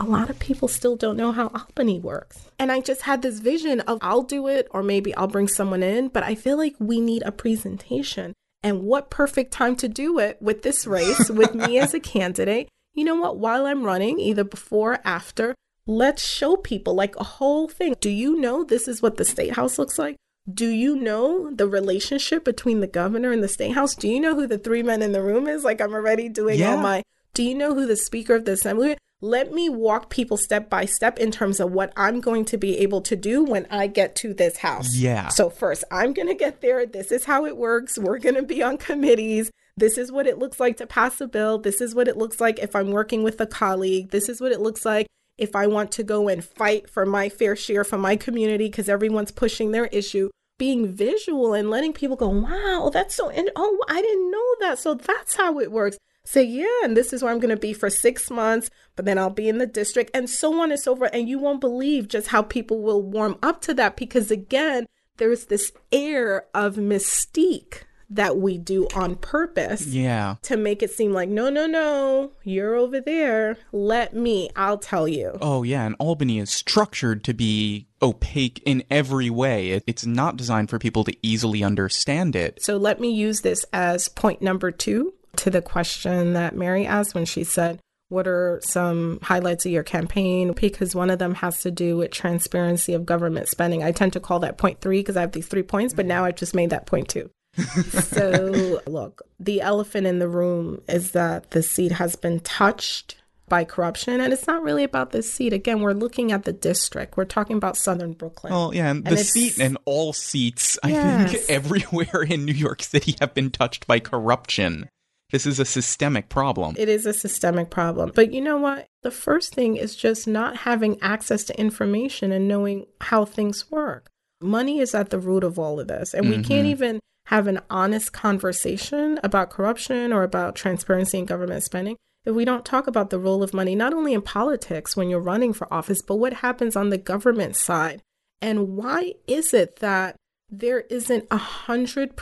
A 0.00 0.04
lot 0.04 0.30
of 0.30 0.38
people 0.38 0.68
still 0.68 0.96
don't 0.96 1.16
know 1.16 1.32
how 1.32 1.48
Albany 1.48 1.98
works. 1.98 2.50
And 2.58 2.70
I 2.70 2.80
just 2.80 3.02
had 3.02 3.22
this 3.22 3.38
vision 3.38 3.80
of 3.80 3.98
I'll 4.00 4.22
do 4.22 4.48
it 4.48 4.68
or 4.70 4.82
maybe 4.82 5.14
I'll 5.14 5.28
bring 5.28 5.48
someone 5.48 5.82
in, 5.82 6.08
but 6.08 6.24
I 6.24 6.34
feel 6.34 6.56
like 6.56 6.74
we 6.78 7.00
need 7.00 7.22
a 7.24 7.32
presentation. 7.32 8.34
And 8.62 8.82
what 8.82 9.10
perfect 9.10 9.52
time 9.52 9.76
to 9.76 9.88
do 9.88 10.18
it 10.18 10.36
with 10.40 10.62
this 10.62 10.86
race, 10.86 11.30
with 11.30 11.54
me 11.54 11.78
as 11.78 11.94
a 11.94 12.00
candidate. 12.14 12.68
You 12.94 13.04
know 13.04 13.14
what? 13.14 13.38
While 13.38 13.66
I'm 13.66 13.84
running, 13.84 14.18
either 14.18 14.44
before 14.44 14.94
or 14.94 15.00
after, 15.04 15.54
let's 15.86 16.24
show 16.24 16.56
people 16.56 16.94
like 16.94 17.14
a 17.16 17.24
whole 17.24 17.68
thing. 17.68 17.94
Do 18.00 18.10
you 18.10 18.40
know 18.40 18.64
this 18.64 18.88
is 18.88 19.00
what 19.00 19.16
the 19.16 19.24
state 19.24 19.54
house 19.54 19.78
looks 19.78 19.98
like? 19.98 20.16
Do 20.52 20.66
you 20.66 20.96
know 20.96 21.50
the 21.54 21.68
relationship 21.68 22.44
between 22.44 22.80
the 22.80 22.86
governor 22.86 23.32
and 23.32 23.42
the 23.42 23.48
state 23.48 23.72
house? 23.72 23.94
Do 23.94 24.08
you 24.08 24.18
know 24.18 24.34
who 24.34 24.46
the 24.46 24.58
three 24.58 24.82
men 24.82 25.02
in 25.02 25.12
the 25.12 25.22
room 25.22 25.46
is? 25.46 25.62
Like 25.62 25.80
I'm 25.80 25.92
already 25.92 26.28
doing 26.28 26.62
all 26.64 26.78
my. 26.78 27.02
Do 27.34 27.42
you 27.44 27.54
know 27.54 27.74
who 27.74 27.86
the 27.86 27.96
speaker 27.96 28.34
of 28.34 28.44
the 28.44 28.52
assembly? 28.52 28.96
Let 29.20 29.52
me 29.52 29.68
walk 29.68 30.10
people 30.10 30.36
step 30.36 30.70
by 30.70 30.84
step 30.84 31.18
in 31.18 31.32
terms 31.32 31.58
of 31.58 31.72
what 31.72 31.92
I'm 31.96 32.20
going 32.20 32.44
to 32.46 32.56
be 32.56 32.78
able 32.78 33.00
to 33.02 33.16
do 33.16 33.42
when 33.42 33.66
I 33.68 33.88
get 33.88 34.14
to 34.16 34.32
this 34.32 34.58
house. 34.58 34.94
Yeah. 34.94 35.26
So 35.26 35.50
first, 35.50 35.82
I'm 35.90 36.12
going 36.12 36.28
to 36.28 36.36
get 36.36 36.60
there. 36.60 36.86
This 36.86 37.10
is 37.10 37.24
how 37.24 37.44
it 37.44 37.56
works. 37.56 37.98
We're 37.98 38.20
going 38.20 38.36
to 38.36 38.44
be 38.44 38.62
on 38.62 38.78
committees. 38.78 39.50
This 39.76 39.98
is 39.98 40.12
what 40.12 40.28
it 40.28 40.38
looks 40.38 40.60
like 40.60 40.76
to 40.76 40.86
pass 40.86 41.20
a 41.20 41.26
bill. 41.26 41.58
This 41.58 41.80
is 41.80 41.96
what 41.96 42.06
it 42.06 42.16
looks 42.16 42.40
like 42.40 42.60
if 42.60 42.76
I'm 42.76 42.92
working 42.92 43.24
with 43.24 43.40
a 43.40 43.46
colleague. 43.46 44.10
This 44.10 44.28
is 44.28 44.40
what 44.40 44.52
it 44.52 44.60
looks 44.60 44.84
like 44.84 45.08
if 45.36 45.56
I 45.56 45.66
want 45.66 45.90
to 45.92 46.04
go 46.04 46.28
and 46.28 46.44
fight 46.44 46.88
for 46.88 47.04
my 47.04 47.28
fair 47.28 47.56
share 47.56 47.82
for 47.82 47.98
my 47.98 48.14
community 48.14 48.66
because 48.66 48.88
everyone's 48.88 49.32
pushing 49.32 49.72
their 49.72 49.86
issue. 49.86 50.30
Being 50.58 50.86
visual 50.86 51.54
and 51.54 51.70
letting 51.70 51.92
people 51.92 52.16
go, 52.16 52.28
wow, 52.28 52.90
that's 52.92 53.16
so, 53.16 53.30
in- 53.30 53.50
oh, 53.56 53.78
I 53.88 54.00
didn't 54.00 54.30
know 54.30 54.54
that. 54.60 54.78
So 54.78 54.94
that's 54.94 55.34
how 55.34 55.58
it 55.58 55.72
works. 55.72 55.98
Say, 56.30 56.44
yeah, 56.44 56.66
and 56.84 56.94
this 56.94 57.14
is 57.14 57.22
where 57.22 57.32
I'm 57.32 57.40
going 57.40 57.54
to 57.54 57.56
be 57.56 57.72
for 57.72 57.88
six 57.88 58.30
months, 58.30 58.68
but 58.96 59.06
then 59.06 59.16
I'll 59.16 59.30
be 59.30 59.48
in 59.48 59.56
the 59.56 59.66
district 59.66 60.10
and 60.12 60.28
so 60.28 60.60
on 60.60 60.70
and 60.70 60.78
so 60.78 60.94
forth. 60.94 61.08
And 61.14 61.26
you 61.26 61.38
won't 61.38 61.62
believe 61.62 62.06
just 62.06 62.26
how 62.26 62.42
people 62.42 62.82
will 62.82 63.00
warm 63.00 63.38
up 63.42 63.62
to 63.62 63.72
that 63.72 63.96
because, 63.96 64.30
again, 64.30 64.86
there's 65.16 65.46
this 65.46 65.72
air 65.90 66.44
of 66.54 66.76
mystique 66.76 67.84
that 68.10 68.36
we 68.36 68.58
do 68.58 68.86
on 68.94 69.16
purpose 69.16 69.86
yeah. 69.86 70.34
to 70.42 70.58
make 70.58 70.82
it 70.82 70.90
seem 70.90 71.14
like, 71.14 71.30
no, 71.30 71.48
no, 71.48 71.66
no, 71.66 72.32
you're 72.44 72.74
over 72.74 73.00
there. 73.00 73.56
Let 73.72 74.14
me, 74.14 74.50
I'll 74.54 74.76
tell 74.76 75.08
you. 75.08 75.38
Oh, 75.40 75.62
yeah. 75.62 75.86
And 75.86 75.96
Albany 75.98 76.40
is 76.40 76.50
structured 76.50 77.24
to 77.24 77.32
be 77.32 77.88
opaque 78.02 78.62
in 78.66 78.84
every 78.90 79.30
way. 79.30 79.70
It, 79.70 79.84
it's 79.86 80.04
not 80.04 80.36
designed 80.36 80.68
for 80.68 80.78
people 80.78 81.04
to 81.04 81.16
easily 81.22 81.64
understand 81.64 82.36
it. 82.36 82.62
So 82.62 82.76
let 82.76 83.00
me 83.00 83.10
use 83.10 83.40
this 83.40 83.64
as 83.72 84.10
point 84.10 84.42
number 84.42 84.70
two 84.70 85.14
to 85.38 85.50
the 85.50 85.62
question 85.62 86.34
that 86.34 86.54
Mary 86.54 86.86
asked 86.86 87.14
when 87.14 87.24
she 87.24 87.44
said, 87.44 87.80
what 88.08 88.26
are 88.26 88.58
some 88.62 89.18
highlights 89.22 89.66
of 89.66 89.72
your 89.72 89.82
campaign? 89.82 90.52
Because 90.52 90.94
one 90.94 91.10
of 91.10 91.18
them 91.18 91.34
has 91.34 91.60
to 91.60 91.70
do 91.70 91.98
with 91.98 92.10
transparency 92.10 92.94
of 92.94 93.04
government 93.04 93.48
spending. 93.48 93.82
I 93.82 93.92
tend 93.92 94.14
to 94.14 94.20
call 94.20 94.40
that 94.40 94.58
point 94.58 94.80
three 94.80 95.00
because 95.00 95.16
I 95.16 95.20
have 95.20 95.32
these 95.32 95.46
three 95.46 95.62
points, 95.62 95.94
but 95.94 96.06
now 96.06 96.24
I've 96.24 96.36
just 96.36 96.54
made 96.54 96.70
that 96.70 96.86
point 96.86 97.08
two. 97.08 97.30
so, 97.56 98.80
look, 98.86 99.22
the 99.38 99.60
elephant 99.60 100.06
in 100.06 100.20
the 100.20 100.28
room 100.28 100.80
is 100.88 101.10
that 101.12 101.50
the 101.50 101.62
seat 101.62 101.92
has 101.92 102.16
been 102.16 102.40
touched 102.40 103.16
by 103.48 103.64
corruption. 103.64 104.20
And 104.20 104.32
it's 104.32 104.46
not 104.46 104.62
really 104.62 104.84
about 104.84 105.10
the 105.10 105.22
seat. 105.22 105.52
Again, 105.52 105.80
we're 105.80 105.92
looking 105.92 106.32
at 106.32 106.44
the 106.44 106.52
district, 106.52 107.16
we're 107.16 107.24
talking 107.24 107.56
about 107.56 107.76
Southern 107.76 108.12
Brooklyn. 108.12 108.52
Well, 108.52 108.74
yeah, 108.74 108.90
and, 108.90 109.06
And 109.06 109.16
the 109.16 109.24
seat 109.24 109.58
and 109.58 109.76
all 109.84 110.12
seats, 110.12 110.78
I 110.82 110.92
think, 110.92 111.44
everywhere 111.48 112.22
in 112.28 112.44
New 112.44 112.52
York 112.52 112.82
City 112.82 113.16
have 113.20 113.34
been 113.34 113.50
touched 113.50 113.86
by 113.86 114.00
corruption. 114.00 114.88
This 115.30 115.46
is 115.46 115.60
a 115.60 115.64
systemic 115.64 116.28
problem. 116.28 116.74
It 116.78 116.88
is 116.88 117.04
a 117.04 117.12
systemic 117.12 117.70
problem. 117.70 118.12
But 118.14 118.32
you 118.32 118.40
know 118.40 118.56
what? 118.56 118.86
The 119.02 119.10
first 119.10 119.54
thing 119.54 119.76
is 119.76 119.94
just 119.94 120.26
not 120.26 120.58
having 120.58 121.00
access 121.02 121.44
to 121.44 121.60
information 121.60 122.32
and 122.32 122.48
knowing 122.48 122.86
how 123.02 123.24
things 123.24 123.70
work. 123.70 124.08
Money 124.40 124.80
is 124.80 124.94
at 124.94 125.10
the 125.10 125.18
root 125.18 125.44
of 125.44 125.58
all 125.58 125.80
of 125.80 125.88
this. 125.88 126.14
And 126.14 126.28
we 126.28 126.36
mm-hmm. 126.36 126.42
can't 126.42 126.66
even 126.66 127.00
have 127.26 127.46
an 127.46 127.60
honest 127.68 128.12
conversation 128.12 129.20
about 129.22 129.50
corruption 129.50 130.14
or 130.14 130.22
about 130.22 130.56
transparency 130.56 131.18
in 131.18 131.26
government 131.26 131.62
spending 131.62 131.96
if 132.28 132.34
we 132.34 132.44
don't 132.44 132.64
talk 132.64 132.86
about 132.86 133.10
the 133.10 133.18
role 133.18 133.42
of 133.42 133.54
money, 133.54 133.74
not 133.74 133.94
only 133.94 134.12
in 134.12 134.20
politics 134.20 134.96
when 134.96 135.08
you're 135.08 135.18
running 135.18 135.52
for 135.52 135.72
office, 135.72 136.02
but 136.02 136.16
what 136.16 136.34
happens 136.34 136.76
on 136.76 136.90
the 136.90 136.98
government 136.98 137.56
side. 137.56 138.02
And 138.42 138.76
why 138.76 139.14
is 139.26 139.54
it 139.54 139.76
that 139.76 140.16
there 140.50 140.80
isn't 140.80 141.26
a 141.30 141.38
hundred 141.38 142.16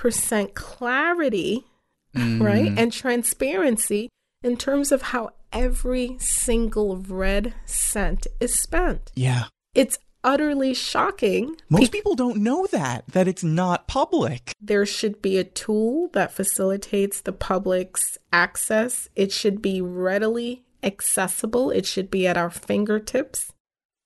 clarity 2.16 2.40
right? 2.40 2.72
Mm. 2.72 2.79
And 2.79 2.92
transparency 2.92 4.09
in 4.42 4.57
terms 4.57 4.92
of 4.92 5.02
how 5.02 5.31
every 5.52 6.16
single 6.18 6.96
red 6.96 7.55
cent 7.64 8.26
is 8.40 8.59
spent. 8.59 9.11
yeah. 9.14 9.44
It's 9.74 9.98
utterly 10.24 10.74
shocking. 10.74 11.57
Most 11.68 11.92
people 11.92 12.14
don't 12.14 12.38
know 12.38 12.66
that, 12.72 13.07
that 13.09 13.29
it's 13.29 13.44
not 13.44 13.87
public. 13.87 14.52
There 14.61 14.85
should 14.85 15.22
be 15.22 15.38
a 15.38 15.44
tool 15.44 16.09
that 16.14 16.33
facilitates 16.33 17.20
the 17.20 17.33
public's 17.33 18.18
access. 18.33 19.09
It 19.14 19.31
should 19.33 19.62
be 19.62 19.81
readily 19.81 20.64
accessible. 20.83 21.70
It 21.70 21.87
should 21.87 22.11
be 22.11 22.26
at 22.26 22.37
our 22.37 22.50
fingertips. 22.50 23.52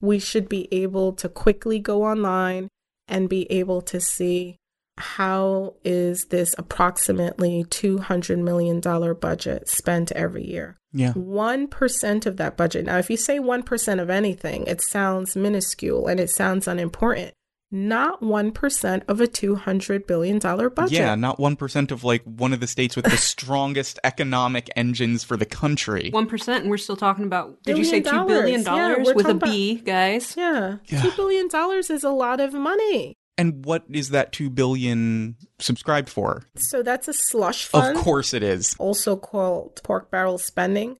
We 0.00 0.18
should 0.18 0.48
be 0.48 0.68
able 0.72 1.12
to 1.14 1.28
quickly 1.28 1.78
go 1.78 2.04
online 2.04 2.68
and 3.08 3.28
be 3.28 3.50
able 3.50 3.80
to 3.82 4.00
see 4.00 4.56
how 4.98 5.74
is 5.84 6.26
this 6.26 6.54
approximately 6.58 7.64
$200 7.64 8.38
million 8.38 8.80
budget 9.14 9.68
spent 9.68 10.12
every 10.12 10.46
year. 10.46 10.78
Yeah. 10.92 11.12
1% 11.12 12.26
of 12.26 12.36
that 12.36 12.56
budget. 12.56 12.86
Now, 12.86 12.98
if 12.98 13.10
you 13.10 13.16
say 13.16 13.38
1% 13.38 14.00
of 14.00 14.10
anything, 14.10 14.66
it 14.66 14.80
sounds 14.80 15.36
minuscule 15.36 16.06
and 16.06 16.20
it 16.20 16.30
sounds 16.30 16.66
unimportant. 16.66 17.34
Not 17.72 18.20
1% 18.20 19.02
of 19.06 19.20
a 19.20 19.28
$200 19.28 20.06
billion 20.08 20.38
budget. 20.40 20.90
Yeah, 20.90 21.14
not 21.14 21.38
1% 21.38 21.90
of 21.92 22.02
like 22.02 22.24
one 22.24 22.52
of 22.52 22.58
the 22.58 22.66
states 22.66 22.96
with 22.96 23.04
the 23.04 23.16
strongest 23.16 24.00
economic 24.02 24.68
engines 24.74 25.22
for 25.22 25.36
the 25.36 25.46
country. 25.46 26.10
One 26.10 26.26
percent, 26.26 26.62
and 26.62 26.70
we're 26.70 26.78
still 26.78 26.96
talking 26.96 27.24
about. 27.24 27.62
Did 27.62 27.78
you 27.78 27.84
say 27.84 28.00
Billion 28.00 28.22
two 28.22 28.26
billion 28.26 28.64
dollars. 28.64 28.80
Yeah, 28.80 28.88
dollars 28.88 29.06
we're 29.06 29.14
with 29.14 29.26
a 29.26 29.34
talking 29.34 29.50
B, 29.52 29.74
guys? 29.76 30.34
Yeah. 30.36 30.78
Yeah. 30.86 31.00
$2 31.00 31.14
billion 31.14 31.48
is 31.78 32.02
a 32.02 32.10
lot 32.10 32.40
of 32.40 32.54
money. 32.54 33.14
And 33.40 33.64
what 33.64 33.84
is 33.90 34.10
that 34.10 34.32
2 34.32 34.50
billion 34.50 35.36
subscribed 35.58 36.10
for? 36.10 36.42
So 36.56 36.82
that's 36.82 37.08
a 37.08 37.14
slush 37.14 37.64
fund. 37.64 37.96
Of 37.96 38.04
course 38.04 38.34
it 38.34 38.42
is. 38.42 38.76
also 38.78 39.16
called 39.16 39.80
pork 39.82 40.10
barrel 40.10 40.36
spending. 40.36 40.98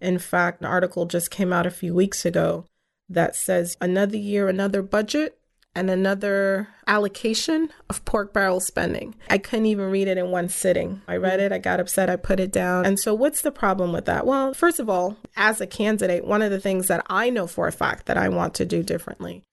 In 0.00 0.18
fact, 0.18 0.62
an 0.62 0.66
article 0.66 1.04
just 1.04 1.30
came 1.30 1.52
out 1.52 1.66
a 1.66 1.70
few 1.70 1.94
weeks 1.94 2.24
ago 2.24 2.64
that 3.10 3.36
says 3.36 3.76
another 3.78 4.16
year, 4.16 4.48
another 4.48 4.80
budget. 4.82 5.38
and 5.74 5.88
another 5.88 6.68
allocation 6.86 7.70
of 7.88 8.04
pork 8.04 8.34
barrel 8.34 8.60
spending. 8.60 9.14
I 9.30 9.38
couldn't 9.38 9.64
even 9.66 9.90
read 9.90 10.06
it 10.06 10.18
in 10.18 10.30
one 10.30 10.50
sitting. 10.50 11.00
I 11.08 11.16
read 11.16 11.40
it, 11.40 11.50
I 11.50 11.56
got 11.56 11.80
upset, 11.80 12.10
I 12.10 12.16
put 12.16 12.40
it 12.40 12.52
down. 12.52 12.84
And 12.84 13.00
so, 13.00 13.14
what's 13.14 13.40
the 13.40 13.50
problem 13.52 13.90
with 13.90 14.04
that? 14.04 14.26
Well, 14.26 14.52
first 14.52 14.78
of 14.78 14.90
all, 14.90 15.16
as 15.34 15.62
a 15.62 15.66
candidate, 15.66 16.26
one 16.26 16.42
of 16.42 16.50
the 16.50 16.60
things 16.60 16.88
that 16.88 17.02
I 17.08 17.30
know 17.30 17.46
for 17.46 17.66
a 17.66 17.72
fact 17.72 18.04
that 18.04 18.18
I 18.18 18.28
want 18.28 18.52
to 18.56 18.66
do 18.66 18.82
differently 18.82 19.44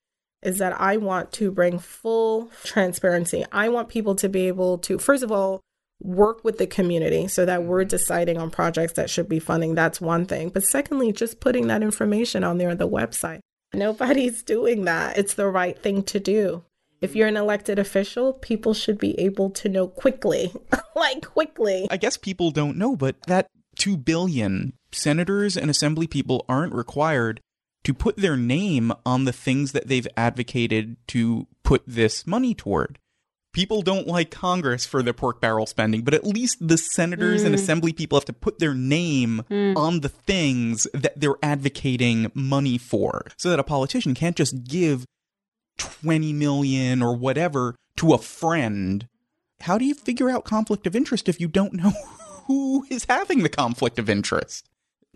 is 0.41 0.57
that 0.59 0.79
I 0.79 0.97
want 0.97 1.31
to 1.33 1.51
bring 1.51 1.79
full 1.79 2.49
transparency. 2.63 3.45
I 3.51 3.69
want 3.69 3.89
people 3.89 4.15
to 4.15 4.29
be 4.29 4.47
able 4.47 4.77
to, 4.79 4.97
first 4.97 5.23
of 5.23 5.31
all, 5.31 5.61
work 6.01 6.43
with 6.43 6.57
the 6.57 6.67
community 6.67 7.27
so 7.27 7.45
that 7.45 7.63
we're 7.63 7.81
mm-hmm. 7.81 7.89
deciding 7.89 8.37
on 8.37 8.49
projects 8.49 8.93
that 8.93 9.09
should 9.09 9.27
be 9.27 9.39
funding. 9.39 9.75
That's 9.75 9.99
one 9.99 10.25
thing. 10.25 10.49
But 10.49 10.63
secondly, 10.63 11.11
just 11.11 11.39
putting 11.39 11.67
that 11.67 11.83
information 11.83 12.43
on 12.43 12.57
there 12.57 12.69
on 12.69 12.77
the 12.77 12.87
website. 12.87 13.39
Nobody's 13.73 14.41
doing 14.41 14.85
that. 14.85 15.17
It's 15.17 15.33
the 15.33 15.47
right 15.47 15.77
thing 15.77 16.03
to 16.03 16.19
do. 16.19 16.63
If 17.01 17.11
mm-hmm. 17.11 17.17
you're 17.17 17.27
an 17.27 17.37
elected 17.37 17.79
official, 17.79 18.33
people 18.33 18.73
should 18.73 18.97
be 18.97 19.19
able 19.19 19.49
to 19.51 19.69
know 19.69 19.87
quickly, 19.87 20.53
like 20.95 21.25
quickly. 21.25 21.87
I 21.91 21.97
guess 21.97 22.17
people 22.17 22.51
don't 22.51 22.77
know, 22.77 22.95
but 22.95 23.17
that 23.27 23.47
2 23.77 23.97
billion 23.97 24.73
senators 24.91 25.55
and 25.55 25.69
assembly 25.69 26.07
people 26.07 26.45
aren't 26.49 26.73
required 26.73 27.41
to 27.83 27.93
put 27.93 28.17
their 28.17 28.37
name 28.37 28.91
on 29.05 29.25
the 29.25 29.33
things 29.33 29.71
that 29.71 29.87
they've 29.87 30.07
advocated 30.17 30.97
to 31.07 31.47
put 31.63 31.83
this 31.87 32.27
money 32.27 32.53
toward. 32.53 32.99
People 33.51 33.81
don't 33.81 34.07
like 34.07 34.29
Congress 34.29 34.85
for 34.85 35.01
their 35.01 35.13
pork 35.13 35.41
barrel 35.41 35.65
spending, 35.65 36.03
but 36.03 36.13
at 36.13 36.23
least 36.23 36.57
the 36.65 36.77
senators 36.77 37.41
mm. 37.41 37.47
and 37.47 37.55
assembly 37.55 37.93
people 37.93 38.17
have 38.17 38.25
to 38.25 38.33
put 38.33 38.59
their 38.59 38.75
name 38.75 39.43
mm. 39.49 39.75
on 39.75 40.01
the 40.01 40.09
things 40.09 40.87
that 40.93 41.19
they're 41.19 41.35
advocating 41.41 42.31
money 42.35 42.77
for 42.77 43.25
so 43.37 43.49
that 43.49 43.59
a 43.59 43.63
politician 43.63 44.13
can't 44.13 44.35
just 44.35 44.63
give 44.65 45.05
20 45.79 46.31
million 46.33 47.01
or 47.01 47.15
whatever 47.15 47.75
to 47.97 48.13
a 48.13 48.19
friend. 48.19 49.07
How 49.61 49.77
do 49.77 49.85
you 49.85 49.95
figure 49.95 50.29
out 50.29 50.45
conflict 50.45 50.85
of 50.85 50.95
interest 50.95 51.27
if 51.27 51.39
you 51.39 51.47
don't 51.47 51.73
know 51.73 51.91
who 52.47 52.85
is 52.89 53.05
having 53.05 53.41
the 53.41 53.49
conflict 53.49 53.97
of 53.97 54.09
interest? 54.09 54.69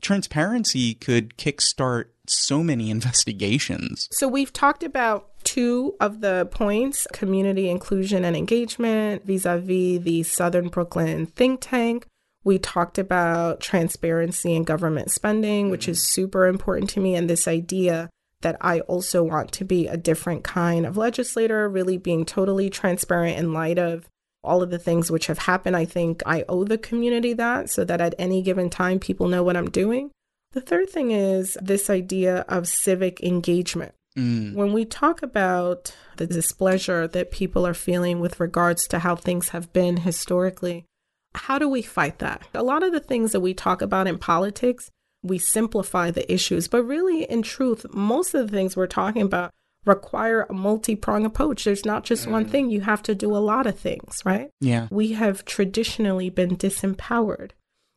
Transparency 0.04 0.94
could 0.94 1.38
kickstart 1.38 2.06
so 2.28 2.62
many 2.62 2.92
investigations. 2.98 4.08
So 4.12 4.28
we've 4.28 4.54
talked 4.54 4.84
about 4.84 5.30
two 5.44 5.96
of 6.00 6.22
the 6.22 6.48
points 6.52 7.08
community 7.12 7.70
inclusion 7.70 8.24
and 8.24 8.36
engagement 8.36 9.26
vis 9.26 9.46
a 9.46 9.58
vis 9.58 10.04
the 10.04 10.24
Southern 10.24 10.70
Brooklyn 10.70 11.26
think 11.26 11.60
tank. 11.62 12.06
We 12.46 12.60
talked 12.60 12.98
about 12.98 13.62
transparency 13.62 14.54
in 14.54 14.64
government 14.64 15.12
spending, 15.12 15.70
which 15.70 15.88
is 15.88 16.04
super 16.04 16.46
important 16.46 16.90
to 16.92 17.00
me, 17.00 17.16
and 17.16 17.30
this 17.30 17.48
idea 17.48 18.10
that 18.42 18.58
I 18.60 18.82
also 18.82 19.24
want 19.24 19.54
to 19.54 19.66
be 19.66 19.88
a 19.88 19.98
different 19.98 20.44
kind 20.44 20.86
of 20.86 20.98
legislator, 20.98 21.68
really 21.68 21.98
being 21.98 22.26
totally 22.26 22.70
transparent 22.70 23.40
in 23.40 23.54
light 23.54 23.80
of 23.80 24.10
all 24.44 24.62
of 24.62 24.70
the 24.70 24.80
things 24.80 25.10
which 25.10 25.28
have 25.28 25.40
happened. 25.40 25.76
I 25.76 25.86
think 25.86 26.22
I 26.26 26.46
owe 26.50 26.64
the 26.64 26.78
community 26.78 27.34
that 27.34 27.70
so 27.70 27.84
that 27.86 28.02
at 28.02 28.16
any 28.18 28.42
given 28.42 28.70
time, 28.70 29.00
people 29.00 29.28
know 29.28 29.44
what 29.44 29.58
I'm 29.58 29.70
doing. 29.70 30.12
The 30.52 30.62
third 30.62 30.90
thing 30.90 31.12
is 31.12 31.58
this 31.62 31.90
idea 31.90 32.46
of 32.48 32.68
civic 32.68 33.22
engagement. 33.24 33.94
Mm. 34.18 34.54
When 34.54 34.74
we 34.74 34.86
talk 34.86 35.24
about 35.24 35.96
the 36.18 36.28
displeasure 36.28 37.08
that 37.08 37.32
people 37.32 37.66
are 37.66 37.74
feeling 37.74 38.20
with 38.20 38.40
regards 38.40 38.88
to 38.90 39.00
how 39.00 39.16
things 39.16 39.50
have 39.50 39.74
been 39.74 39.98
historically, 39.98 40.86
how 41.34 41.58
do 41.58 41.68
we 41.68 41.82
fight 41.82 42.20
that? 42.20 42.44
A 42.54 42.62
lot 42.62 42.84
of 42.84 42.92
the 42.92 43.00
things 43.00 43.32
that 43.32 43.40
we 43.40 43.56
talk 43.56 43.82
about 43.82 44.08
in 44.08 44.20
politics, 44.20 44.92
we 45.24 45.40
simplify 45.40 46.12
the 46.12 46.32
issues, 46.32 46.68
but 46.68 46.84
really, 46.84 47.24
in 47.24 47.42
truth, 47.42 47.86
most 47.92 48.36
of 48.36 48.46
the 48.46 48.56
things 48.56 48.76
we're 48.76 48.86
talking 48.86 49.24
about 49.24 49.52
require 49.86 50.46
a 50.50 50.54
multi 50.54 50.96
pronged 50.96 51.26
approach. 51.26 51.64
There's 51.64 51.86
not 51.86 52.04
just 52.04 52.28
one 52.28 52.46
mm. 52.46 52.50
thing, 52.50 52.70
you 52.70 52.82
have 52.82 53.04
to 53.04 53.16
do 53.16 53.36
a 53.36 53.40
lot 53.40 53.68
of 53.68 53.78
things, 53.78 54.22
right? 54.26 54.50
Yeah. 54.62 54.88
We 54.90 55.14
have 55.14 55.46
traditionally 55.46 56.30
been 56.30 56.56
disempowered. 56.58 57.52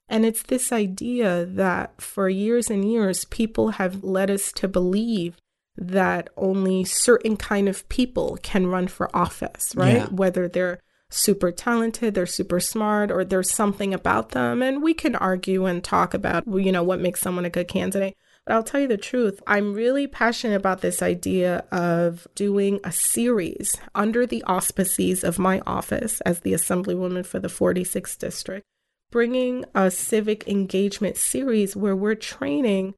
And 0.09 0.25
it's 0.25 0.43
this 0.43 0.73
idea 0.73 1.45
that 1.45 2.01
for 2.01 2.29
years 2.29 2.71
and 2.71 2.91
years, 2.91 3.25
people 3.25 3.71
have 3.71 4.05
led 4.05 4.31
us 4.31 4.53
to 4.53 4.69
believe 4.69 5.37
that 5.77 6.31
only 6.37 6.85
certain 6.85 7.37
kind 7.37 7.69
of 7.69 7.89
people 7.89 8.39
can 8.43 8.69
run 8.69 8.89
for 8.89 9.15
office, 9.15 9.75
right? 9.75 9.97
Yeah. 9.97 10.07
Whether 10.07 10.49
they're 10.49 10.81
super 11.11 11.51
talented, 11.51 12.15
they're 12.15 12.27
super 12.27 12.61
smart, 12.61 13.11
or 13.11 13.25
there's 13.25 13.53
something 13.53 13.93
about 13.93 14.31
them. 14.31 14.63
And 14.63 14.83
we 14.83 14.95
can 14.95 15.15
argue 15.17 15.67
and 15.67 15.83
talk 15.83 16.15
about, 16.15 16.45
you 16.47 16.73
know, 16.73 16.83
what 16.83 17.01
makes 17.01 17.21
someone 17.21 17.45
a 17.45 17.51
good 17.51 17.69
candidate. 17.69 18.17
But 18.47 18.55
I'll 18.55 18.63
tell 18.63 18.81
you 18.81 18.89
the 18.89 18.97
truth, 18.97 19.43
I'm 19.47 19.75
really 19.75 20.07
passionate 20.07 20.55
about 20.55 20.81
this 20.81 21.03
idea 21.03 21.65
of 21.73 22.29
doing 22.35 22.79
a 22.85 22.93
series 22.93 23.75
under 23.95 24.25
the 24.25 24.45
auspices 24.45 25.25
of 25.25 25.39
my 25.39 25.61
office 25.67 26.21
as 26.21 26.41
the 26.41 26.53
Assemblywoman 26.53 27.27
for 27.27 27.41
the 27.41 27.49
46th 27.49 28.19
District 28.19 28.65
bringing 29.11 29.65
a 29.75 29.91
civic 29.91 30.47
engagement 30.49 31.17
series 31.17 31.77
where 31.77 31.97
we're 31.97 32.15
training, 32.15 32.95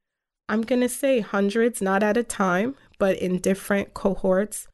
I'm 0.49 0.63
going 0.63 0.81
to 0.81 0.89
say 0.89 1.21
hundreds, 1.21 1.83
not 1.83 2.03
at 2.03 2.17
a 2.17 2.25
time, 2.25 2.77
but 2.99 3.19
in 3.19 3.39
different 3.39 3.95
cohorts 3.95 4.67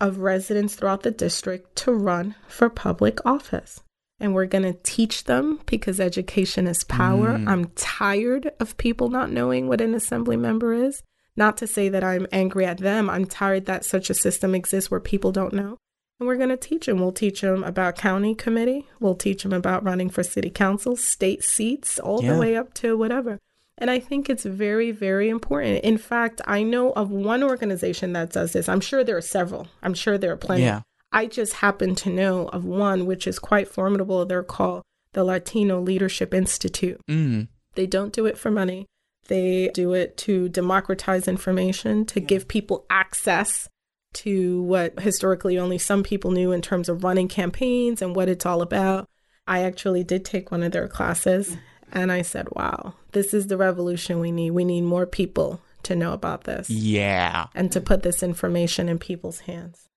of 0.00 0.18
residents 0.18 0.74
throughout 0.74 1.02
the 1.02 1.10
district 1.10 1.76
to 1.76 1.92
run 1.92 2.34
for 2.46 2.68
public 2.68 3.24
office. 3.24 3.80
And 4.22 4.34
we're 4.34 4.46
going 4.46 4.62
to 4.62 4.78
teach 4.84 5.24
them 5.24 5.60
because 5.66 5.98
education 5.98 6.68
is 6.68 6.84
power. 6.84 7.30
Mm. 7.30 7.48
I'm 7.48 7.64
tired 7.74 8.52
of 8.60 8.76
people 8.76 9.10
not 9.10 9.32
knowing 9.32 9.66
what 9.66 9.80
an 9.80 9.94
assembly 9.94 10.36
member 10.36 10.72
is. 10.72 11.02
Not 11.36 11.56
to 11.56 11.66
say 11.66 11.88
that 11.88 12.04
I'm 12.04 12.28
angry 12.30 12.64
at 12.64 12.78
them. 12.78 13.10
I'm 13.10 13.26
tired 13.26 13.66
that 13.66 13.84
such 13.84 14.10
a 14.10 14.14
system 14.14 14.54
exists 14.54 14.90
where 14.90 15.00
people 15.00 15.32
don't 15.32 15.52
know. 15.52 15.76
And 16.20 16.28
we're 16.28 16.36
going 16.36 16.50
to 16.50 16.56
teach 16.56 16.86
them. 16.86 17.00
We'll 17.00 17.10
teach 17.10 17.40
them 17.40 17.64
about 17.64 17.96
county 17.96 18.36
committee. 18.36 18.86
We'll 19.00 19.16
teach 19.16 19.42
them 19.42 19.52
about 19.52 19.82
running 19.82 20.08
for 20.08 20.22
city 20.22 20.50
council, 20.50 20.94
state 20.94 21.42
seats, 21.42 21.98
all 21.98 22.22
yeah. 22.22 22.34
the 22.34 22.38
way 22.38 22.56
up 22.56 22.74
to 22.74 22.96
whatever. 22.96 23.40
And 23.76 23.90
I 23.90 23.98
think 23.98 24.30
it's 24.30 24.44
very, 24.44 24.92
very 24.92 25.28
important. 25.28 25.82
In 25.82 25.98
fact, 25.98 26.40
I 26.46 26.62
know 26.62 26.92
of 26.92 27.10
one 27.10 27.42
organization 27.42 28.12
that 28.12 28.30
does 28.30 28.52
this. 28.52 28.68
I'm 28.68 28.80
sure 28.80 29.02
there 29.02 29.16
are 29.16 29.20
several. 29.20 29.66
I'm 29.82 29.94
sure 29.94 30.16
there 30.16 30.30
are 30.30 30.36
plenty. 30.36 30.62
Yeah. 30.62 30.82
I 31.12 31.26
just 31.26 31.54
happen 31.54 31.94
to 31.96 32.10
know 32.10 32.48
of 32.48 32.64
one 32.64 33.06
which 33.06 33.26
is 33.26 33.38
quite 33.38 33.68
formidable. 33.68 34.24
They're 34.24 34.42
called 34.42 34.82
the 35.12 35.24
Latino 35.24 35.80
Leadership 35.80 36.32
Institute. 36.32 37.00
Mm. 37.08 37.48
They 37.74 37.86
don't 37.86 38.12
do 38.12 38.26
it 38.26 38.38
for 38.38 38.50
money. 38.50 38.86
They 39.28 39.70
do 39.72 39.92
it 39.92 40.16
to 40.18 40.48
democratize 40.48 41.28
information, 41.28 42.04
to 42.06 42.20
give 42.20 42.48
people 42.48 42.86
access 42.90 43.68
to 44.14 44.62
what 44.62 45.00
historically 45.00 45.58
only 45.58 45.78
some 45.78 46.02
people 46.02 46.30
knew 46.30 46.52
in 46.52 46.60
terms 46.60 46.88
of 46.88 47.04
running 47.04 47.28
campaigns 47.28 48.02
and 48.02 48.16
what 48.16 48.28
it's 48.28 48.44
all 48.44 48.62
about. 48.62 49.08
I 49.46 49.62
actually 49.62 50.04
did 50.04 50.24
take 50.24 50.50
one 50.50 50.62
of 50.62 50.72
their 50.72 50.88
classes 50.88 51.56
and 51.92 52.10
I 52.10 52.22
said, 52.22 52.48
wow, 52.52 52.94
this 53.12 53.34
is 53.34 53.46
the 53.46 53.56
revolution 53.56 54.20
we 54.20 54.32
need. 54.32 54.52
We 54.52 54.64
need 54.64 54.82
more 54.82 55.06
people 55.06 55.60
to 55.84 55.96
know 55.96 56.12
about 56.12 56.44
this. 56.44 56.70
Yeah. 56.70 57.46
And 57.54 57.70
to 57.72 57.80
put 57.80 58.02
this 58.02 58.22
information 58.22 58.88
in 58.88 58.98
people's 58.98 59.40
hands. 59.40 59.88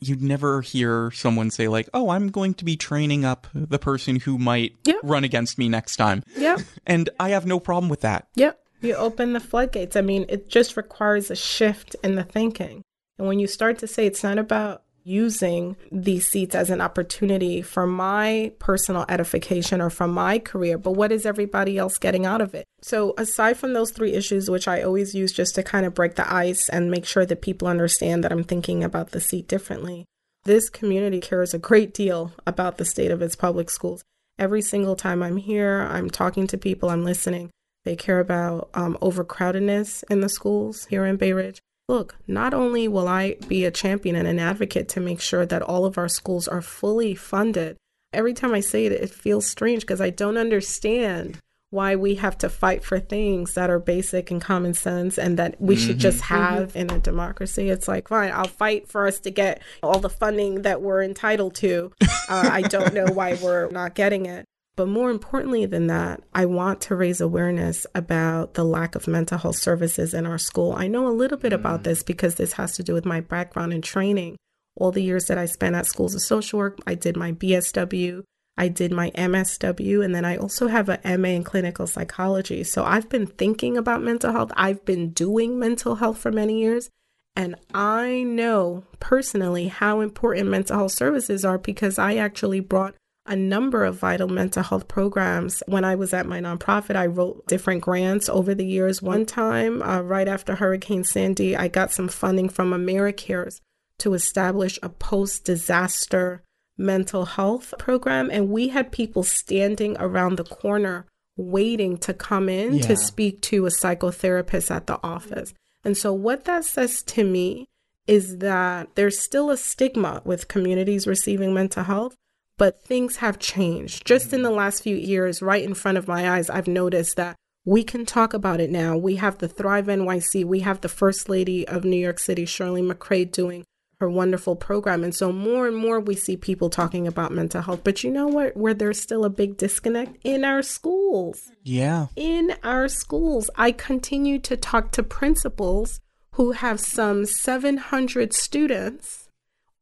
You'd 0.00 0.22
never 0.22 0.60
hear 0.60 1.10
someone 1.10 1.50
say, 1.50 1.68
like, 1.68 1.88
oh, 1.94 2.10
I'm 2.10 2.28
going 2.28 2.54
to 2.54 2.64
be 2.64 2.76
training 2.76 3.24
up 3.24 3.46
the 3.54 3.78
person 3.78 4.16
who 4.16 4.38
might 4.38 4.76
yep. 4.84 4.96
run 5.02 5.24
against 5.24 5.58
me 5.58 5.68
next 5.68 5.96
time. 5.96 6.22
Yeah. 6.36 6.58
And 6.86 7.08
I 7.18 7.30
have 7.30 7.46
no 7.46 7.60
problem 7.60 7.88
with 7.88 8.02
that. 8.02 8.28
Yep. 8.34 8.60
You 8.82 8.94
open 8.96 9.32
the 9.32 9.40
floodgates. 9.40 9.96
I 9.96 10.02
mean, 10.02 10.26
it 10.28 10.50
just 10.50 10.76
requires 10.76 11.30
a 11.30 11.36
shift 11.36 11.96
in 12.04 12.14
the 12.14 12.24
thinking. 12.24 12.82
And 13.18 13.26
when 13.26 13.38
you 13.38 13.46
start 13.46 13.78
to 13.78 13.86
say 13.86 14.06
it's 14.06 14.22
not 14.22 14.38
about 14.38 14.82
using 15.04 15.76
these 15.92 16.26
seats 16.26 16.54
as 16.54 16.70
an 16.70 16.80
opportunity 16.80 17.62
for 17.62 17.86
my 17.86 18.52
personal 18.58 19.04
edification 19.08 19.80
or 19.80 19.90
for 19.90 20.08
my 20.08 20.38
career, 20.38 20.78
but 20.78 20.92
what 20.92 21.12
is 21.12 21.26
everybody 21.26 21.78
else 21.78 21.98
getting 21.98 22.26
out 22.26 22.40
of 22.40 22.54
it? 22.54 22.64
So, 22.82 23.14
aside 23.16 23.58
from 23.58 23.74
those 23.74 23.90
three 23.90 24.14
issues, 24.14 24.50
which 24.50 24.66
I 24.66 24.82
always 24.82 25.14
use 25.14 25.32
just 25.32 25.54
to 25.54 25.62
kind 25.62 25.86
of 25.86 25.94
break 25.94 26.16
the 26.16 26.32
ice 26.32 26.68
and 26.68 26.90
make 26.90 27.04
sure 27.04 27.26
that 27.26 27.42
people 27.42 27.68
understand 27.68 28.24
that 28.24 28.32
I'm 28.32 28.44
thinking 28.44 28.82
about 28.82 29.10
the 29.10 29.20
seat 29.20 29.46
differently, 29.46 30.06
this 30.44 30.68
community 30.68 31.20
cares 31.20 31.54
a 31.54 31.58
great 31.58 31.94
deal 31.94 32.32
about 32.46 32.78
the 32.78 32.84
state 32.84 33.10
of 33.10 33.22
its 33.22 33.36
public 33.36 33.70
schools. 33.70 34.02
Every 34.38 34.62
single 34.62 34.96
time 34.96 35.22
I'm 35.22 35.36
here, 35.36 35.82
I'm 35.82 36.10
talking 36.10 36.46
to 36.48 36.58
people, 36.58 36.90
I'm 36.90 37.04
listening. 37.04 37.50
They 37.84 37.96
care 37.96 38.20
about 38.20 38.70
um, 38.74 38.96
overcrowdedness 39.00 40.04
in 40.10 40.20
the 40.20 40.28
schools 40.28 40.86
here 40.86 41.04
in 41.04 41.16
Bay 41.16 41.32
Ridge. 41.32 41.60
Look, 41.88 42.16
not 42.26 42.54
only 42.54 42.88
will 42.88 43.08
I 43.08 43.36
be 43.46 43.64
a 43.64 43.70
champion 43.70 44.16
and 44.16 44.26
an 44.26 44.38
advocate 44.38 44.88
to 44.90 45.00
make 45.00 45.20
sure 45.20 45.44
that 45.44 45.62
all 45.62 45.84
of 45.84 45.98
our 45.98 46.08
schools 46.08 46.48
are 46.48 46.62
fully 46.62 47.14
funded, 47.14 47.76
every 48.12 48.32
time 48.32 48.54
I 48.54 48.60
say 48.60 48.86
it, 48.86 48.92
it 48.92 49.10
feels 49.10 49.46
strange 49.46 49.82
because 49.82 50.00
I 50.00 50.10
don't 50.10 50.38
understand 50.38 51.38
why 51.68 51.96
we 51.96 52.14
have 52.14 52.38
to 52.38 52.48
fight 52.48 52.84
for 52.84 53.00
things 53.00 53.54
that 53.54 53.68
are 53.68 53.80
basic 53.80 54.30
and 54.30 54.40
common 54.40 54.72
sense 54.72 55.18
and 55.18 55.38
that 55.38 55.60
we 55.60 55.74
mm-hmm. 55.74 55.86
should 55.86 55.98
just 55.98 56.22
mm-hmm. 56.22 56.34
have 56.34 56.68
mm-hmm. 56.68 56.78
in 56.78 56.90
a 56.90 57.00
democracy. 57.00 57.68
It's 57.68 57.88
like, 57.88 58.08
fine, 58.08 58.30
I'll 58.32 58.46
fight 58.46 58.88
for 58.88 59.06
us 59.06 59.18
to 59.20 59.30
get 59.30 59.60
all 59.82 59.98
the 59.98 60.08
funding 60.08 60.62
that 60.62 60.80
we're 60.80 61.02
entitled 61.02 61.56
to. 61.56 61.92
Uh, 62.26 62.48
I 62.50 62.62
don't 62.62 62.94
know 62.94 63.06
why 63.12 63.36
we're 63.42 63.68
not 63.70 63.94
getting 63.94 64.24
it. 64.26 64.46
But 64.76 64.88
more 64.88 65.10
importantly 65.10 65.66
than 65.66 65.86
that, 65.86 66.22
I 66.34 66.46
want 66.46 66.80
to 66.82 66.96
raise 66.96 67.20
awareness 67.20 67.86
about 67.94 68.54
the 68.54 68.64
lack 68.64 68.96
of 68.96 69.06
mental 69.06 69.38
health 69.38 69.56
services 69.56 70.12
in 70.12 70.26
our 70.26 70.38
school. 70.38 70.72
I 70.76 70.88
know 70.88 71.06
a 71.06 71.14
little 71.14 71.38
bit 71.38 71.52
about 71.52 71.80
mm. 71.80 71.84
this 71.84 72.02
because 72.02 72.34
this 72.34 72.54
has 72.54 72.72
to 72.76 72.82
do 72.82 72.92
with 72.92 73.04
my 73.04 73.20
background 73.20 73.72
and 73.72 73.84
training. 73.84 74.36
All 74.76 74.90
the 74.90 75.02
years 75.02 75.26
that 75.26 75.38
I 75.38 75.46
spent 75.46 75.76
at 75.76 75.86
schools 75.86 76.16
of 76.16 76.22
social 76.22 76.58
work, 76.58 76.80
I 76.86 76.96
did 76.96 77.16
my 77.16 77.30
BSW, 77.30 78.24
I 78.56 78.66
did 78.66 78.90
my 78.90 79.12
MSW, 79.12 80.04
and 80.04 80.12
then 80.12 80.24
I 80.24 80.36
also 80.36 80.66
have 80.66 80.88
an 80.88 81.20
MA 81.20 81.28
in 81.28 81.44
clinical 81.44 81.86
psychology. 81.86 82.64
So 82.64 82.84
I've 82.84 83.08
been 83.08 83.26
thinking 83.28 83.76
about 83.76 84.02
mental 84.02 84.32
health. 84.32 84.50
I've 84.56 84.84
been 84.84 85.10
doing 85.10 85.56
mental 85.58 85.96
health 85.96 86.18
for 86.18 86.32
many 86.32 86.60
years. 86.60 86.90
And 87.36 87.56
I 87.72 88.22
know 88.22 88.84
personally 89.00 89.68
how 89.68 90.00
important 90.00 90.48
mental 90.48 90.76
health 90.76 90.92
services 90.92 91.44
are 91.44 91.58
because 91.58 91.98
I 91.98 92.14
actually 92.16 92.60
brought 92.60 92.94
a 93.26 93.36
number 93.36 93.84
of 93.84 93.96
vital 93.96 94.28
mental 94.28 94.62
health 94.62 94.86
programs. 94.86 95.62
When 95.66 95.84
I 95.84 95.94
was 95.94 96.12
at 96.12 96.26
my 96.26 96.40
nonprofit, 96.40 96.96
I 96.96 97.06
wrote 97.06 97.46
different 97.46 97.82
grants 97.82 98.28
over 98.28 98.54
the 98.54 98.66
years. 98.66 99.00
One 99.00 99.24
time, 99.24 99.82
uh, 99.82 100.02
right 100.02 100.28
after 100.28 100.54
Hurricane 100.54 101.04
Sandy, 101.04 101.56
I 101.56 101.68
got 101.68 101.92
some 101.92 102.08
funding 102.08 102.48
from 102.48 102.72
AmeriCares 102.72 103.60
to 103.98 104.14
establish 104.14 104.78
a 104.82 104.88
post 104.88 105.44
disaster 105.44 106.42
mental 106.76 107.24
health 107.24 107.72
program. 107.78 108.30
And 108.30 108.50
we 108.50 108.68
had 108.68 108.92
people 108.92 109.22
standing 109.22 109.96
around 109.98 110.36
the 110.36 110.44
corner 110.44 111.06
waiting 111.36 111.96
to 111.98 112.12
come 112.12 112.48
in 112.48 112.74
yeah. 112.74 112.82
to 112.86 112.96
speak 112.96 113.40
to 113.42 113.66
a 113.66 113.70
psychotherapist 113.70 114.70
at 114.70 114.86
the 114.86 114.98
office. 115.02 115.54
And 115.84 115.96
so, 115.96 116.12
what 116.12 116.44
that 116.44 116.64
says 116.64 117.02
to 117.02 117.24
me 117.24 117.66
is 118.06 118.38
that 118.38 118.94
there's 118.94 119.18
still 119.18 119.50
a 119.50 119.56
stigma 119.56 120.22
with 120.24 120.48
communities 120.48 121.06
receiving 121.06 121.54
mental 121.54 121.84
health, 121.84 122.16
but 122.56 122.82
things 122.82 123.16
have 123.16 123.38
changed. 123.38 124.06
Just 124.06 124.32
in 124.32 124.42
the 124.42 124.48
mm-hmm. 124.48 124.58
last 124.58 124.82
few 124.82 124.96
years, 124.96 125.42
right 125.42 125.62
in 125.62 125.74
front 125.74 125.98
of 125.98 126.08
my 126.08 126.30
eyes, 126.36 126.50
I've 126.50 126.68
noticed 126.68 127.16
that 127.16 127.36
we 127.64 127.82
can 127.82 128.04
talk 128.04 128.34
about 128.34 128.60
it 128.60 128.70
now. 128.70 128.96
We 128.96 129.16
have 129.16 129.38
the 129.38 129.48
Thrive 129.48 129.86
NYC, 129.86 130.44
we 130.44 130.60
have 130.60 130.80
the 130.80 130.88
First 130.88 131.28
Lady 131.28 131.66
of 131.66 131.84
New 131.84 131.96
York 131.96 132.18
City, 132.18 132.44
Chirlane 132.44 132.92
McCray, 132.92 133.30
doing 133.30 133.64
her 134.00 134.10
wonderful 134.10 134.56
program. 134.56 135.02
And 135.02 135.14
so 135.14 135.32
more 135.32 135.66
and 135.66 135.76
more 135.76 136.00
we 136.00 136.14
see 136.14 136.36
people 136.36 136.68
talking 136.68 137.06
about 137.06 137.32
mental 137.32 137.62
health. 137.62 137.80
But 137.84 138.04
you 138.04 138.10
know 138.10 138.26
what? 138.26 138.56
Where 138.56 138.74
there's 138.74 139.00
still 139.00 139.24
a 139.24 139.30
big 139.30 139.56
disconnect 139.56 140.18
in 140.24 140.44
our 140.44 140.62
schools. 140.62 141.50
Yeah. 141.62 142.08
In 142.16 142.54
our 142.62 142.88
schools. 142.88 143.48
I 143.56 143.72
continue 143.72 144.38
to 144.40 144.56
talk 144.56 144.90
to 144.92 145.02
principals 145.02 146.00
who 146.32 146.52
have 146.52 146.80
some 146.80 147.24
700 147.24 148.32
students 148.32 149.28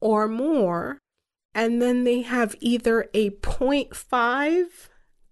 or 0.01 0.29
more 0.29 0.99
and 1.55 1.81
then 1.81 2.05
they 2.05 2.23
have 2.23 2.55
either 2.61 3.09
a 3.15 3.31
0.5 3.31 4.67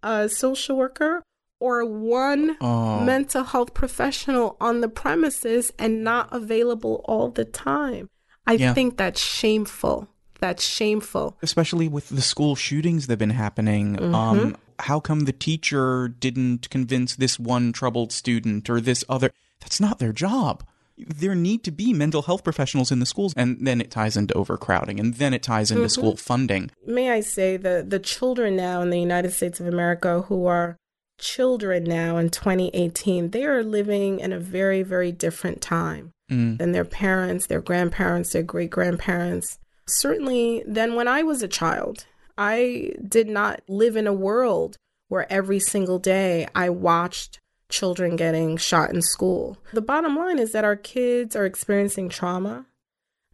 uh, 0.03 0.29
social 0.29 0.77
worker 0.77 1.23
or 1.59 1.85
one 1.85 2.57
oh. 2.61 3.01
mental 3.01 3.45
health 3.45 3.75
professional 3.75 4.57
on 4.61 4.81
the 4.81 4.89
premises 4.89 5.73
and 5.79 6.03
not 6.03 6.29
available 6.33 7.05
all 7.05 7.31
the 7.31 7.45
time. 7.45 8.09
I 8.47 8.55
yeah. 8.55 8.75
think 8.75 8.97
that's 8.97 9.21
shameful. 9.21 10.09
That's 10.41 10.67
shameful. 10.67 11.37
Especially 11.43 11.87
with 11.87 12.09
the 12.09 12.23
school 12.23 12.57
shootings 12.57 13.07
that 13.07 13.13
have 13.13 13.19
been 13.19 13.31
happening. 13.31 13.97
Mm-hmm. 13.97 14.15
Um, 14.15 14.57
how 14.79 14.99
come 14.99 15.21
the 15.21 15.33
teacher 15.33 16.09
didn't 16.09 16.71
convince 16.71 17.15
this 17.17 17.39
one 17.39 17.73
troubled 17.73 18.11
student 18.11 18.71
or 18.71 18.81
this 18.81 19.05
other? 19.09 19.31
That's 19.61 19.81
not 19.81 19.99
their 19.99 20.15
job 20.15 20.65
there 21.09 21.35
need 21.35 21.65
to 21.65 21.71
be 21.71 21.93
mental 21.93 22.23
health 22.23 22.45
professionals 22.45 22.91
in 22.91 23.01
the 23.01 23.07
schools 23.07 23.33
and 23.37 23.67
then 23.67 23.81
it 23.81 23.91
ties 23.91 24.17
into 24.17 24.35
overcrowding 24.35 25.01
and 25.01 25.15
then 25.15 25.35
it 25.35 25.43
ties 25.43 25.71
into 25.71 25.83
mm-hmm. 25.83 25.89
school 25.89 26.17
funding 26.17 26.71
may 26.87 27.11
i 27.11 27.21
say 27.21 27.57
the 27.57 27.85
the 27.87 27.99
children 27.99 28.57
now 28.57 28.81
in 28.81 28.91
the 28.91 29.01
united 29.01 29.33
states 29.33 29.61
of 29.61 29.67
america 29.67 30.23
who 30.23 30.47
are 30.47 30.77
children 31.19 31.85
now 31.85 32.17
in 32.17 32.31
2018 32.31 33.31
they 33.31 33.45
are 33.45 33.63
living 33.63 34.21
in 34.21 34.33
a 34.33 34.39
very 34.39 34.83
very 34.83 35.13
different 35.13 35.61
time 35.61 36.13
mm. 36.31 36.57
than 36.59 36.73
their 36.73 36.85
parents 36.85 37.47
their 37.47 37.61
grandparents 37.61 38.33
their 38.33 38.43
great 38.43 38.71
grandparents 38.71 39.59
certainly 39.87 40.63
than 40.67 40.95
when 40.95 41.07
i 41.07 41.23
was 41.23 41.43
a 41.43 41.49
child 41.49 42.07
i 42.39 42.93
did 43.07 43.29
not 43.29 43.61
live 43.69 43.97
in 43.97 44.07
a 44.07 44.13
world 44.13 44.77
where 45.09 45.31
every 45.31 45.61
single 45.61 45.99
day 45.99 46.49
i 46.55 46.71
watched 46.71 47.39
children 47.71 48.17
getting 48.17 48.57
shot 48.57 48.91
in 48.91 49.03
school. 49.03 49.57
The 49.73 49.81
bottom 49.81 50.17
line 50.17 50.39
is 50.39 50.53
that 50.53 50.65
our 50.65 50.77
kids 50.77 51.35
are 51.35 51.47
experiencing 51.47 52.09
trauma. 52.09 52.67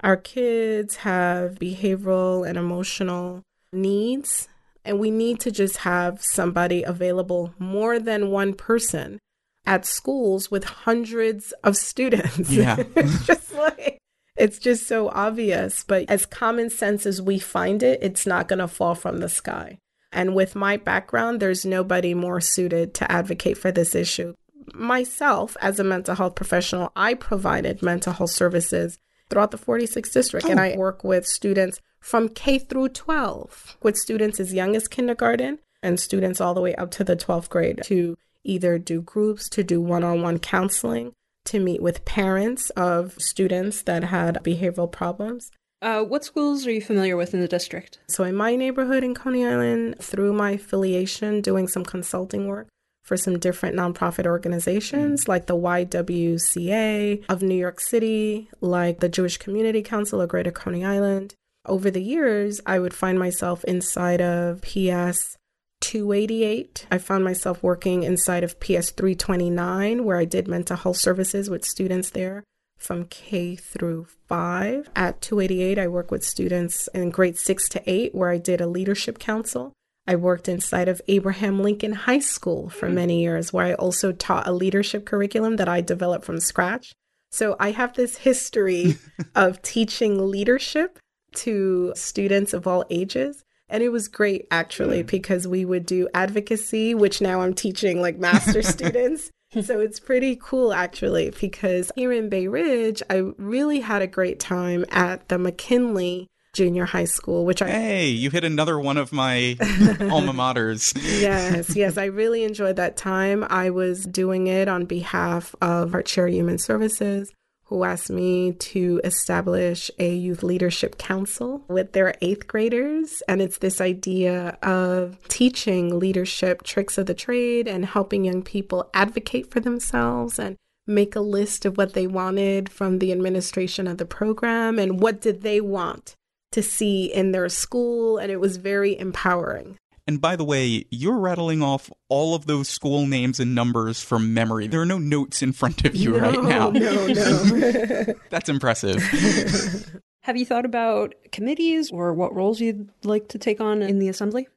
Our 0.01 0.17
kids 0.17 0.97
have 0.97 1.55
behavioral 1.55 2.49
and 2.49 2.59
emotional 2.59 3.43
needs, 3.73 4.49
and 4.85 4.99
we 4.99 5.11
need 5.11 5.41
to 5.41 5.51
just 5.51 5.79
have 5.79 6.23
somebody 6.23 6.83
available, 6.83 7.55
more 7.59 7.99
than 7.99 8.31
one 8.31 8.55
person 8.55 9.19
at 9.65 9.85
schools 9.85 10.51
with 10.51 10.65
hundreds 10.65 11.53
of 11.65 11.77
students. 11.77 12.51
Yeah. 12.51 12.77
it's 12.97 13.27
just 13.27 13.53
like 13.55 13.99
it's 14.37 14.59
just 14.59 14.87
so 14.87 15.09
obvious, 15.09 15.83
but 15.83 16.09
as 16.09 16.27
common 16.27 16.71
sense 16.71 17.07
as 17.07 17.23
we 17.23 17.39
find 17.39 17.83
it, 17.83 17.99
it's 18.03 18.27
not 18.27 18.49
going 18.49 18.59
to 18.59 18.69
fall 18.69 18.95
from 18.95 19.19
the 19.19 19.29
sky. 19.29 19.79
And 20.17 20.35
with 20.35 20.57
my 20.57 20.79
background, 20.79 21.41
there's 21.41 21.67
nobody 21.67 22.15
more 22.15 22.41
suited 22.41 22.95
to 22.95 23.13
advocate 23.13 23.59
for 23.59 23.71
this 23.71 23.95
issue. 23.95 24.35
Myself, 24.73 25.59
as 25.61 25.79
a 25.79 25.85
mental 25.85 26.15
health 26.15 26.35
professional, 26.35 26.91
I 26.97 27.13
provided 27.13 27.83
mental 27.83 28.15
health 28.15 28.31
services 28.31 28.99
throughout 29.29 29.51
the 29.51 29.59
46th 29.59 30.13
district, 30.15 30.47
oh. 30.47 30.51
and 30.51 30.59
I 30.59 30.75
work 30.75 31.05
with 31.05 31.27
students 31.27 31.83
from 32.01 32.31
K 32.31 32.59
through 32.59 32.89
12, 32.89 33.77
with 33.83 33.99
students 33.99 34.41
as 34.41 34.55
young 34.55 34.75
as 34.75 34.89
kindergarten 34.89 35.59
and 35.83 36.01
students 36.01 36.41
all 36.41 36.55
the 36.55 36.63
way 36.63 36.75
up 36.77 36.91
to 36.93 37.05
the 37.05 37.15
12th 37.15 37.51
grade 37.51 37.81
to 37.85 38.17
either 38.43 38.79
do 38.79 39.03
groups, 39.03 39.51
to 39.51 39.63
do 39.63 39.83
one 39.83 40.03
on 40.03 40.23
one 40.23 40.39
counseling, 40.39 41.13
to 41.45 41.61
meet 41.61 41.83
with 41.83 42.07
parents 42.07 42.71
of 42.71 43.15
students 43.19 43.83
that 43.83 44.05
had 44.05 44.37
behavioral 44.43 44.91
problems. 44.91 45.51
Uh, 45.87 46.03
what 46.03 46.25
schools 46.25 46.67
are 46.67 46.73
you 46.73 46.81
familiar 46.81 47.17
with 47.17 47.33
in 47.33 47.41
the 47.41 47.47
district? 47.47 48.01
So, 48.09 48.25
in 48.25 48.35
my 48.35 48.57
neighborhood 48.57 49.05
in 49.05 49.15
Coney 49.15 49.47
Island, 49.47 50.01
through 50.01 50.33
my 50.33 50.51
affiliation, 50.51 51.41
doing 51.41 51.69
some 51.69 51.85
consulting 51.85 52.49
work 52.49 52.67
for 53.05 53.17
some 53.17 53.39
different 53.39 53.77
nonprofit 53.77 54.27
organizations 54.27 55.25
mm. 55.25 55.29
like 55.29 55.47
the 55.47 55.55
YWCA 55.55 57.25
of 57.29 57.41
New 57.41 57.55
York 57.55 57.79
City, 57.79 58.51
like 58.61 58.99
the 58.99 59.09
Jewish 59.09 59.37
Community 59.37 59.81
Council 59.81 60.21
of 60.21 60.29
Greater 60.29 60.51
Coney 60.51 60.85
Island. 60.85 61.35
Over 61.65 61.89
the 61.89 62.03
years, 62.03 62.61
I 62.67 62.81
would 62.81 62.93
find 62.93 63.17
myself 63.17 63.63
inside 63.63 64.21
of 64.21 64.63
PS 64.63 65.37
288. 65.83 66.89
I 66.91 66.99
found 66.99 67.23
myself 67.23 67.63
working 67.63 68.03
inside 68.03 68.43
of 68.43 68.59
PS 68.59 68.91
329, 68.91 70.05
where 70.05 70.17
I 70.17 70.25
did 70.25 70.49
mental 70.49 70.79
health 70.79 70.97
services 70.97 71.49
with 71.49 71.65
students 71.65 72.11
there 72.11 72.43
from 72.77 73.07
K 73.07 73.57
through 73.57 74.07
5. 74.29 74.91
At 74.95 75.21
288, 75.21 75.79
I 75.79 75.89
work 75.89 76.11
with 76.11 76.25
students 76.25 76.89
in 76.89 77.11
grade 77.11 77.39
6 77.39 77.69
to 77.71 77.83
8, 77.87 78.15
where 78.15 78.31
I 78.31 78.39
did 78.39 78.61
a 78.61 78.67
leadership 78.67 79.19
council. 79.19 79.73
I 80.07 80.17
worked 80.17 80.49
inside 80.49 80.89
of 80.89 81.03
Abraham 81.09 81.61
Lincoln 81.61 81.93
High 81.93 82.21
School 82.21 82.69
for 82.69 82.89
many 82.89 83.23
years, 83.23 83.53
where 83.53 83.67
I 83.67 83.75
also 83.75 84.13
taught 84.13 84.47
a 84.47 84.53
leadership 84.53 85.05
curriculum 85.05 85.57
that 85.57 85.69
I 85.69 85.81
developed 85.81 86.25
from 86.25 86.39
scratch. 86.39 86.93
So 87.33 87.57
I 87.59 87.73
have 87.73 87.95
this 87.95 88.19
history 88.19 88.97
of 89.35 89.61
teaching 89.63 90.31
leadership 90.31 90.99
to 91.37 91.93
students 91.97 92.55
of 92.55 92.67
all 92.67 92.85
ages. 92.89 93.43
And 93.69 93.83
it 93.83 93.89
was 93.89 94.07
great 94.07 94.47
actually 94.51 95.03
mm. 95.03 95.07
because 95.09 95.49
we 95.49 95.65
would 95.65 95.87
do 95.87 96.09
advocacy, 96.15 96.95
which 96.95 97.21
now 97.21 97.41
I'm 97.41 97.55
teaching 97.55 98.01
like 98.01 98.17
master 98.17 98.63
students 98.63 99.31
so 99.63 99.81
it's 99.81 100.01
pretty 100.01 100.37
cool 100.37 100.73
actually 100.73 101.31
because 101.41 101.91
here 101.97 102.13
in 102.13 102.29
Bay 102.29 102.47
Ridge, 102.49 103.03
I 103.09 103.23
really 103.39 103.81
had 103.81 104.03
a 104.03 104.07
great 104.07 104.39
time 104.41 104.85
at 104.91 105.29
the 105.29 105.39
McKinley 105.39 106.29
Junior 106.53 106.87
High 106.87 107.05
School, 107.05 107.45
which 107.45 107.61
I 107.61 107.69
Hey, 107.69 108.09
you 108.09 108.31
hit 108.31 108.43
another 108.45 108.79
one 108.81 108.97
of 108.97 109.13
my 109.13 109.57
alma 110.01 110.33
maters. 110.33 110.95
yes, 111.21 111.77
yes, 111.77 111.99
I 111.99 112.07
really 112.07 112.45
enjoyed 112.45 112.77
that 112.77 112.97
time. 112.97 113.45
I 113.49 113.71
was 113.71 114.05
doing 114.05 114.47
it 114.47 114.67
on 114.69 114.87
behalf 114.87 115.55
of 115.61 115.95
our 115.95 116.03
Chair 116.03 116.29
Human 116.29 116.59
Services 116.59 117.31
who 117.67 117.83
asked 117.83 118.11
me 118.11 118.53
to 118.53 119.01
establish 119.03 119.91
a 119.99 120.15
youth 120.15 120.43
leadership 120.43 120.99
council 120.99 121.65
with 121.69 121.93
their 121.93 122.15
eighth 122.21 122.47
graders. 122.47 123.23
And 123.27 123.43
it's 123.43 123.59
this 123.59 123.81
idea 123.81 124.57
of 124.63 125.19
teaching 125.29 125.99
leadership 125.99 126.63
tricks 126.63 126.97
of 126.97 127.07
the 127.07 127.15
trade 127.15 127.67
and 127.67 127.85
helping 127.85 128.25
young 128.25 128.43
people 128.43 128.89
advocate 128.95 129.51
for 129.51 129.59
themselves 129.59 130.39
and 130.39 130.57
make 130.87 131.17
a 131.17 131.21
list 131.21 131.65
of 131.65 131.77
what 131.77 131.95
they 131.95 132.07
wanted 132.07 132.69
from 132.69 133.01
the 133.01 133.11
administration 133.11 133.89
of 133.89 133.99
the 133.99 134.07
program 134.07 134.79
and 134.79 135.01
what 135.01 135.21
did 135.21 135.43
they 135.43 135.61
want 135.61 136.15
to 136.53 136.63
see 136.63 137.07
in 137.07 137.33
their 137.33 137.49
school. 137.49 138.17
And 138.19 138.31
it 138.31 138.41
was 138.41 138.59
very 138.59 138.97
empowering. 138.97 139.77
And 140.07 140.21
by 140.21 140.37
the 140.37 140.45
way, 140.45 140.85
you're 140.91 141.19
rattling 141.19 141.63
off 141.63 141.91
all 142.09 142.35
of 142.35 142.47
those 142.47 142.69
school 142.69 143.07
names 143.07 143.41
and 143.41 143.55
numbers 143.55 144.03
from 144.03 144.33
memory. 144.35 144.69
There 144.69 144.81
are 144.81 144.87
no 144.87 144.99
notes 144.99 145.43
in 145.43 145.53
front 145.53 145.85
of 145.85 145.97
you 145.97 146.13
no, 146.19 146.19
right 146.19 146.43
now. 146.43 146.71
No, 146.71 147.07
no. 147.07 148.15
That's 148.31 148.49
impressive. 148.49 149.03
Have 150.23 150.37
you 150.37 150.47
thought 150.47 150.65
about 150.65 151.15
committees 151.33 151.91
or 151.91 152.13
what 152.13 152.35
roles 152.35 152.61
you'd 152.61 152.89
like 153.05 153.29
to 153.29 153.39
take 153.39 153.61
on 153.61 153.83
in 153.83 153.99
the 153.99 154.09
assembly? 154.09 154.49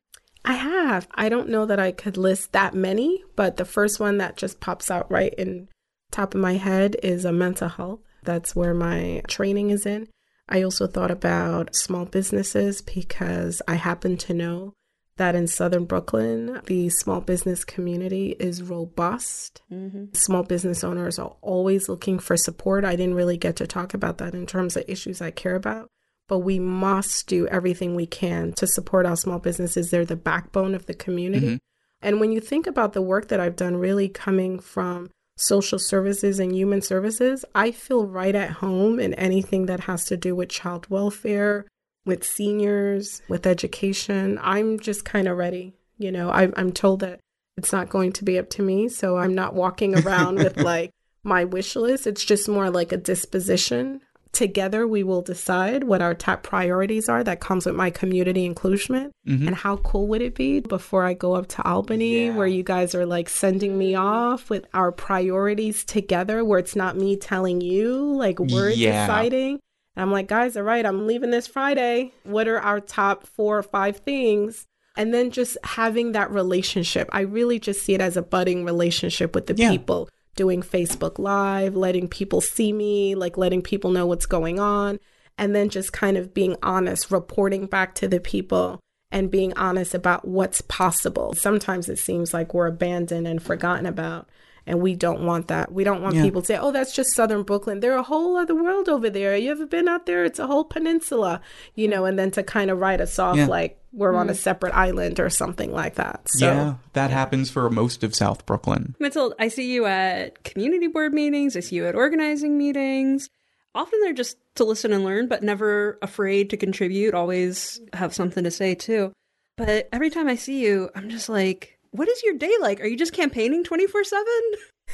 I 0.46 0.54
have. 0.54 1.08
I 1.14 1.30
don't 1.30 1.50
know 1.50 1.66
that 1.66 1.80
I 1.80 1.92
could 1.92 2.18
list 2.18 2.54
that 2.54 2.74
many, 2.74 3.24
but 3.36 3.58
the 3.58 3.66
first 3.66 4.00
one 4.00 4.18
that 4.18 4.38
just 4.38 4.60
pops 4.60 4.90
out 4.90 5.12
right 5.12 5.34
in 5.36 5.68
top 6.12 6.34
of 6.34 6.42
my 6.42 6.54
head 6.54 6.96
is 7.04 7.26
a 7.26 7.32
mental 7.32 7.70
health. 7.70 8.00
That's 8.24 8.56
where 8.56 8.74
my 8.74 9.22
training 9.28 9.70
is 9.70 9.86
in. 9.86 10.08
I 10.48 10.64
also 10.64 10.88
thought 10.88 11.12
about 11.12 11.76
small 11.76 12.06
businesses 12.06 12.82
because 12.82 13.62
I 13.68 13.76
happen 13.76 14.18
to 14.18 14.34
know 14.34 14.74
that 15.20 15.36
in 15.36 15.48
Southern 15.48 15.86
Brooklyn, 15.86 16.62
the 16.66 16.90
small 16.90 17.22
business 17.22 17.64
community 17.64 18.36
is 18.40 18.64
robust. 18.64 19.62
Mm-hmm. 19.72 20.14
Small 20.14 20.44
business 20.44 20.84
owners 20.84 21.20
are 21.20 21.36
always 21.42 21.88
looking 21.88 22.20
for 22.20 22.36
support. 22.36 22.84
I 22.86 22.96
didn't 22.96 23.16
really 23.16 23.38
get 23.38 23.58
to 23.58 23.68
talk 23.68 23.94
about 23.94 24.18
that 24.18 24.34
in 24.34 24.48
terms 24.48 24.76
of 24.76 24.86
issues 24.88 25.22
I 25.22 25.32
care 25.32 25.56
about, 25.56 25.90
but 26.28 26.40
we 26.40 26.58
must 26.58 27.28
do 27.28 27.48
everything 27.48 27.96
we 27.96 28.08
can 28.08 28.54
to 28.54 28.66
support 28.66 29.06
our 29.06 29.18
small 29.18 29.40
businesses. 29.40 29.92
They're 29.92 30.06
the 30.06 30.16
backbone 30.16 30.74
of 30.74 30.86
the 30.86 30.94
community. 30.94 31.48
Mm-hmm. 31.48 31.58
And 32.02 32.20
when 32.22 32.32
you 32.32 32.40
think 32.40 32.66
about 32.66 32.94
the 32.94 33.02
work 33.02 33.28
that 33.28 33.42
I've 33.42 33.58
done, 33.58 33.76
really 33.76 34.08
coming 34.08 34.60
from 34.60 35.10
social 35.36 35.80
services 35.80 36.40
and 36.40 36.56
human 36.56 36.82
services, 36.82 37.44
I 37.54 37.72
feel 37.72 38.06
right 38.06 38.36
at 38.36 38.52
home 38.52 39.00
in 39.00 39.14
anything 39.16 39.66
that 39.66 39.82
has 39.82 40.06
to 40.06 40.18
do 40.18 40.34
with 40.34 40.50
child 40.50 40.90
welfare, 40.90 41.66
with 42.06 42.24
seniors, 42.24 43.22
with 43.28 43.46
education. 43.46 44.40
I'm 44.42 44.80
just 44.80 45.06
kind 45.06 45.28
of 45.28 45.38
ready. 45.38 45.74
You 45.98 46.12
know, 46.12 46.30
I, 46.30 46.50
I'm 46.56 46.72
told 46.72 47.02
that 47.02 47.20
it's 47.58 47.74
not 47.74 47.90
going 47.90 48.14
to 48.14 48.24
be 48.24 48.40
up 48.40 48.50
to 48.52 48.62
me. 48.62 48.90
So 48.90 49.18
I'm 49.18 49.36
not 49.36 49.54
walking 49.54 49.98
around 50.00 50.36
with 50.38 50.58
like 50.62 50.92
my 51.24 51.44
wish 51.44 51.76
list. 51.76 52.08
It's 52.08 52.24
just 52.24 52.50
more 52.50 52.70
like 52.70 52.92
a 52.92 52.98
disposition. 52.98 54.02
Together, 54.32 54.88
we 54.88 55.04
will 55.04 55.24
decide 55.24 55.84
what 55.84 56.04
our 56.04 56.14
top 56.14 56.44
priorities 56.44 57.10
are. 57.10 57.24
That 57.24 57.40
comes 57.40 57.66
with 57.66 57.76
my 57.76 57.90
community 57.90 58.46
inclusion. 58.46 59.12
Mm-hmm. 59.28 59.48
And 59.48 59.56
how 59.56 59.78
cool 59.78 60.08
would 60.08 60.22
it 60.22 60.36
be 60.36 60.60
before 60.60 61.04
I 61.04 61.16
go 61.16 61.34
up 61.34 61.48
to 61.48 61.68
Albany, 61.68 62.28
yeah. 62.28 62.36
where 62.36 62.48
you 62.48 62.64
guys 62.64 62.94
are 62.94 63.08
like 63.08 63.28
sending 63.28 63.78
me 63.78 63.96
off 63.96 64.50
with 64.50 64.66
our 64.74 64.92
priorities 64.92 65.84
together, 65.84 66.46
where 66.46 66.60
it's 66.60 66.76
not 66.76 66.96
me 66.96 67.18
telling 67.18 67.60
you, 67.60 68.14
like 68.14 68.40
we're 68.40 68.70
yeah. 68.70 69.08
deciding 69.08 69.60
I'm 70.02 70.12
like, 70.12 70.28
guys, 70.28 70.56
all 70.56 70.64
right, 70.64 70.86
I'm 70.86 71.08
leaving 71.08 71.32
this 71.32 71.48
Friday. 71.48 72.14
What 72.24 72.48
are 72.48 72.60
our 72.60 72.80
top 72.80 73.26
four 73.26 73.58
or 73.58 73.64
five 73.64 73.98
things? 73.98 74.68
And 74.98 75.14
then 75.14 75.32
just 75.32 75.58
having 75.64 76.12
that 76.14 76.32
relationship. 76.32 77.10
I 77.12 77.22
really 77.22 77.60
just 77.60 77.84
see 77.84 77.94
it 77.94 78.02
as 78.02 78.18
a 78.18 78.22
budding 78.22 78.66
relationship 78.66 79.34
with 79.34 79.48
the 79.48 79.56
yeah. 79.56 79.70
people, 79.70 80.10
doing 80.36 80.62
Facebook 80.62 81.20
Live, 81.20 81.76
letting 81.76 82.08
people 82.08 82.42
see 82.42 82.74
me, 82.74 83.16
like 83.16 83.38
letting 83.38 83.62
people 83.62 83.92
know 83.92 84.06
what's 84.06 84.26
going 84.26 84.60
on. 84.60 85.00
And 85.38 85.56
then 85.56 85.70
just 85.70 85.94
kind 85.94 86.18
of 86.18 86.34
being 86.34 86.58
honest, 86.62 87.12
reporting 87.12 87.66
back 87.66 87.96
to 87.96 88.08
the 88.10 88.20
people 88.20 88.82
and 89.12 89.32
being 89.32 89.54
honest 89.54 89.94
about 89.94 90.28
what's 90.28 90.62
possible. 90.62 91.34
Sometimes 91.34 91.90
it 91.90 91.98
seems 91.98 92.34
like 92.34 92.54
we're 92.54 92.68
abandoned 92.68 93.28
and 93.28 93.42
forgotten 93.42 93.86
about. 93.86 94.30
And 94.66 94.82
we 94.82 94.96
don't 94.96 95.24
want 95.24 95.48
that. 95.48 95.72
We 95.72 95.84
don't 95.84 96.02
want 96.02 96.16
yeah. 96.16 96.24
people 96.24 96.42
to 96.42 96.48
say, 96.48 96.58
oh, 96.58 96.72
that's 96.72 96.94
just 96.94 97.16
southern 97.16 97.44
Brooklyn. 97.44 97.80
There's 97.80 98.00
a 98.00 98.04
whole 98.04 98.38
other 98.38 98.56
world 98.56 98.90
over 98.90 99.10
there. 99.10 99.36
You 99.36 99.52
ever 99.52 99.66
been 99.66 99.88
out 99.88 100.06
there? 100.06 100.26
It's 100.26 100.40
a 100.40 100.48
whole 100.48 100.64
peninsula, 100.64 101.42
you 101.76 101.88
know, 101.88 102.06
and 102.06 102.20
then 102.20 102.32
to 102.32 102.44
kind 102.44 102.70
of 102.70 102.80
write 102.80 103.02
us 103.02 103.18
off 103.18 103.38
yeah. 103.38 103.48
like 103.48 103.80
we're 103.92 104.14
mm. 104.14 104.20
on 104.20 104.30
a 104.30 104.34
mm. 104.34 104.38
separate 104.38 104.74
island 104.74 105.20
or 105.20 105.30
something 105.30 105.72
like 105.74 105.96
that. 105.96 106.28
So, 106.30 106.46
yeah, 106.46 106.76
that 106.94 107.10
happens 107.10 107.50
for 107.50 107.70
most 107.70 108.04
of 108.04 108.16
South 108.16 108.46
Brooklyn. 108.46 108.96
Mathylde, 109.00 109.34
I 109.40 109.48
see 109.48 109.72
you 109.72 109.86
at 109.86 110.44
community 110.44 110.88
board 110.88 111.14
meetings, 111.14 111.56
I 111.58 111.62
see 111.62 111.78
you 111.78 111.88
at 111.88 111.96
organizing 111.96 112.58
meetings. 112.58 113.30
Often 113.76 114.02
they're 114.02 114.14
just 114.14 114.38
to 114.56 114.64
listen 114.64 114.94
and 114.94 115.04
learn, 115.04 115.28
but 115.28 115.44
never 115.44 115.98
afraid 116.02 116.50
to 116.50 116.58
contribute, 116.58 117.14
always 117.14 117.80
have 117.94 118.14
something 118.14 118.44
to 118.44 118.52
say 118.52 118.76
too. 118.76 119.14
But 119.58 119.90
every 119.92 120.10
time 120.10 120.28
I 120.28 120.36
see 120.36 120.64
you, 120.64 120.90
I'm 120.96 121.10
just 121.10 121.30
like, 121.30 121.79
what 121.92 122.08
is 122.08 122.24
your 122.24 122.36
day 122.36 122.54
like? 122.62 122.82
Are 122.82 122.88
you 122.88 122.98
just 122.98 123.14
campaigning 123.14 123.64
24 123.64 124.04
7? 124.04 124.26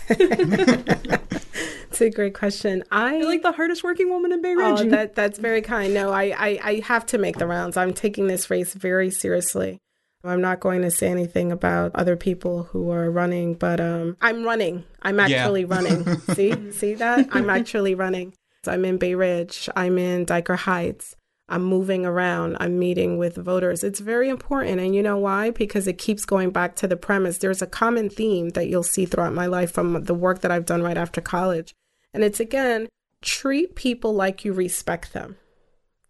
It's 1.95 2.01
a 2.01 2.09
great 2.09 2.33
question. 2.33 2.83
I 2.91 3.15
You're 3.15 3.25
like 3.29 3.41
the 3.41 3.53
hardest 3.53 3.81
working 3.81 4.09
woman 4.09 4.33
in 4.33 4.41
Bay 4.41 4.53
Ridge. 4.53 4.81
Oh, 4.81 4.89
that, 4.89 5.15
that's 5.15 5.39
very 5.39 5.61
kind. 5.61 5.93
No, 5.93 6.11
I, 6.11 6.23
I, 6.37 6.59
I 6.61 6.81
have 6.83 7.05
to 7.05 7.17
make 7.17 7.37
the 7.37 7.47
rounds. 7.47 7.77
I'm 7.77 7.93
taking 7.93 8.27
this 8.27 8.49
race 8.49 8.73
very 8.73 9.09
seriously. 9.09 9.79
I'm 10.21 10.41
not 10.41 10.59
going 10.59 10.81
to 10.81 10.91
say 10.91 11.07
anything 11.07 11.53
about 11.53 11.91
other 11.95 12.17
people 12.17 12.63
who 12.63 12.91
are 12.91 13.09
running, 13.09 13.53
but 13.53 13.79
um, 13.79 14.17
I'm 14.19 14.43
running. 14.43 14.83
I'm 15.03 15.21
actually 15.21 15.61
yeah. 15.61 15.67
running. 15.69 16.19
see, 16.33 16.71
see 16.73 16.95
that? 16.95 17.29
I'm 17.31 17.49
actually 17.49 17.95
running. 17.95 18.33
So 18.65 18.73
I'm 18.73 18.83
in 18.83 18.97
Bay 18.97 19.15
Ridge. 19.15 19.69
I'm 19.73 19.97
in 19.97 20.25
Dyker 20.25 20.57
Heights. 20.57 21.15
I'm 21.47 21.63
moving 21.63 22.05
around, 22.05 22.57
I'm 22.59 22.79
meeting 22.79 23.17
with 23.17 23.35
voters. 23.35 23.83
It's 23.83 23.99
very 23.99 24.29
important. 24.29 24.79
And 24.79 24.95
you 24.95 25.03
know 25.03 25.17
why? 25.17 25.51
Because 25.51 25.87
it 25.87 25.99
keeps 25.99 26.25
going 26.25 26.49
back 26.49 26.75
to 26.77 26.87
the 26.87 26.97
premise. 26.97 27.37
There's 27.37 27.61
a 27.61 27.67
common 27.67 28.09
theme 28.09 28.49
that 28.49 28.67
you'll 28.67 28.83
see 28.83 29.05
throughout 29.05 29.33
my 29.33 29.45
life 29.45 29.71
from 29.71 30.03
the 30.05 30.15
work 30.15 30.41
that 30.41 30.51
I've 30.51 30.65
done 30.65 30.81
right 30.81 30.97
after 30.97 31.21
college. 31.21 31.73
And 32.13 32.23
it's 32.23 32.39
again, 32.39 32.87
treat 33.21 33.75
people 33.75 34.13
like 34.13 34.43
you 34.43 34.53
respect 34.53 35.13
them. 35.13 35.37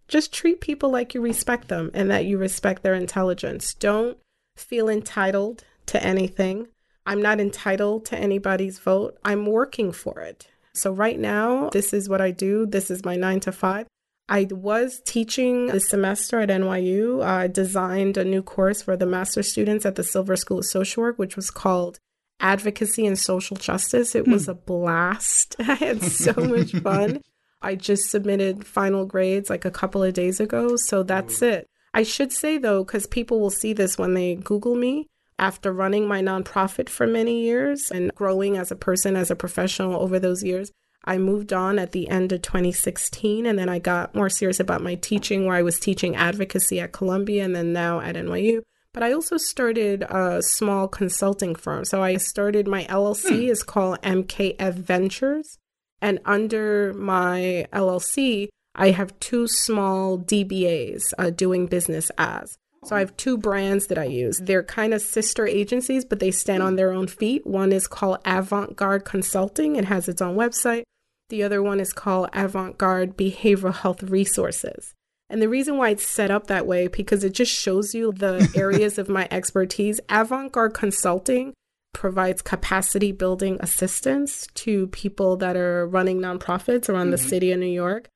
Just 0.07 0.31
treat 0.31 0.61
people 0.61 0.89
like 0.89 1.13
you 1.13 1.21
respect 1.21 1.67
them 1.67 1.91
and 1.93 2.09
that 2.11 2.25
you 2.25 2.37
respect 2.37 2.83
their 2.83 2.93
intelligence. 2.93 3.73
Don't 3.73 4.17
feel 4.55 4.87
entitled 4.87 5.63
to 5.87 6.01
anything. 6.01 6.67
I'm 7.05 7.21
not 7.21 7.39
entitled 7.39 8.05
to 8.05 8.17
anybody's 8.17 8.79
vote. 8.79 9.17
I'm 9.23 9.45
working 9.45 9.91
for 9.91 10.21
it. 10.21 10.47
So, 10.73 10.91
right 10.91 11.17
now, 11.17 11.69
this 11.69 11.93
is 11.93 12.09
what 12.09 12.21
I 12.21 12.31
do. 12.31 12.65
This 12.65 12.91
is 12.91 13.05
my 13.05 13.15
nine 13.15 13.39
to 13.41 13.51
five. 13.51 13.87
I 14.27 14.47
was 14.49 15.01
teaching 15.05 15.67
this 15.67 15.89
semester 15.89 16.39
at 16.39 16.49
NYU. 16.49 17.23
I 17.23 17.47
designed 17.47 18.17
a 18.17 18.25
new 18.25 18.41
course 18.41 18.81
for 18.81 18.97
the 18.97 19.05
master 19.05 19.43
students 19.43 19.85
at 19.85 19.95
the 19.95 20.03
Silver 20.03 20.35
School 20.35 20.59
of 20.59 20.65
Social 20.65 21.03
Work, 21.03 21.19
which 21.19 21.35
was 21.35 21.51
called 21.51 21.99
Advocacy 22.39 23.05
and 23.05 23.19
Social 23.19 23.55
Justice. 23.55 24.15
It 24.15 24.27
was 24.27 24.45
hmm. 24.45 24.51
a 24.51 24.55
blast. 24.55 25.55
I 25.59 25.75
had 25.75 26.01
so 26.01 26.33
much 26.33 26.71
fun. 26.83 27.21
I 27.61 27.75
just 27.75 28.09
submitted 28.09 28.65
final 28.65 29.05
grades 29.05 29.49
like 29.49 29.65
a 29.65 29.71
couple 29.71 30.03
of 30.03 30.13
days 30.13 30.39
ago. 30.39 30.75
So 30.75 31.03
that's 31.03 31.41
it. 31.41 31.67
I 31.93 32.03
should 32.03 32.33
say 32.33 32.57
though, 32.57 32.83
because 32.83 33.07
people 33.07 33.39
will 33.39 33.51
see 33.51 33.73
this 33.73 33.97
when 33.97 34.15
they 34.15 34.35
Google 34.35 34.75
me, 34.75 35.07
after 35.37 35.71
running 35.71 36.07
my 36.07 36.21
nonprofit 36.21 36.89
for 36.89 37.05
many 37.05 37.43
years 37.43 37.91
and 37.91 38.13
growing 38.15 38.57
as 38.57 38.71
a 38.71 38.75
person, 38.75 39.15
as 39.15 39.29
a 39.29 39.35
professional 39.35 40.01
over 40.01 40.19
those 40.19 40.43
years, 40.43 40.71
I 41.05 41.17
moved 41.19 41.53
on 41.53 41.77
at 41.77 41.91
the 41.91 42.09
end 42.09 42.31
of 42.31 42.41
2016, 42.41 43.45
and 43.45 43.57
then 43.57 43.69
I 43.69 43.79
got 43.79 44.15
more 44.15 44.29
serious 44.29 44.59
about 44.59 44.81
my 44.81 44.95
teaching, 44.95 45.45
where 45.45 45.55
I 45.55 45.61
was 45.61 45.79
teaching 45.79 46.15
advocacy 46.15 46.79
at 46.79 46.91
Columbia 46.91 47.45
and 47.45 47.55
then 47.55 47.73
now 47.73 48.01
at 48.01 48.15
NYU. 48.15 48.63
But 48.91 49.03
I 49.03 49.11
also 49.11 49.37
started 49.37 50.03
a 50.03 50.41
small 50.41 50.87
consulting 50.87 51.53
firm. 51.53 51.85
So 51.85 52.01
I 52.01 52.17
started 52.17 52.67
my 52.67 52.85
LLC 52.85 53.29
hmm. 53.29 53.51
is 53.51 53.61
called 53.61 54.01
MKF 54.01 54.73
Ventures, 54.73 55.57
and 56.01 56.19
under 56.25 56.93
my 56.93 57.67
LLC, 57.71 58.47
I 58.73 58.91
have 58.91 59.17
two 59.19 59.47
small 59.47 60.17
DBAs 60.17 61.03
uh, 61.17 61.29
doing 61.29 61.67
business 61.67 62.11
as. 62.17 62.57
So 62.85 62.95
I 62.95 62.99
have 62.99 63.17
two 63.17 63.37
brands 63.37 63.87
that 63.87 63.97
I 63.97 64.05
use. 64.05 64.39
They're 64.41 64.63
kind 64.63 64.93
of 64.93 65.01
sister 65.01 65.47
agencies, 65.47 66.05
but 66.05 66.19
they 66.19 66.29
stand 66.31 66.61
on 66.61 66.75
their 66.75 66.91
own 66.91 67.07
feet. 67.07 67.45
One 67.45 67.71
is 67.71 67.87
called 67.87 68.19
Avant 68.25 68.75
Garde 68.75 69.05
Consulting. 69.05 69.75
It 69.75 69.85
has 69.85 70.07
its 70.07 70.21
own 70.21 70.35
website. 70.35 70.83
The 71.29 71.43
other 71.43 71.63
one 71.63 71.79
is 71.79 71.93
called 71.93 72.29
Avant 72.33 72.77
Garde 72.77 73.17
Behavioral 73.17 73.73
Health 73.73 74.03
Resources. 74.03 74.93
And 75.29 75.41
the 75.41 75.49
reason 75.49 75.77
why 75.77 75.89
it's 75.89 76.05
set 76.05 76.29
up 76.29 76.47
that 76.47 76.67
way, 76.67 76.87
because 76.87 77.23
it 77.23 77.33
just 77.33 77.51
shows 77.51 77.95
you 77.95 78.11
the 78.11 78.51
areas 78.55 78.99
of 78.99 79.09
my 79.09 79.27
expertise. 79.31 79.99
Avant 80.07 80.51
Garde 80.51 80.75
Consulting 80.75 81.53
provides 81.93 82.41
capacity 82.41 83.11
building 83.11 83.57
assistance 83.59 84.47
to 84.53 84.87
people 84.87 85.37
that 85.37 85.55
are 85.55 85.87
running 85.87 86.19
nonprofits 86.19 86.89
around 86.89 87.05
mm-hmm. 87.05 87.11
the 87.11 87.17
city 87.17 87.51
of 87.51 87.59
New 87.59 87.65
York. 87.65 88.07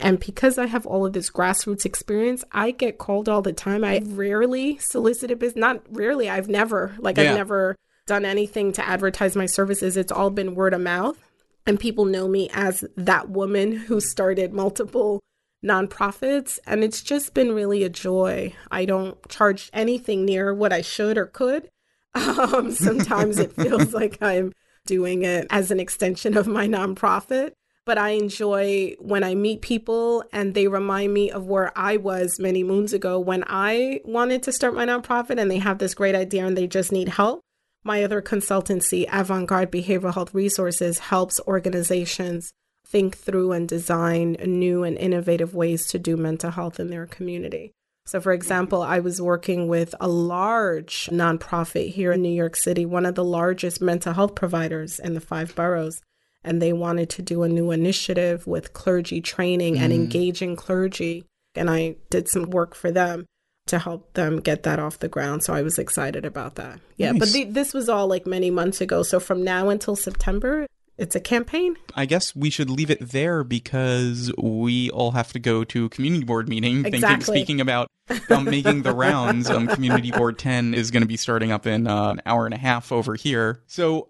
And 0.00 0.20
because 0.20 0.58
I 0.58 0.66
have 0.66 0.86
all 0.86 1.06
of 1.06 1.12
this 1.12 1.30
grassroots 1.30 1.84
experience, 1.84 2.44
I 2.52 2.70
get 2.70 2.98
called 2.98 3.28
all 3.28 3.42
the 3.42 3.52
time. 3.52 3.82
I 3.82 4.02
rarely 4.04 4.78
solicited 4.78 5.38
business. 5.38 5.60
Not 5.60 5.82
rarely, 5.90 6.28
I've 6.28 6.48
never, 6.48 6.94
like, 6.98 7.16
yeah. 7.16 7.30
I've 7.30 7.36
never 7.36 7.76
done 8.06 8.24
anything 8.24 8.72
to 8.72 8.86
advertise 8.86 9.34
my 9.34 9.46
services. 9.46 9.96
It's 9.96 10.12
all 10.12 10.30
been 10.30 10.54
word 10.54 10.74
of 10.74 10.80
mouth 10.80 11.18
and 11.68 11.78
people 11.78 12.06
know 12.06 12.26
me 12.26 12.48
as 12.54 12.82
that 12.96 13.28
woman 13.28 13.72
who 13.72 14.00
started 14.00 14.54
multiple 14.54 15.20
nonprofits 15.62 16.58
and 16.66 16.82
it's 16.82 17.02
just 17.02 17.34
been 17.34 17.52
really 17.52 17.84
a 17.84 17.90
joy. 17.90 18.54
I 18.70 18.86
don't 18.86 19.28
charge 19.28 19.68
anything 19.74 20.24
near 20.24 20.54
what 20.54 20.72
i 20.72 20.80
should 20.80 21.18
or 21.18 21.26
could. 21.26 21.68
Um, 22.14 22.72
sometimes 22.72 23.38
it 23.38 23.52
feels 23.62 23.92
like 23.92 24.20
i'm 24.22 24.52
doing 24.86 25.22
it 25.22 25.46
as 25.50 25.70
an 25.70 25.78
extension 25.78 26.36
of 26.36 26.48
my 26.48 26.66
nonprofit 26.66 27.52
but 27.84 27.98
i 27.98 28.10
enjoy 28.10 28.96
when 28.98 29.22
i 29.22 29.34
meet 29.34 29.60
people 29.60 30.24
and 30.32 30.54
they 30.54 30.66
remind 30.66 31.12
me 31.14 31.30
of 31.30 31.46
where 31.46 31.70
i 31.78 31.96
was 31.96 32.40
many 32.40 32.64
moons 32.64 32.92
ago 32.92 33.20
when 33.20 33.44
i 33.46 34.00
wanted 34.04 34.42
to 34.42 34.52
start 34.52 34.74
my 34.74 34.86
nonprofit 34.86 35.38
and 35.38 35.50
they 35.50 35.58
have 35.58 35.78
this 35.78 35.94
great 35.94 36.14
idea 36.16 36.44
and 36.44 36.56
they 36.56 36.66
just 36.66 36.90
need 36.90 37.10
help 37.10 37.42
my 37.84 38.02
other 38.02 38.20
consultancy, 38.20 39.06
Avant 39.12 39.46
Garde 39.46 39.70
Behavioral 39.70 40.14
Health 40.14 40.34
Resources, 40.34 40.98
helps 40.98 41.40
organizations 41.46 42.52
think 42.86 43.16
through 43.16 43.52
and 43.52 43.68
design 43.68 44.32
new 44.44 44.82
and 44.82 44.96
innovative 44.96 45.54
ways 45.54 45.86
to 45.88 45.98
do 45.98 46.16
mental 46.16 46.50
health 46.50 46.80
in 46.80 46.88
their 46.88 47.06
community. 47.06 47.72
So, 48.06 48.20
for 48.20 48.32
example, 48.32 48.80
I 48.80 49.00
was 49.00 49.20
working 49.20 49.68
with 49.68 49.94
a 50.00 50.08
large 50.08 51.10
nonprofit 51.12 51.92
here 51.92 52.12
in 52.12 52.22
New 52.22 52.30
York 52.30 52.56
City, 52.56 52.86
one 52.86 53.04
of 53.04 53.14
the 53.14 53.24
largest 53.24 53.82
mental 53.82 54.14
health 54.14 54.34
providers 54.34 54.98
in 54.98 55.12
the 55.12 55.20
five 55.20 55.54
boroughs. 55.54 56.00
And 56.42 56.62
they 56.62 56.72
wanted 56.72 57.10
to 57.10 57.22
do 57.22 57.42
a 57.42 57.48
new 57.48 57.70
initiative 57.70 58.46
with 58.46 58.72
clergy 58.72 59.20
training 59.20 59.74
mm. 59.74 59.80
and 59.80 59.92
engaging 59.92 60.56
clergy. 60.56 61.26
And 61.54 61.68
I 61.68 61.96
did 62.08 62.28
some 62.28 62.44
work 62.44 62.74
for 62.74 62.90
them 62.90 63.26
to 63.68 63.78
help 63.78 64.12
them 64.14 64.40
get 64.40 64.64
that 64.64 64.78
off 64.78 64.98
the 64.98 65.08
ground. 65.08 65.42
So 65.42 65.54
I 65.54 65.62
was 65.62 65.78
excited 65.78 66.24
about 66.24 66.56
that. 66.56 66.80
Yeah, 66.96 67.12
nice. 67.12 67.20
but 67.20 67.28
the, 67.32 67.44
this 67.44 67.72
was 67.72 67.88
all 67.88 68.06
like 68.06 68.26
many 68.26 68.50
months 68.50 68.80
ago. 68.80 69.02
So 69.02 69.20
from 69.20 69.44
now 69.44 69.68
until 69.68 69.96
September, 69.96 70.66
it's 70.98 71.14
a 71.14 71.20
campaign. 71.20 71.76
I 71.94 72.06
guess 72.06 72.34
we 72.34 72.50
should 72.50 72.68
leave 72.68 72.90
it 72.90 72.98
there 73.00 73.44
because 73.44 74.32
we 74.36 74.90
all 74.90 75.12
have 75.12 75.32
to 75.32 75.38
go 75.38 75.62
to 75.64 75.84
a 75.84 75.88
community 75.88 76.24
board 76.24 76.48
meeting. 76.48 76.84
Exactly. 76.84 77.00
Thinking, 77.00 77.20
speaking 77.22 77.60
about 77.60 77.88
um, 78.30 78.44
making 78.44 78.82
the 78.82 78.92
rounds, 78.92 79.48
um, 79.48 79.68
community 79.68 80.10
board 80.10 80.38
10 80.38 80.74
is 80.74 80.90
going 80.90 81.02
to 81.02 81.06
be 81.06 81.16
starting 81.16 81.52
up 81.52 81.66
in 81.66 81.86
uh, 81.86 82.10
an 82.10 82.22
hour 82.26 82.46
and 82.46 82.54
a 82.54 82.58
half 82.58 82.90
over 82.90 83.14
here. 83.14 83.62
So 83.68 84.08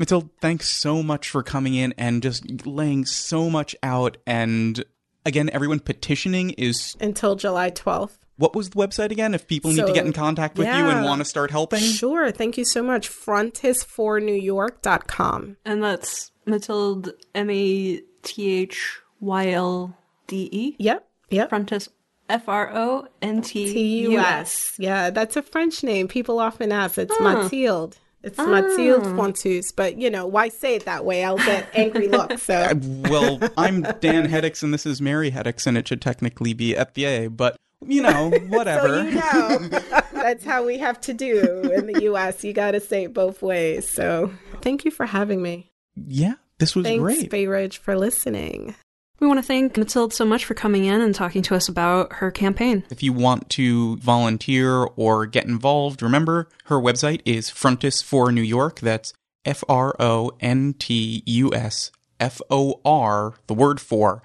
Mathylde, 0.00 0.30
thanks 0.40 0.68
so 0.68 1.02
much 1.02 1.28
for 1.28 1.42
coming 1.42 1.74
in 1.74 1.92
and 1.98 2.22
just 2.22 2.64
laying 2.64 3.04
so 3.04 3.50
much 3.50 3.74
out. 3.82 4.16
And 4.24 4.82
again, 5.26 5.50
everyone 5.52 5.80
petitioning 5.80 6.50
is 6.50 6.96
until 7.00 7.34
July 7.34 7.70
12th 7.70 8.16
what 8.40 8.56
was 8.56 8.70
the 8.70 8.76
website 8.76 9.10
again 9.10 9.34
if 9.34 9.46
people 9.46 9.70
so, 9.70 9.82
need 9.82 9.88
to 9.88 9.92
get 9.92 10.06
in 10.06 10.14
contact 10.14 10.56
with 10.56 10.66
yeah, 10.66 10.78
you 10.78 10.86
and 10.88 11.04
want 11.04 11.20
to 11.20 11.26
start 11.26 11.50
helping? 11.50 11.80
Sure. 11.80 12.32
Thank 12.32 12.56
you 12.56 12.64
so 12.64 12.82
much. 12.82 13.10
Frontus4newyork.com. 13.10 15.58
And 15.64 15.82
that's 15.82 16.32
Mathylde, 16.46 17.12
M 17.34 17.50
A 17.50 18.00
T 18.22 18.50
H 18.50 19.00
Y 19.20 19.50
L 19.50 19.94
D 20.26 20.48
E? 20.50 20.74
Yep. 20.78 21.06
Yep. 21.28 21.50
Frontus. 21.50 21.88
F 22.30 22.48
R 22.48 22.70
O 22.72 23.06
N 23.20 23.42
T 23.42 24.00
U 24.02 24.18
S. 24.18 24.74
Yeah, 24.78 25.10
that's 25.10 25.36
a 25.36 25.42
French 25.42 25.82
name. 25.82 26.08
People 26.08 26.38
often 26.38 26.72
ask. 26.72 26.96
It's 26.96 27.14
oh. 27.18 27.22
Mathylde. 27.22 27.98
It's 28.22 28.38
ah. 28.38 28.46
Mathylde 28.46 29.16
Frontus, 29.16 29.74
but 29.74 29.98
you 29.98 30.10
know, 30.10 30.26
why 30.26 30.48
say 30.48 30.76
it 30.76 30.84
that 30.84 31.04
way? 31.04 31.24
I'll 31.24 31.38
get 31.38 31.66
angry 31.74 32.08
looks. 32.08 32.44
So, 32.44 32.72
well, 33.08 33.40
I'm 33.56 33.82
Dan 33.82 34.28
Heddix, 34.28 34.62
and 34.62 34.72
this 34.72 34.86
is 34.86 35.02
Mary 35.02 35.30
Heddix, 35.30 35.66
and 35.66 35.76
it 35.76 35.88
should 35.88 36.00
technically 36.00 36.54
be 36.54 36.74
FBA, 36.74 37.36
but 37.36 37.56
you 37.86 38.02
know, 38.02 38.30
whatever. 38.48 38.88
so 39.32 39.60
you 39.60 39.68
know, 39.68 39.80
that's 40.12 40.44
how 40.44 40.64
we 40.64 40.78
have 40.78 41.00
to 41.02 41.14
do 41.14 41.70
in 41.72 41.86
the 41.86 42.02
U.S. 42.04 42.44
You 42.44 42.52
got 42.52 42.72
to 42.72 42.80
say 42.80 43.04
it 43.04 43.14
both 43.14 43.42
ways. 43.42 43.88
So 43.88 44.32
thank 44.60 44.84
you 44.84 44.90
for 44.90 45.06
having 45.06 45.42
me. 45.42 45.70
Yeah, 45.96 46.34
this 46.58 46.74
was 46.74 46.84
Thanks, 46.84 47.00
great. 47.02 47.30
Bay 47.30 47.46
Ridge, 47.46 47.78
for 47.78 47.96
listening. 47.96 48.74
We 49.18 49.26
want 49.26 49.38
to 49.38 49.42
thank 49.42 49.74
Mathylde 49.74 50.14
so 50.14 50.24
much 50.24 50.46
for 50.46 50.54
coming 50.54 50.86
in 50.86 51.02
and 51.02 51.14
talking 51.14 51.42
to 51.42 51.54
us 51.54 51.68
about 51.68 52.14
her 52.14 52.30
campaign. 52.30 52.84
If 52.88 53.02
you 53.02 53.12
want 53.12 53.50
to 53.50 53.98
volunteer 53.98 54.84
or 54.96 55.26
get 55.26 55.44
involved, 55.44 56.02
remember 56.02 56.48
her 56.64 56.76
website 56.76 57.20
is 57.26 57.50
Frontus 57.50 58.02
for 58.02 58.32
New 58.32 58.40
York. 58.40 58.80
That's 58.80 59.12
F 59.44 59.62
R 59.68 59.94
O 60.00 60.32
N 60.40 60.74
T 60.78 61.22
U 61.26 61.52
S 61.52 61.90
F 62.18 62.40
O 62.50 62.80
R, 62.82 63.34
the 63.46 63.54
word 63.54 63.78
for, 63.78 64.22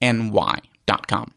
N 0.00 0.32
Y 0.32 0.60
dot 0.86 1.06
com. 1.08 1.32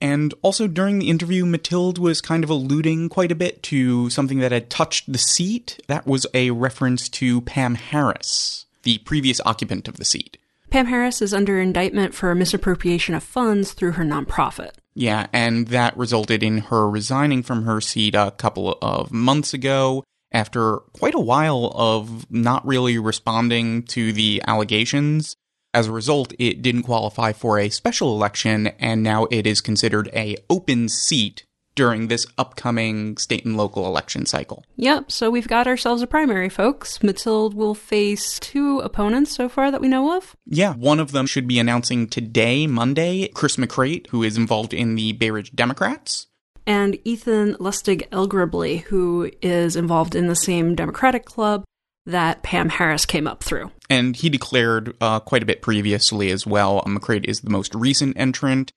And 0.00 0.34
also 0.42 0.66
during 0.66 0.98
the 0.98 1.08
interview, 1.08 1.44
Mathylde 1.44 1.98
was 1.98 2.20
kind 2.20 2.44
of 2.44 2.50
alluding 2.50 3.08
quite 3.08 3.32
a 3.32 3.36
bit 3.36 3.62
to 3.64 4.10
something 4.10 4.40
that 4.40 4.52
had 4.52 4.68
touched 4.68 5.10
the 5.10 5.18
seat. 5.18 5.80
That 5.88 6.06
was 6.06 6.26
a 6.34 6.50
reference 6.50 7.08
to 7.10 7.40
Pam 7.42 7.76
Harris, 7.76 8.66
the 8.82 8.98
previous 8.98 9.40
occupant 9.46 9.88
of 9.88 9.96
the 9.96 10.04
seat. 10.04 10.36
Pam 10.70 10.86
Harris 10.86 11.22
is 11.22 11.32
under 11.32 11.58
indictment 11.58 12.14
for 12.14 12.34
misappropriation 12.34 13.14
of 13.14 13.22
funds 13.22 13.72
through 13.72 13.92
her 13.92 14.04
nonprofit. 14.04 14.72
Yeah, 14.94 15.26
and 15.32 15.68
that 15.68 15.96
resulted 15.96 16.42
in 16.42 16.58
her 16.58 16.88
resigning 16.88 17.42
from 17.42 17.64
her 17.64 17.80
seat 17.80 18.14
a 18.14 18.32
couple 18.36 18.78
of 18.82 19.12
months 19.12 19.54
ago 19.54 20.04
after 20.32 20.78
quite 20.92 21.14
a 21.14 21.20
while 21.20 21.72
of 21.74 22.30
not 22.30 22.66
really 22.66 22.98
responding 22.98 23.84
to 23.84 24.12
the 24.12 24.42
allegations. 24.46 25.36
As 25.76 25.88
a 25.88 25.92
result, 25.92 26.32
it 26.38 26.62
didn't 26.62 26.84
qualify 26.84 27.34
for 27.34 27.58
a 27.58 27.68
special 27.68 28.14
election, 28.14 28.68
and 28.78 29.02
now 29.02 29.26
it 29.30 29.46
is 29.46 29.60
considered 29.60 30.08
a 30.14 30.38
open 30.48 30.88
seat 30.88 31.44
during 31.74 32.08
this 32.08 32.26
upcoming 32.38 33.18
state 33.18 33.44
and 33.44 33.58
local 33.58 33.84
election 33.84 34.24
cycle. 34.24 34.64
Yep, 34.76 35.12
so 35.12 35.30
we've 35.30 35.46
got 35.46 35.66
ourselves 35.66 36.00
a 36.00 36.06
primary, 36.06 36.48
folks. 36.48 37.00
Mathylde 37.00 37.52
will 37.52 37.74
face 37.74 38.40
two 38.40 38.78
opponents 38.80 39.32
so 39.32 39.50
far 39.50 39.70
that 39.70 39.82
we 39.82 39.88
know 39.88 40.16
of. 40.16 40.34
Yeah, 40.46 40.72
one 40.72 40.98
of 40.98 41.12
them 41.12 41.26
should 41.26 41.46
be 41.46 41.58
announcing 41.58 42.06
today, 42.06 42.66
Monday, 42.66 43.28
Chris 43.28 43.56
McCreight, 43.56 44.06
who 44.06 44.22
is 44.22 44.38
involved 44.38 44.72
in 44.72 44.94
the 44.94 45.12
Bay 45.12 45.30
Ridge 45.30 45.52
Democrats. 45.52 46.26
And 46.66 46.98
Ethan 47.04 47.56
Lustig 47.56 48.08
Elgrably, 48.10 48.78
who 48.78 49.30
is 49.42 49.76
involved 49.76 50.14
in 50.14 50.26
the 50.26 50.34
same 50.34 50.74
Democratic 50.74 51.26
club 51.26 51.64
that 52.06 52.42
Pam 52.42 52.68
Harris 52.68 53.04
came 53.04 53.26
up 53.26 53.42
through. 53.42 53.70
And 53.90 54.16
he 54.16 54.28
declared 54.28 54.96
uh, 55.00 55.20
quite 55.20 55.42
a 55.42 55.46
bit 55.46 55.62
previously 55.62 56.30
as 56.30 56.46
well. 56.46 56.82
McCreight 56.82 57.24
is 57.24 57.40
the 57.40 57.50
most 57.50 57.74
recent 57.74 58.16
entrant. 58.16 58.72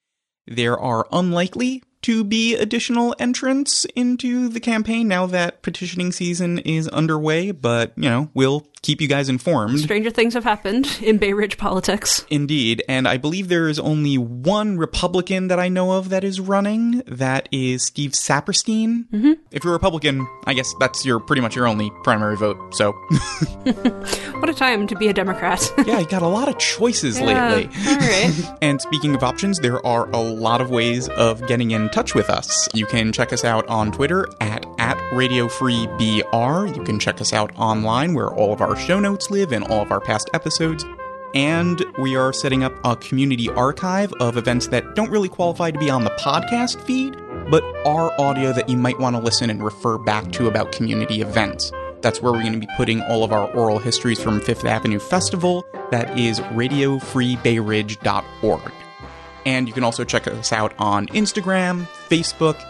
There 0.46 0.78
are 0.78 1.06
unlikely 1.12 1.82
to 2.02 2.24
be 2.24 2.56
additional 2.56 3.14
entrants 3.18 3.84
into 3.94 4.48
the 4.48 4.60
campaign 4.60 5.06
now 5.06 5.26
that 5.26 5.62
petitioning 5.62 6.12
season 6.12 6.58
is 6.58 6.88
underway, 6.88 7.50
but, 7.50 7.92
you 7.96 8.08
know, 8.08 8.30
we'll 8.32 8.66
keep 8.82 9.00
you 9.00 9.08
guys 9.08 9.28
informed. 9.28 9.78
Stranger 9.80 10.10
things 10.10 10.34
have 10.34 10.44
happened 10.44 10.98
in 11.02 11.18
Bay 11.18 11.32
Ridge 11.32 11.58
politics. 11.58 12.24
Indeed. 12.30 12.82
And 12.88 13.06
I 13.06 13.16
believe 13.16 13.48
there 13.48 13.68
is 13.68 13.78
only 13.78 14.16
one 14.16 14.78
Republican 14.78 15.48
that 15.48 15.60
I 15.60 15.68
know 15.68 15.92
of 15.92 16.08
that 16.10 16.24
is 16.24 16.40
running. 16.40 17.02
That 17.06 17.48
is 17.52 17.84
Steve 17.84 18.12
Saperstein. 18.12 19.08
Mm-hmm. 19.10 19.32
If 19.50 19.64
you're 19.64 19.72
a 19.72 19.76
Republican, 19.76 20.26
I 20.46 20.54
guess 20.54 20.74
that's 20.80 21.04
your 21.04 21.20
pretty 21.20 21.42
much 21.42 21.56
your 21.56 21.66
only 21.66 21.90
primary 22.02 22.36
vote. 22.36 22.74
So, 22.74 22.92
what 24.38 24.48
a 24.48 24.54
time 24.54 24.86
to 24.86 24.96
be 24.96 25.08
a 25.08 25.12
Democrat. 25.12 25.72
yeah, 25.86 25.98
you 25.98 26.06
got 26.06 26.22
a 26.22 26.28
lot 26.28 26.48
of 26.48 26.58
choices 26.58 27.18
yeah. 27.18 27.26
lately. 27.26 27.70
All 27.86 27.96
right. 27.96 28.58
and 28.62 28.80
speaking 28.80 29.14
of 29.14 29.22
options, 29.22 29.58
there 29.58 29.84
are 29.86 30.08
a 30.10 30.20
lot 30.20 30.60
of 30.60 30.70
ways 30.70 31.08
of 31.10 31.46
getting 31.46 31.72
in 31.72 31.88
touch 31.90 32.14
with 32.14 32.30
us. 32.30 32.68
You 32.74 32.86
can 32.86 33.12
check 33.12 33.32
us 33.32 33.44
out 33.44 33.66
on 33.68 33.92
Twitter 33.92 34.26
at 34.40 34.64
at 34.90 35.12
Radio 35.12 35.46
Free 35.46 35.86
BR. 35.98 36.66
You 36.66 36.82
can 36.84 36.98
check 36.98 37.20
us 37.20 37.32
out 37.32 37.56
online 37.56 38.12
where 38.12 38.26
all 38.28 38.52
of 38.52 38.60
our 38.60 38.74
show 38.74 38.98
notes 38.98 39.30
live 39.30 39.52
and 39.52 39.62
all 39.64 39.82
of 39.82 39.92
our 39.92 40.00
past 40.00 40.28
episodes. 40.34 40.84
And 41.32 41.80
we 41.98 42.16
are 42.16 42.32
setting 42.32 42.64
up 42.64 42.74
a 42.84 42.96
community 42.96 43.48
archive 43.50 44.12
of 44.14 44.36
events 44.36 44.66
that 44.68 44.96
don't 44.96 45.10
really 45.10 45.28
qualify 45.28 45.70
to 45.70 45.78
be 45.78 45.88
on 45.88 46.02
the 46.02 46.10
podcast 46.10 46.80
feed, 46.80 47.16
but 47.50 47.62
are 47.86 48.10
audio 48.20 48.52
that 48.52 48.68
you 48.68 48.76
might 48.76 48.98
want 48.98 49.14
to 49.14 49.22
listen 49.22 49.48
and 49.48 49.62
refer 49.62 49.96
back 49.96 50.32
to 50.32 50.48
about 50.48 50.72
community 50.72 51.20
events. 51.20 51.70
That's 52.00 52.20
where 52.20 52.32
we're 52.32 52.40
going 52.40 52.54
to 52.54 52.58
be 52.58 52.66
putting 52.76 53.00
all 53.02 53.22
of 53.22 53.30
our 53.30 53.48
oral 53.52 53.78
histories 53.78 54.20
from 54.20 54.40
Fifth 54.40 54.64
Avenue 54.64 54.98
Festival. 54.98 55.64
That 55.92 56.18
is 56.18 56.40
radiofreebayridge.org. 56.40 58.72
And 59.46 59.68
you 59.68 59.72
can 59.72 59.84
also 59.84 60.04
check 60.04 60.26
us 60.26 60.52
out 60.52 60.74
on 60.78 61.06
Instagram, 61.08 61.86
Facebook, 62.08 62.60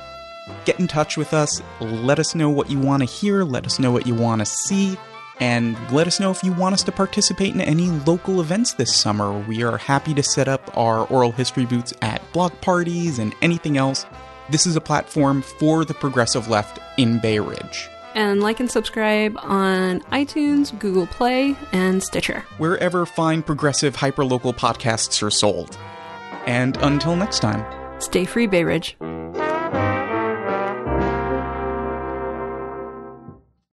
get 0.65 0.79
in 0.81 0.87
touch 0.87 1.17
with 1.17 1.33
us. 1.35 1.63
Let 1.81 2.19
us 2.19 2.35
know 2.35 2.51
what 2.51 2.71
you 2.71 2.79
want 2.79 3.03
to 3.03 3.07
hear. 3.07 3.45
Let 3.45 3.67
us 3.67 3.79
know 3.79 3.91
what 3.91 4.07
you 4.07 4.15
want 4.15 4.41
to 4.41 4.47
see. 4.47 4.97
And 5.41 5.77
let 5.91 6.07
us 6.07 6.21
know 6.21 6.31
if 6.31 6.45
you 6.45 6.53
want 6.53 6.75
us 6.75 6.83
to 6.85 6.93
participate 6.93 7.55
in 7.55 7.63
any 7.63 7.89
local 7.89 8.43
events 8.43 8.75
this 8.75 8.95
summer. 8.95 9.33
We 9.49 9.63
are 9.63 9.79
happy 9.79 10.13
to 10.15 10.23
set 10.23 10.49
up 10.49 10.77
our 10.77 11.07
oral 11.07 11.33
history 11.33 11.65
booths 11.65 11.95
at 12.03 12.21
block 12.33 12.61
parties 12.61 13.19
and 13.19 13.35
anything 13.41 13.79
else. 13.79 14.05
This 14.51 14.67
is 14.67 14.77
a 14.77 14.81
platform 14.81 15.41
for 15.43 15.85
the 15.87 15.95
progressive 15.95 16.49
left 16.49 16.79
in 16.99 17.21
Bay 17.21 17.39
Ridge. 17.39 17.89
And 18.15 18.43
like 18.43 18.61
and 18.61 18.71
subscribe 18.71 19.39
on 19.39 20.01
iTunes, 20.13 20.77
Google 20.79 21.07
Play, 21.07 21.57
and 21.73 22.03
Stitcher. 22.03 22.45
Wherever 22.59 23.07
fine 23.07 23.43
progressive 23.43 23.97
hyperlocal 23.97 24.57
podcasts 24.57 25.23
are 25.23 25.31
sold. 25.31 25.79
And 26.47 26.77
until 26.79 27.17
next 27.17 27.39
time, 27.39 27.65
stay 28.01 28.25
free, 28.25 28.47
Bay 28.47 28.65
Ridge. 28.65 28.97